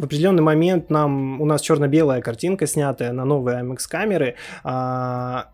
в 0.00 0.04
определенный 0.04 0.42
момент 0.42 0.88
нам 0.88 1.40
у 1.40 1.44
нас 1.44 1.60
черно-белая 1.60 2.22
картинка, 2.22 2.66
снятая 2.66 3.12
на 3.12 3.24
новые 3.24 3.62
IMAX 3.62 3.80
камеры, 3.88 4.36
а, 4.64 5.50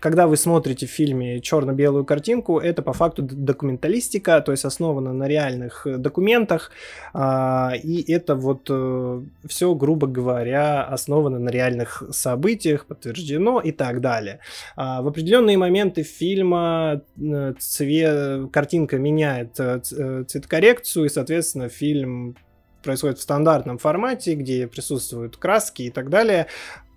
когда 0.00 0.26
вы 0.26 0.36
смотрите 0.36 0.86
в 0.86 0.90
фильме 0.90 1.40
черно-белую 1.40 2.04
картинку, 2.04 2.58
это 2.58 2.82
по 2.82 2.92
факту 2.92 3.22
документалистика, 3.22 4.40
то 4.40 4.52
есть 4.52 4.64
основана 4.64 5.12
на 5.12 5.28
реальных 5.28 5.86
э, 5.86 5.96
документах, 5.96 6.70
а, 7.12 7.72
и 7.82 8.10
это 8.12 8.34
вот 8.34 8.66
э, 8.70 9.22
все, 9.46 9.74
грубо 9.74 10.06
говоря, 10.06 10.84
основано 10.84 11.38
на 11.38 11.50
реальных 11.50 12.02
событиях, 12.10 12.86
подтверждено 12.86 13.60
и 13.60 13.72
так 13.72 14.00
далее. 14.00 14.40
А, 14.76 15.02
в 15.02 15.08
определенные 15.08 15.58
моменты 15.58 16.02
фильма 16.02 17.02
э, 17.20 17.54
цвет, 17.58 18.50
картинка 18.52 18.98
меняет 18.98 19.54
цветокоррекцию, 19.54 21.06
и, 21.06 21.08
соответственно, 21.08 21.68
фильм 21.68 22.36
происходит 22.82 23.18
в 23.18 23.22
стандартном 23.22 23.78
формате, 23.78 24.34
где 24.34 24.66
присутствуют 24.66 25.36
краски 25.36 25.82
и 25.82 25.90
так 25.90 26.10
далее. 26.10 26.46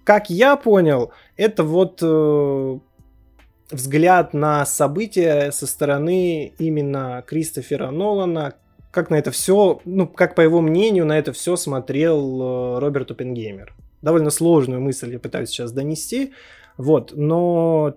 Как 0.04 0.30
я 0.30 0.56
понял, 0.56 1.12
это 1.38 1.64
вот 1.64 2.02
взгляд 3.72 4.34
на 4.34 4.66
события 4.66 5.52
со 5.52 5.68
стороны 5.68 6.54
именно 6.58 7.24
Кристофера 7.26 7.92
Нолана, 7.92 8.56
как 8.92 9.10
на 9.10 9.16
это 9.16 9.32
все, 9.32 9.82
ну, 9.86 10.08
как 10.08 10.36
по 10.36 10.42
его 10.42 10.62
мнению, 10.62 11.06
на 11.06 11.18
это 11.18 11.32
все 11.34 11.56
смотрел 11.56 12.42
э, 12.42 12.80
Роберт 12.80 13.12
Оппенгеймер. 13.12 13.74
Довольно 14.02 14.30
сложную 14.30 14.82
мысль 14.82 15.14
я 15.14 15.20
пытаюсь 15.20 15.50
сейчас 15.50 15.72
донести, 15.72 16.34
вот, 16.78 17.14
но 17.16 17.96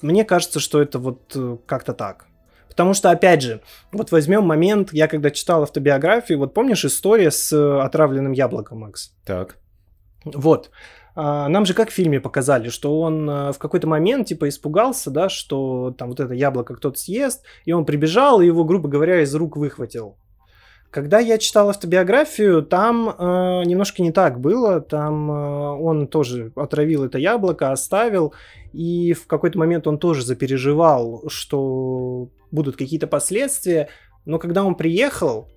мне 0.00 0.24
кажется, 0.24 0.60
что 0.60 0.80
это 0.80 0.98
вот 0.98 1.32
э, 1.34 1.56
как-то 1.66 1.92
так. 1.92 2.26
Потому 2.68 2.94
что, 2.94 3.10
опять 3.10 3.42
же, 3.42 3.60
вот 3.90 4.12
возьмем 4.12 4.44
момент, 4.44 4.92
я 4.92 5.08
когда 5.08 5.32
читал 5.32 5.64
автобиографию, 5.64 6.38
вот 6.38 6.54
помнишь 6.54 6.84
история 6.84 7.32
с 7.32 7.52
э, 7.52 7.80
отравленным 7.80 8.32
яблоком, 8.32 8.78
Макс? 8.78 9.12
Так. 9.24 9.56
Вот. 10.24 10.70
А, 11.20 11.48
нам 11.48 11.66
же 11.66 11.74
как 11.74 11.90
в 11.90 11.92
фильме 11.92 12.20
показали, 12.20 12.68
что 12.68 13.00
он 13.00 13.28
э, 13.28 13.52
в 13.52 13.58
какой-то 13.58 13.88
момент 13.88 14.28
типа 14.28 14.48
испугался, 14.48 15.10
да, 15.10 15.28
что 15.28 15.92
там 15.98 16.10
вот 16.10 16.20
это 16.20 16.32
яблоко 16.32 16.76
кто-то 16.76 16.96
съест, 16.96 17.42
и 17.64 17.72
он 17.72 17.84
прибежал 17.84 18.40
и 18.40 18.46
его, 18.46 18.64
грубо 18.64 18.88
говоря, 18.88 19.20
из 19.20 19.34
рук 19.34 19.56
выхватил. 19.56 20.16
Когда 20.92 21.18
я 21.18 21.38
читал 21.38 21.70
автобиографию, 21.70 22.62
там 22.62 23.08
э, 23.08 23.64
немножко 23.64 24.00
не 24.00 24.12
так 24.12 24.38
было. 24.38 24.80
Там 24.80 25.28
э, 25.28 25.70
он 25.80 26.06
тоже 26.06 26.52
отравил 26.54 27.02
это 27.02 27.18
яблоко, 27.18 27.72
оставил, 27.72 28.32
и 28.72 29.12
в 29.12 29.26
какой-то 29.26 29.58
момент 29.58 29.88
он 29.88 29.98
тоже 29.98 30.24
запереживал, 30.24 31.24
что 31.26 32.28
будут 32.52 32.76
какие-то 32.76 33.08
последствия. 33.08 33.88
Но 34.24 34.38
когда 34.38 34.62
он 34.62 34.76
приехал, 34.76 35.48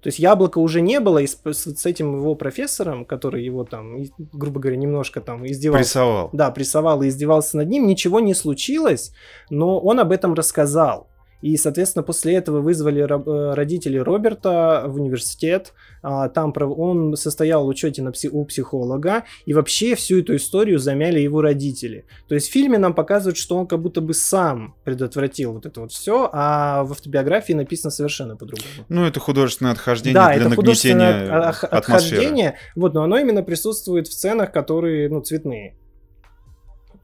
то 0.00 0.08
есть 0.08 0.20
яблока 0.20 0.58
уже 0.58 0.80
не 0.80 1.00
было, 1.00 1.18
и 1.18 1.26
с, 1.26 1.36
с, 1.44 1.86
этим 1.86 2.16
его 2.16 2.36
профессором, 2.36 3.04
который 3.04 3.44
его 3.44 3.64
там, 3.64 4.04
грубо 4.32 4.60
говоря, 4.60 4.76
немножко 4.76 5.20
там 5.20 5.44
издевался. 5.46 5.82
Прессовал. 5.82 6.30
Да, 6.32 6.50
прессовал 6.50 7.02
и 7.02 7.08
издевался 7.08 7.56
над 7.56 7.68
ним, 7.68 7.86
ничего 7.86 8.20
не 8.20 8.34
случилось, 8.34 9.12
но 9.50 9.80
он 9.80 9.98
об 9.98 10.12
этом 10.12 10.34
рассказал. 10.34 11.08
И, 11.40 11.56
соответственно, 11.56 12.02
после 12.02 12.34
этого 12.34 12.60
вызвали 12.60 13.02
э, 13.02 13.54
родители 13.54 13.98
Роберта 13.98 14.84
в 14.86 14.96
университет. 14.96 15.72
А, 16.02 16.28
там 16.28 16.52
он 16.56 17.16
состоял 17.16 17.64
в 17.64 17.68
учете 17.68 18.02
на 18.02 18.10
пси- 18.10 18.30
у 18.30 18.44
психолога. 18.44 19.24
И 19.46 19.54
вообще 19.54 19.94
всю 19.94 20.20
эту 20.20 20.36
историю 20.36 20.78
замяли 20.78 21.20
его 21.20 21.40
родители. 21.40 22.06
То 22.28 22.34
есть 22.34 22.48
в 22.48 22.52
фильме 22.52 22.78
нам 22.78 22.94
показывают, 22.94 23.36
что 23.36 23.56
он 23.56 23.66
как 23.66 23.80
будто 23.80 24.00
бы 24.00 24.14
сам 24.14 24.74
предотвратил 24.84 25.52
вот 25.52 25.66
это 25.66 25.80
вот 25.80 25.92
все, 25.92 26.28
а 26.32 26.82
в 26.84 26.92
автобиографии 26.92 27.52
написано 27.52 27.90
совершенно 27.90 28.36
по-другому. 28.36 28.68
Ну, 28.88 29.04
это 29.04 29.20
художественное 29.20 29.72
отхождение 29.72 30.14
да, 30.14 30.32
для 30.32 30.46
это 30.46 30.48
нагнетения 30.48 31.48
от, 31.48 31.64
отхождение. 31.64 32.56
Вот, 32.74 32.94
но 32.94 33.02
оно 33.02 33.18
именно 33.18 33.42
присутствует 33.42 34.08
в 34.08 34.12
сценах, 34.12 34.52
которые, 34.52 35.08
ну, 35.08 35.20
цветные. 35.20 35.76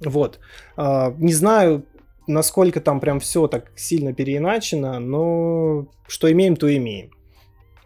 Вот. 0.04 0.40
А, 0.76 1.14
не 1.18 1.32
знаю, 1.32 1.84
насколько 2.26 2.80
там 2.80 3.00
прям 3.00 3.20
все 3.20 3.46
так 3.46 3.72
сильно 3.76 4.12
переиначено, 4.12 4.98
но 4.98 5.86
что 6.06 6.30
имеем, 6.30 6.56
то 6.56 6.74
имеем. 6.74 7.10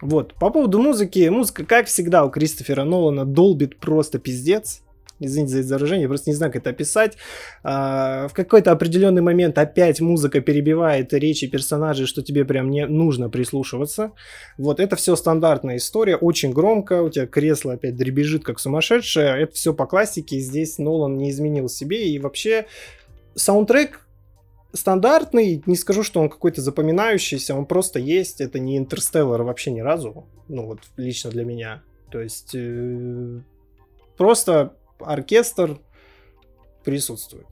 Вот, 0.01 0.33
по 0.35 0.49
поводу 0.49 0.79
музыки, 0.79 1.27
музыка, 1.27 1.65
как 1.65 1.87
всегда, 1.87 2.23
у 2.23 2.29
Кристофера 2.29 2.83
Нолана 2.83 3.25
долбит 3.25 3.77
просто 3.77 4.17
пиздец. 4.17 4.81
Извините 5.21 5.55
за 5.55 5.61
изображение, 5.61 6.03
я 6.03 6.07
просто 6.07 6.29
не 6.29 6.35
знаю, 6.35 6.53
как 6.53 6.61
это 6.61 6.69
описать. 6.69 7.17
А, 7.61 8.29
в 8.29 8.33
какой-то 8.33 8.71
определенный 8.71 9.21
момент 9.21 9.57
опять 9.57 9.99
музыка 9.99 10.39
перебивает 10.39 11.11
речи 11.11 11.47
персонажей, 11.47 12.05
что 12.05 12.21
тебе 12.21 12.45
прям 12.45 12.69
не 12.69 12.85
нужно 12.85 13.29
прислушиваться. 13.29 14.13
Вот, 14.57 14.79
это 14.79 14.95
все 14.95 15.17
стандартная 15.17 15.75
история, 15.75 16.15
очень 16.15 16.53
громко, 16.53 17.01
у 17.03 17.09
тебя 17.09 17.27
кресло 17.27 17.73
опять 17.73 17.97
дребезжит 17.97 18.45
как 18.45 18.59
сумасшедшее. 18.59 19.43
Это 19.43 19.53
все 19.53 19.73
по 19.73 19.85
классике, 19.85 20.39
здесь 20.39 20.77
Нолан 20.77 21.17
не 21.17 21.31
изменил 21.31 21.67
себе, 21.67 22.07
и 22.07 22.17
вообще 22.17 22.67
саундтрек 23.35 24.05
стандартный, 24.73 25.63
не 25.65 25.75
скажу, 25.75 26.03
что 26.03 26.19
он 26.19 26.29
какой-то 26.29 26.61
запоминающийся, 26.61 27.55
он 27.55 27.65
просто 27.65 27.99
есть, 27.99 28.41
это 28.41 28.59
не 28.59 28.77
Интерстеллар 28.77 29.43
вообще 29.43 29.71
ни 29.71 29.79
разу, 29.79 30.27
ну 30.47 30.65
вот 30.65 30.79
лично 30.97 31.29
для 31.29 31.45
меня. 31.45 31.83
То 32.11 32.21
есть 32.21 32.53
э, 32.53 33.41
просто 34.17 34.75
оркестр 34.99 35.79
присутствует. 36.83 37.45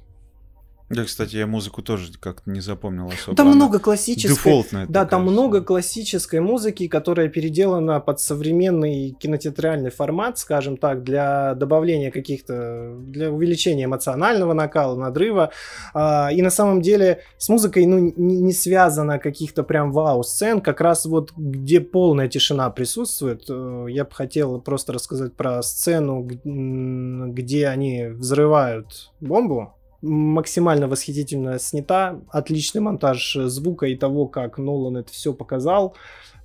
Да, 0.90 1.04
кстати, 1.04 1.36
я 1.36 1.48
музыку 1.48 1.82
тоже 1.82 2.14
как-то 2.18 2.50
не 2.50 2.62
запомнил 2.62 3.08
особо. 3.08 3.36
Там 3.36 3.48
много 3.48 3.80
классической. 3.80 4.36
Дефолтная. 4.36 4.86
Да, 4.88 5.06
там 5.06 5.24
много 5.24 5.62
классической 5.62 6.40
музыки, 6.40 6.88
которая 6.88 7.28
переделана 7.28 8.00
под 8.00 8.22
современный 8.22 9.12
кинотеатральный 9.20 9.90
формат, 9.92 10.40
скажем 10.40 10.78
так, 10.78 11.04
для 11.04 11.56
добавления 11.56 12.10
каких-то, 12.10 12.96
для 13.02 13.30
увеличения 13.30 13.84
эмоционального 13.84 14.54
накала, 14.54 14.96
надрыва. 14.96 15.52
А, 15.94 16.30
и 16.32 16.42
на 16.42 16.50
самом 16.50 16.82
деле 16.82 17.22
с 17.38 17.50
музыкой, 17.50 17.86
ну, 17.86 18.14
не, 18.16 18.40
не 18.40 18.54
связано 18.54 19.20
каких-то 19.20 19.64
прям 19.64 19.92
вау-сцен, 19.92 20.62
как 20.62 20.80
раз 20.80 21.06
вот 21.06 21.34
где 21.36 21.82
полная 21.82 22.30
тишина 22.30 22.70
присутствует. 22.70 23.44
Э, 23.50 23.88
я 23.90 24.06
бы 24.06 24.12
хотел 24.12 24.62
просто 24.62 24.94
рассказать 24.94 25.34
про 25.34 25.62
сцену, 25.64 26.26
где 26.26 27.68
они 27.68 28.06
взрывают 28.06 29.12
бомбу 29.20 29.77
максимально 30.02 30.88
восхитительно 30.88 31.60
снята, 31.60 32.20
отличный 32.30 32.82
монтаж 32.82 33.34
звука 33.46 33.88
и 33.88 33.96
того, 33.96 34.28
как 34.28 34.58
Нолан 34.58 34.98
это 34.98 35.12
все 35.12 35.34
показал. 35.34 35.96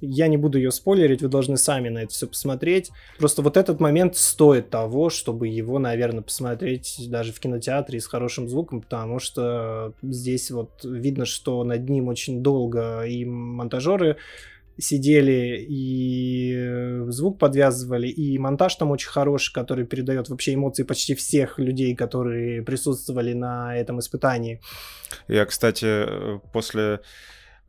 Я 0.05 0.27
не 0.27 0.37
буду 0.37 0.59
ее 0.59 0.73
спойлерить, 0.73 1.23
вы 1.23 1.29
должны 1.29 1.57
сами 1.57 1.89
на 1.89 2.01
это 2.01 2.13
все 2.13 2.27
посмотреть. 2.27 2.91
Просто 3.19 3.41
вот 3.41 3.57
этот 3.57 3.79
момент 3.79 4.17
стоит 4.17 4.69
того, 4.69 5.11
чтобы 5.11 5.47
его, 5.47 5.79
наверное, 5.79 6.23
посмотреть 6.23 6.97
даже 7.09 7.33
в 7.33 7.39
кинотеатре 7.39 8.01
с 8.01 8.07
хорошим 8.07 8.49
звуком, 8.49 8.81
потому 8.81 9.21
что 9.21 9.95
здесь 10.03 10.51
вот 10.51 10.71
видно, 10.83 11.25
что 11.25 11.63
над 11.63 11.89
ним 11.89 12.09
очень 12.09 12.43
долго 12.43 13.03
и 13.03 13.25
монтажеры 13.25 14.17
сидели 14.79 15.65
и 15.69 17.05
звук 17.09 17.39
подвязывали, 17.39 18.09
и 18.09 18.39
монтаж 18.39 18.75
там 18.77 18.91
очень 18.91 19.11
хороший, 19.11 19.53
который 19.53 19.87
передает 19.87 20.29
вообще 20.29 20.55
эмоции 20.55 20.83
почти 20.83 21.15
всех 21.15 21.59
людей, 21.59 21.95
которые 21.95 22.63
присутствовали 22.63 23.33
на 23.33 23.77
этом 23.77 24.01
испытании. 24.01 24.61
Я, 25.29 25.45
кстати, 25.47 26.07
после 26.53 27.01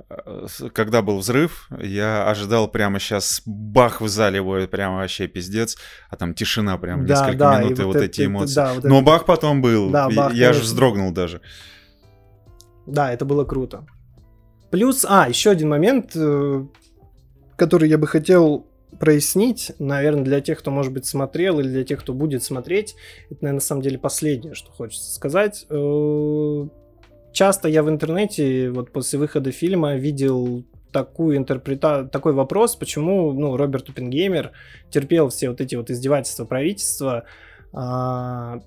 Э, 0.10 0.48
когда 0.74 1.02
был 1.02 1.18
взрыв, 1.18 1.70
я 1.80 2.28
ожидал 2.28 2.68
прямо 2.68 3.00
сейчас 3.00 3.42
бах 3.46 4.02
в 4.02 4.08
зале 4.08 4.38
его, 4.38 4.68
прямо 4.68 4.98
вообще 4.98 5.28
пиздец, 5.28 5.78
а 6.10 6.16
там 6.16 6.34
тишина 6.34 6.78
прям 6.78 7.06
да, 7.06 7.14
несколько 7.14 7.38
да, 7.38 7.60
минут 7.60 7.80
и, 7.80 7.84
вот, 7.84 7.96
вот 7.96 8.04
эти 8.04 8.26
эмоции. 8.26 8.56
Да, 8.56 8.74
вот 8.74 8.84
Но 8.84 8.98
это... 8.98 9.06
бах 9.06 9.26
потом 9.26 9.62
был, 9.62 9.90
да, 9.90 10.10
бах, 10.10 10.34
я 10.34 10.54
же 10.54 10.62
вздрогнул 10.62 11.12
даже. 11.12 11.42
Да, 12.86 13.14
это 13.14 13.26
было 13.26 13.46
круто. 13.46 13.86
Плюс, 14.72 15.06
а, 15.08 15.30
еще 15.30 15.52
один 15.52 15.70
момент, 15.70 16.12
э, 16.16 16.66
который 17.56 17.90
я 17.90 17.98
бы 17.98 18.08
хотел 18.08 18.68
прояснить, 19.00 19.72
наверное, 19.80 20.24
для 20.24 20.42
тех, 20.42 20.60
кто, 20.60 20.72
может 20.72 20.94
быть, 20.94 21.06
смотрел, 21.06 21.60
или 21.60 21.68
для 21.68 21.84
тех, 21.84 22.00
кто 22.00 22.14
будет 22.14 22.44
смотреть, 22.44 22.96
это, 23.30 23.44
наверное, 23.44 23.56
на 23.56 23.62
самом 23.62 23.82
деле 23.82 23.98
последнее, 23.98 24.54
что 24.54 24.72
хочется 24.72 25.14
сказать. 25.14 25.66
Э, 25.70 26.68
часто 27.32 27.68
я 27.68 27.84
в 27.84 27.90
интернете 27.90 28.70
вот 28.70 28.92
после 28.92 29.20
выхода 29.20 29.52
фильма 29.52 29.96
видел 29.96 30.64
такую 30.92 31.38
интерпрета... 31.38 32.06
такой 32.06 32.34
вопрос, 32.34 32.76
почему 32.76 33.34
ну, 33.34 33.58
Роберт 33.58 33.90
Оппенгеймер 33.90 34.52
терпел 34.92 35.30
все 35.30 35.50
вот 35.50 35.60
эти 35.60 35.76
вот 35.76 35.90
издевательства 35.90 36.46
правительства, 36.46 37.26
а, 37.74 38.62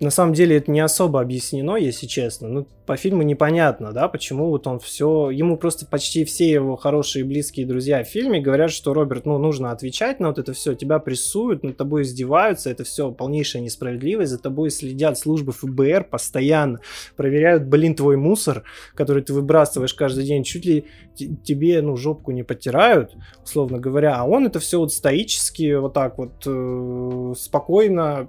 на 0.00 0.10
самом 0.10 0.32
деле 0.32 0.56
это 0.56 0.70
не 0.70 0.80
особо 0.80 1.20
объяснено, 1.20 1.74
если 1.74 2.06
честно. 2.06 2.48
Ну, 2.48 2.68
по 2.86 2.96
фильму 2.96 3.22
непонятно, 3.22 3.92
да, 3.92 4.06
почему 4.06 4.48
вот 4.48 4.66
он 4.68 4.78
все... 4.78 5.30
Ему 5.30 5.56
просто 5.56 5.86
почти 5.86 6.24
все 6.24 6.48
его 6.48 6.76
хорошие 6.76 7.24
близкие 7.24 7.66
друзья 7.66 8.04
в 8.04 8.06
фильме 8.06 8.40
говорят, 8.40 8.70
что, 8.70 8.94
Роберт, 8.94 9.26
ну, 9.26 9.38
нужно 9.38 9.72
отвечать 9.72 10.20
на 10.20 10.28
вот 10.28 10.38
это 10.38 10.52
все, 10.52 10.74
тебя 10.74 11.00
прессуют, 11.00 11.64
над 11.64 11.76
тобой 11.76 12.02
издеваются, 12.02 12.70
это 12.70 12.84
все 12.84 13.10
полнейшая 13.10 13.60
несправедливость, 13.60 14.30
за 14.30 14.38
тобой 14.38 14.70
следят 14.70 15.18
службы 15.18 15.52
ФБР 15.52 16.04
постоянно, 16.04 16.78
проверяют, 17.16 17.64
блин, 17.64 17.96
твой 17.96 18.16
мусор, 18.16 18.62
который 18.94 19.24
ты 19.24 19.34
выбрасываешь 19.34 19.94
каждый 19.94 20.24
день, 20.24 20.44
чуть 20.44 20.64
ли 20.64 20.84
тебе, 21.16 21.82
ну, 21.82 21.96
жопку 21.96 22.30
не 22.30 22.44
потирают, 22.44 23.16
условно 23.42 23.80
говоря, 23.80 24.14
а 24.16 24.24
он 24.24 24.46
это 24.46 24.60
все 24.60 24.78
вот 24.78 24.92
стоически, 24.92 25.74
вот 25.74 25.92
так 25.92 26.18
вот 26.18 26.44
э, 26.46 27.34
спокойно 27.36 28.28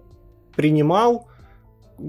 принимал, 0.55 1.27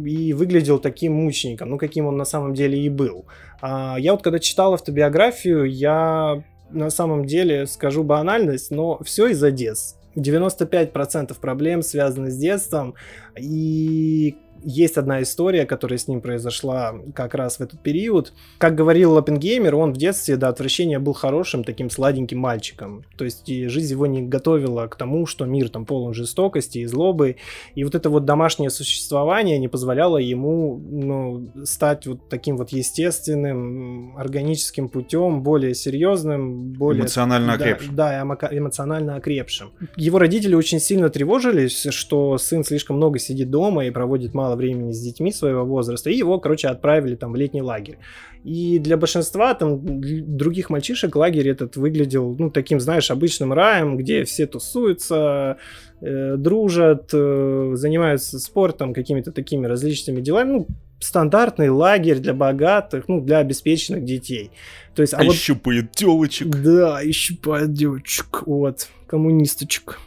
и 0.04 0.32
выглядел 0.32 0.78
таким 0.78 1.14
мучеником, 1.14 1.70
ну, 1.70 1.78
каким 1.78 2.06
он 2.06 2.16
на 2.16 2.24
самом 2.24 2.54
деле 2.54 2.78
и 2.78 2.88
был. 2.88 3.26
А, 3.60 3.96
я 3.98 4.12
вот 4.12 4.22
когда 4.22 4.38
читал 4.38 4.74
автобиографию, 4.74 5.64
я 5.64 6.42
на 6.70 6.90
самом 6.90 7.24
деле 7.24 7.66
скажу 7.66 8.04
банальность, 8.04 8.70
но 8.70 9.00
все 9.02 9.28
из-за 9.28 9.50
детства. 9.50 9.98
95% 10.16 11.38
проблем 11.40 11.82
связаны 11.82 12.30
с 12.30 12.36
детством, 12.36 12.94
и 13.38 14.36
есть 14.64 14.96
одна 14.96 15.22
история, 15.22 15.66
которая 15.66 15.98
с 15.98 16.08
ним 16.08 16.20
произошла 16.20 16.94
как 17.14 17.34
раз 17.34 17.58
в 17.58 17.60
этот 17.60 17.82
период. 17.82 18.32
Как 18.58 18.74
говорил 18.74 19.12
Лаппенгеймер, 19.12 19.74
он 19.74 19.92
в 19.92 19.96
детстве 19.96 20.36
до 20.36 20.48
отвращения 20.48 20.98
был 20.98 21.12
хорошим, 21.12 21.64
таким 21.64 21.90
сладеньким 21.90 22.38
мальчиком. 22.38 23.04
То 23.16 23.24
есть 23.24 23.48
и 23.48 23.66
жизнь 23.68 23.92
его 23.92 24.06
не 24.06 24.22
готовила 24.22 24.86
к 24.86 24.96
тому, 24.96 25.26
что 25.26 25.44
мир 25.44 25.68
там 25.68 25.86
полон 25.86 26.14
жестокости 26.14 26.78
и 26.78 26.86
злобы. 26.86 27.36
И 27.74 27.84
вот 27.84 27.94
это 27.94 28.10
вот 28.10 28.24
домашнее 28.24 28.70
существование 28.70 29.58
не 29.58 29.68
позволяло 29.68 30.18
ему 30.18 30.80
ну, 30.90 31.52
стать 31.64 32.06
вот 32.06 32.28
таким 32.28 32.56
вот 32.56 32.70
естественным, 32.70 34.16
органическим 34.16 34.88
путем, 34.88 35.42
более 35.42 35.74
серьезным, 35.74 36.72
более... 36.72 37.02
Эмоционально 37.02 37.54
окрепшим. 37.54 37.94
Да, 37.94 38.24
да, 38.24 38.56
эмоционально 38.56 39.16
окрепшим. 39.16 39.72
Его 39.96 40.18
родители 40.18 40.54
очень 40.54 40.80
сильно 40.80 41.08
тревожились, 41.08 41.86
что 41.90 42.38
сын 42.38 42.64
слишком 42.64 42.96
много 42.96 43.18
сидит 43.18 43.50
дома 43.50 43.86
и 43.86 43.90
проводит 43.90 44.34
мало 44.34 44.49
мало 44.50 44.56
времени 44.56 44.92
с 44.92 45.00
детьми 45.00 45.32
своего 45.32 45.64
возраста, 45.64 46.10
и 46.10 46.16
его, 46.16 46.38
короче, 46.38 46.68
отправили 46.68 47.14
там 47.14 47.32
в 47.32 47.36
летний 47.36 47.62
лагерь. 47.62 47.98
И 48.44 48.78
для 48.78 48.96
большинства 48.96 49.54
там 49.54 49.80
других 49.82 50.70
мальчишек 50.70 51.16
лагерь 51.16 51.48
этот 51.48 51.76
выглядел, 51.76 52.36
ну, 52.38 52.50
таким, 52.50 52.80
знаешь, 52.80 53.10
обычным 53.10 53.52
раем, 53.52 53.96
где 53.96 54.24
все 54.24 54.46
тусуются, 54.46 55.56
э, 56.00 56.36
дружат, 56.36 57.10
э, 57.12 57.72
занимаются 57.74 58.38
спортом, 58.38 58.94
какими-то 58.94 59.32
такими 59.32 59.66
различными 59.66 60.20
делами, 60.20 60.52
ну, 60.52 60.66
стандартный 61.00 61.68
лагерь 61.68 62.18
для 62.18 62.34
богатых, 62.34 63.08
ну, 63.08 63.20
для 63.20 63.38
обеспеченных 63.38 64.04
детей. 64.04 64.50
То 64.94 65.02
есть, 65.02 65.14
а, 65.14 65.18
а 65.18 65.24
вот... 65.24 65.36
щупает 65.36 65.92
телочек. 65.92 66.48
Да, 66.48 67.02
и 67.02 67.12
щупает 67.12 67.72
девочек, 67.72 68.42
вот, 68.46 68.88
коммунисточек. 69.06 69.98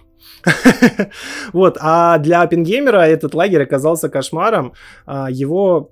Вот, 1.53 1.77
а 1.79 2.17
для 2.17 2.41
Оппенгеймера 2.41 3.01
этот 3.01 3.33
лагерь 3.33 3.63
оказался 3.63 4.09
кошмаром. 4.09 4.73
А, 5.05 5.29
его 5.29 5.91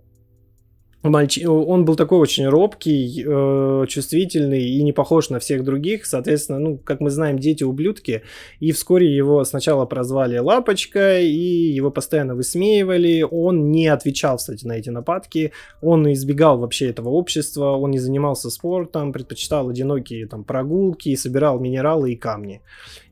Мальч... 1.03 1.39
Он 1.43 1.83
был 1.83 1.95
такой 1.95 2.19
очень 2.19 2.47
робкий, 2.47 3.23
э, 3.25 3.85
чувствительный 3.87 4.63
и 4.63 4.83
не 4.83 4.93
похож 4.93 5.29
на 5.29 5.39
всех 5.39 5.63
других. 5.63 6.05
Соответственно, 6.05 6.59
ну, 6.59 6.77
как 6.77 6.99
мы 6.99 7.09
знаем, 7.09 7.39
дети 7.39 7.63
ублюдки. 7.63 8.21
И 8.59 8.71
вскоре 8.71 9.15
его 9.15 9.43
сначала 9.43 9.85
прозвали 9.85 10.37
Лапочка, 10.37 11.19
и 11.19 11.73
его 11.75 11.89
постоянно 11.89 12.35
высмеивали. 12.35 13.25
Он 13.29 13.71
не 13.71 13.87
отвечал, 13.87 14.37
кстати, 14.37 14.65
на 14.65 14.73
эти 14.73 14.89
нападки. 14.91 15.53
Он 15.81 16.11
избегал 16.13 16.59
вообще 16.59 16.89
этого 16.89 17.09
общества. 17.09 17.71
Он 17.71 17.89
не 17.89 17.99
занимался 17.99 18.51
спортом, 18.51 19.11
предпочитал 19.11 19.69
одинокие 19.69 20.27
там 20.27 20.43
прогулки, 20.43 21.15
собирал 21.15 21.59
минералы 21.59 22.11
и 22.11 22.15
камни. 22.15 22.61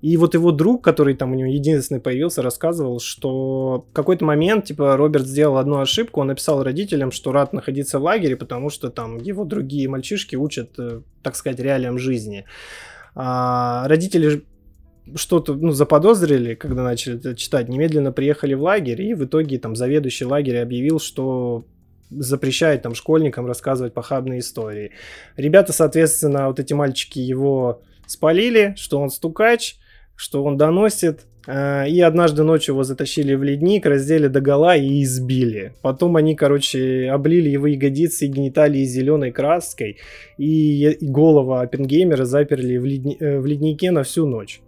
И 0.02 0.16
вот 0.16 0.34
его 0.34 0.52
друг, 0.52 0.84
который 0.84 1.14
там 1.14 1.34
у 1.34 1.36
него 1.36 1.50
единственный 1.50 2.00
появился, 2.00 2.42
рассказывал, 2.42 3.02
что 3.02 3.86
в 3.90 3.94
какой-то 3.94 4.24
момент, 4.24 4.66
типа, 4.66 4.96
Роберт 4.96 5.28
сделал 5.28 5.58
одну 5.58 5.80
ошибку. 5.80 6.22
Он 6.22 6.28
написал 6.28 6.64
родителям, 6.64 7.12
что 7.12 7.34
рад 7.34 7.52
находиться 7.52 8.00
в 8.00 8.04
лагере, 8.04 8.38
потому 8.38 8.70
что 8.70 8.90
там 8.90 9.18
его 9.18 9.44
другие 9.44 9.90
мальчишки 9.90 10.38
учат, 10.38 10.72
э, 10.80 11.02
так 11.22 11.36
сказать, 11.36 11.60
реалиям 11.60 11.98
жизни. 12.00 12.46
А 13.14 13.88
родители 13.90 14.44
что-то 15.16 15.56
ну, 15.56 15.72
заподозрили, 15.72 16.56
когда 16.56 16.84
начали 16.84 17.18
это 17.18 17.36
читать, 17.36 17.68
немедленно 17.68 18.14
приехали 18.14 18.54
в 18.54 18.62
лагерь, 18.62 19.02
и 19.02 19.14
в 19.14 19.26
итоге 19.26 19.60
там 19.60 19.76
заведующий 19.76 20.26
лагеря 20.26 20.62
объявил, 20.62 21.00
что 21.00 21.66
запрещает 22.10 22.84
там 22.84 22.96
школьникам 22.96 23.46
рассказывать 23.46 23.94
похабные 23.94 24.40
истории. 24.40 24.92
Ребята, 25.36 25.74
соответственно, 25.74 26.48
вот 26.48 26.60
эти 26.60 26.74
мальчики 26.74 27.20
его 27.20 27.82
спалили, 28.08 28.74
что 28.78 29.00
он 29.00 29.10
стукач, 29.10 29.78
что 30.20 30.44
он 30.44 30.58
доносит, 30.58 31.26
Э, 31.52 31.88
и 31.90 32.00
однажды 32.02 32.44
ночью 32.44 32.74
его 32.74 32.84
затащили 32.84 33.34
в 33.34 33.44
ледник, 33.44 33.86
раздели 33.88 34.28
до 34.28 34.40
гола 34.40 34.76
и 34.76 35.02
избили. 35.02 35.74
Потом 35.82 36.16
они, 36.16 36.36
короче, 36.36 37.10
облили 37.10 37.50
его 37.50 37.66
ягодицы 37.66 38.26
и 38.26 38.30
гениталии 38.30 38.84
зеленой 38.84 39.32
краской. 39.32 39.98
И 40.38 40.98
голову 41.02 41.56
Оппенгеймера 41.56 42.26
заперли 42.26 42.78
в, 42.78 42.86
ледни... 42.86 43.18
Э, 43.20 43.40
в 43.40 43.48
леднике 43.48 43.90
на 43.90 44.04
всю 44.04 44.28
ночь. 44.28 44.62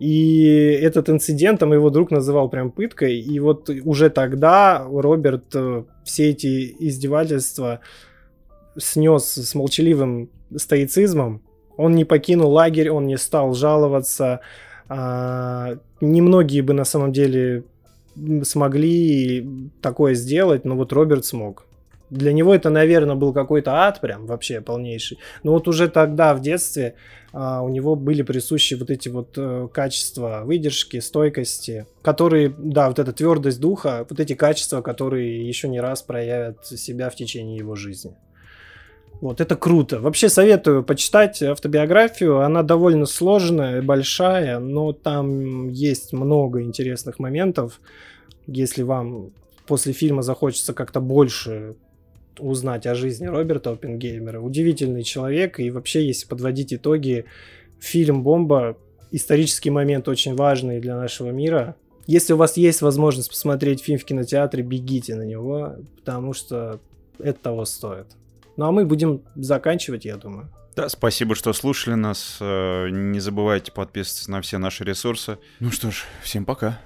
И 0.00 0.78
этот 0.82 1.08
инцидент 1.08 1.60
там 1.60 1.72
его 1.72 1.90
друг 1.90 2.10
называл 2.10 2.48
прям 2.48 2.72
пыткой. 2.72 3.20
И 3.20 3.38
вот 3.38 3.70
уже 3.84 4.10
тогда 4.10 4.84
Роберт 4.90 5.54
э, 5.54 5.84
все 6.04 6.30
эти 6.30 6.74
издевательства 6.80 7.78
снес 8.76 9.24
с 9.24 9.54
молчаливым 9.54 10.30
стоицизмом. 10.56 11.42
Он 11.76 11.94
не 11.94 12.04
покинул 12.04 12.50
лагерь, 12.50 12.90
он 12.90 13.06
не 13.06 13.18
стал 13.18 13.54
жаловаться. 13.54 14.40
А, 14.88 15.76
немногие 16.00 16.62
бы 16.62 16.72
на 16.72 16.84
самом 16.84 17.12
деле 17.12 17.64
смогли 18.42 19.70
такое 19.80 20.14
сделать, 20.14 20.64
но 20.64 20.76
вот 20.76 20.92
Роберт 20.92 21.24
смог. 21.24 21.64
Для 22.10 22.32
него 22.32 22.54
это, 22.54 22.70
наверное, 22.70 23.16
был 23.16 23.32
какой-то 23.32 23.86
ад 23.86 24.00
прям 24.00 24.26
вообще 24.26 24.60
полнейший. 24.60 25.18
Но 25.42 25.52
вот 25.52 25.68
уже 25.68 25.88
тогда, 25.88 26.34
в 26.34 26.40
детстве, 26.40 26.94
а, 27.32 27.62
у 27.62 27.68
него 27.68 27.96
были 27.96 28.22
присущи 28.22 28.74
вот 28.74 28.90
эти 28.90 29.10
вот 29.10 29.34
э, 29.36 29.68
качества 29.72 30.42
выдержки, 30.44 31.00
стойкости, 31.00 31.86
которые, 32.00 32.54
да, 32.56 32.88
вот 32.88 32.98
эта 32.98 33.12
твердость 33.12 33.60
духа, 33.60 34.06
вот 34.08 34.18
эти 34.18 34.34
качества, 34.34 34.80
которые 34.80 35.46
еще 35.46 35.68
не 35.68 35.80
раз 35.80 36.00
проявят 36.02 36.66
себя 36.66 37.10
в 37.10 37.16
течение 37.16 37.58
его 37.58 37.74
жизни. 37.74 38.16
Вот, 39.20 39.40
это 39.40 39.56
круто. 39.56 40.00
Вообще 40.00 40.28
советую 40.28 40.84
почитать 40.84 41.42
автобиографию. 41.42 42.40
Она 42.40 42.62
довольно 42.62 43.06
сложная, 43.06 43.82
большая, 43.82 44.58
но 44.60 44.92
там 44.92 45.68
есть 45.70 46.12
много 46.12 46.62
интересных 46.62 47.18
моментов. 47.18 47.80
Если 48.46 48.82
вам 48.82 49.30
после 49.66 49.92
фильма 49.92 50.22
захочется 50.22 50.72
как-то 50.72 51.00
больше 51.00 51.74
узнать 52.38 52.86
о 52.86 52.94
жизни 52.94 53.26
Роберта 53.26 53.70
Оппенгеймера. 53.70 54.40
Удивительный 54.40 55.02
человек, 55.02 55.60
и 55.60 55.70
вообще, 55.70 56.06
если 56.06 56.26
подводить 56.26 56.72
итоги, 56.72 57.24
фильм 57.80 58.22
«Бомба»— 58.22 58.76
исторический 59.10 59.70
момент 59.70 60.08
очень 60.08 60.34
важный 60.34 60.80
для 60.80 60.96
нашего 60.96 61.30
мира. 61.30 61.76
Если 62.06 62.32
у 62.32 62.36
вас 62.36 62.56
есть 62.56 62.80
возможность 62.80 63.28
посмотреть 63.28 63.82
фильм 63.82 63.98
в 63.98 64.04
кинотеатре, 64.04 64.62
бегите 64.62 65.14
на 65.14 65.22
него, 65.22 65.74
потому 65.96 66.32
что 66.32 66.80
это 67.18 67.38
того 67.38 67.64
стоит. 67.64 68.06
Ну 68.58 68.66
а 68.66 68.72
мы 68.72 68.84
будем 68.84 69.22
заканчивать, 69.36 70.04
я 70.04 70.16
думаю. 70.16 70.52
Да, 70.74 70.88
спасибо, 70.88 71.36
что 71.36 71.52
слушали 71.52 71.94
нас. 71.94 72.38
Э, 72.40 72.88
не 72.90 73.20
забывайте 73.20 73.70
подписываться 73.70 74.30
на 74.32 74.40
все 74.42 74.58
наши 74.58 74.82
ресурсы. 74.82 75.38
Ну 75.60 75.70
что 75.70 75.92
ж, 75.92 76.04
всем 76.22 76.44
пока. 76.44 76.80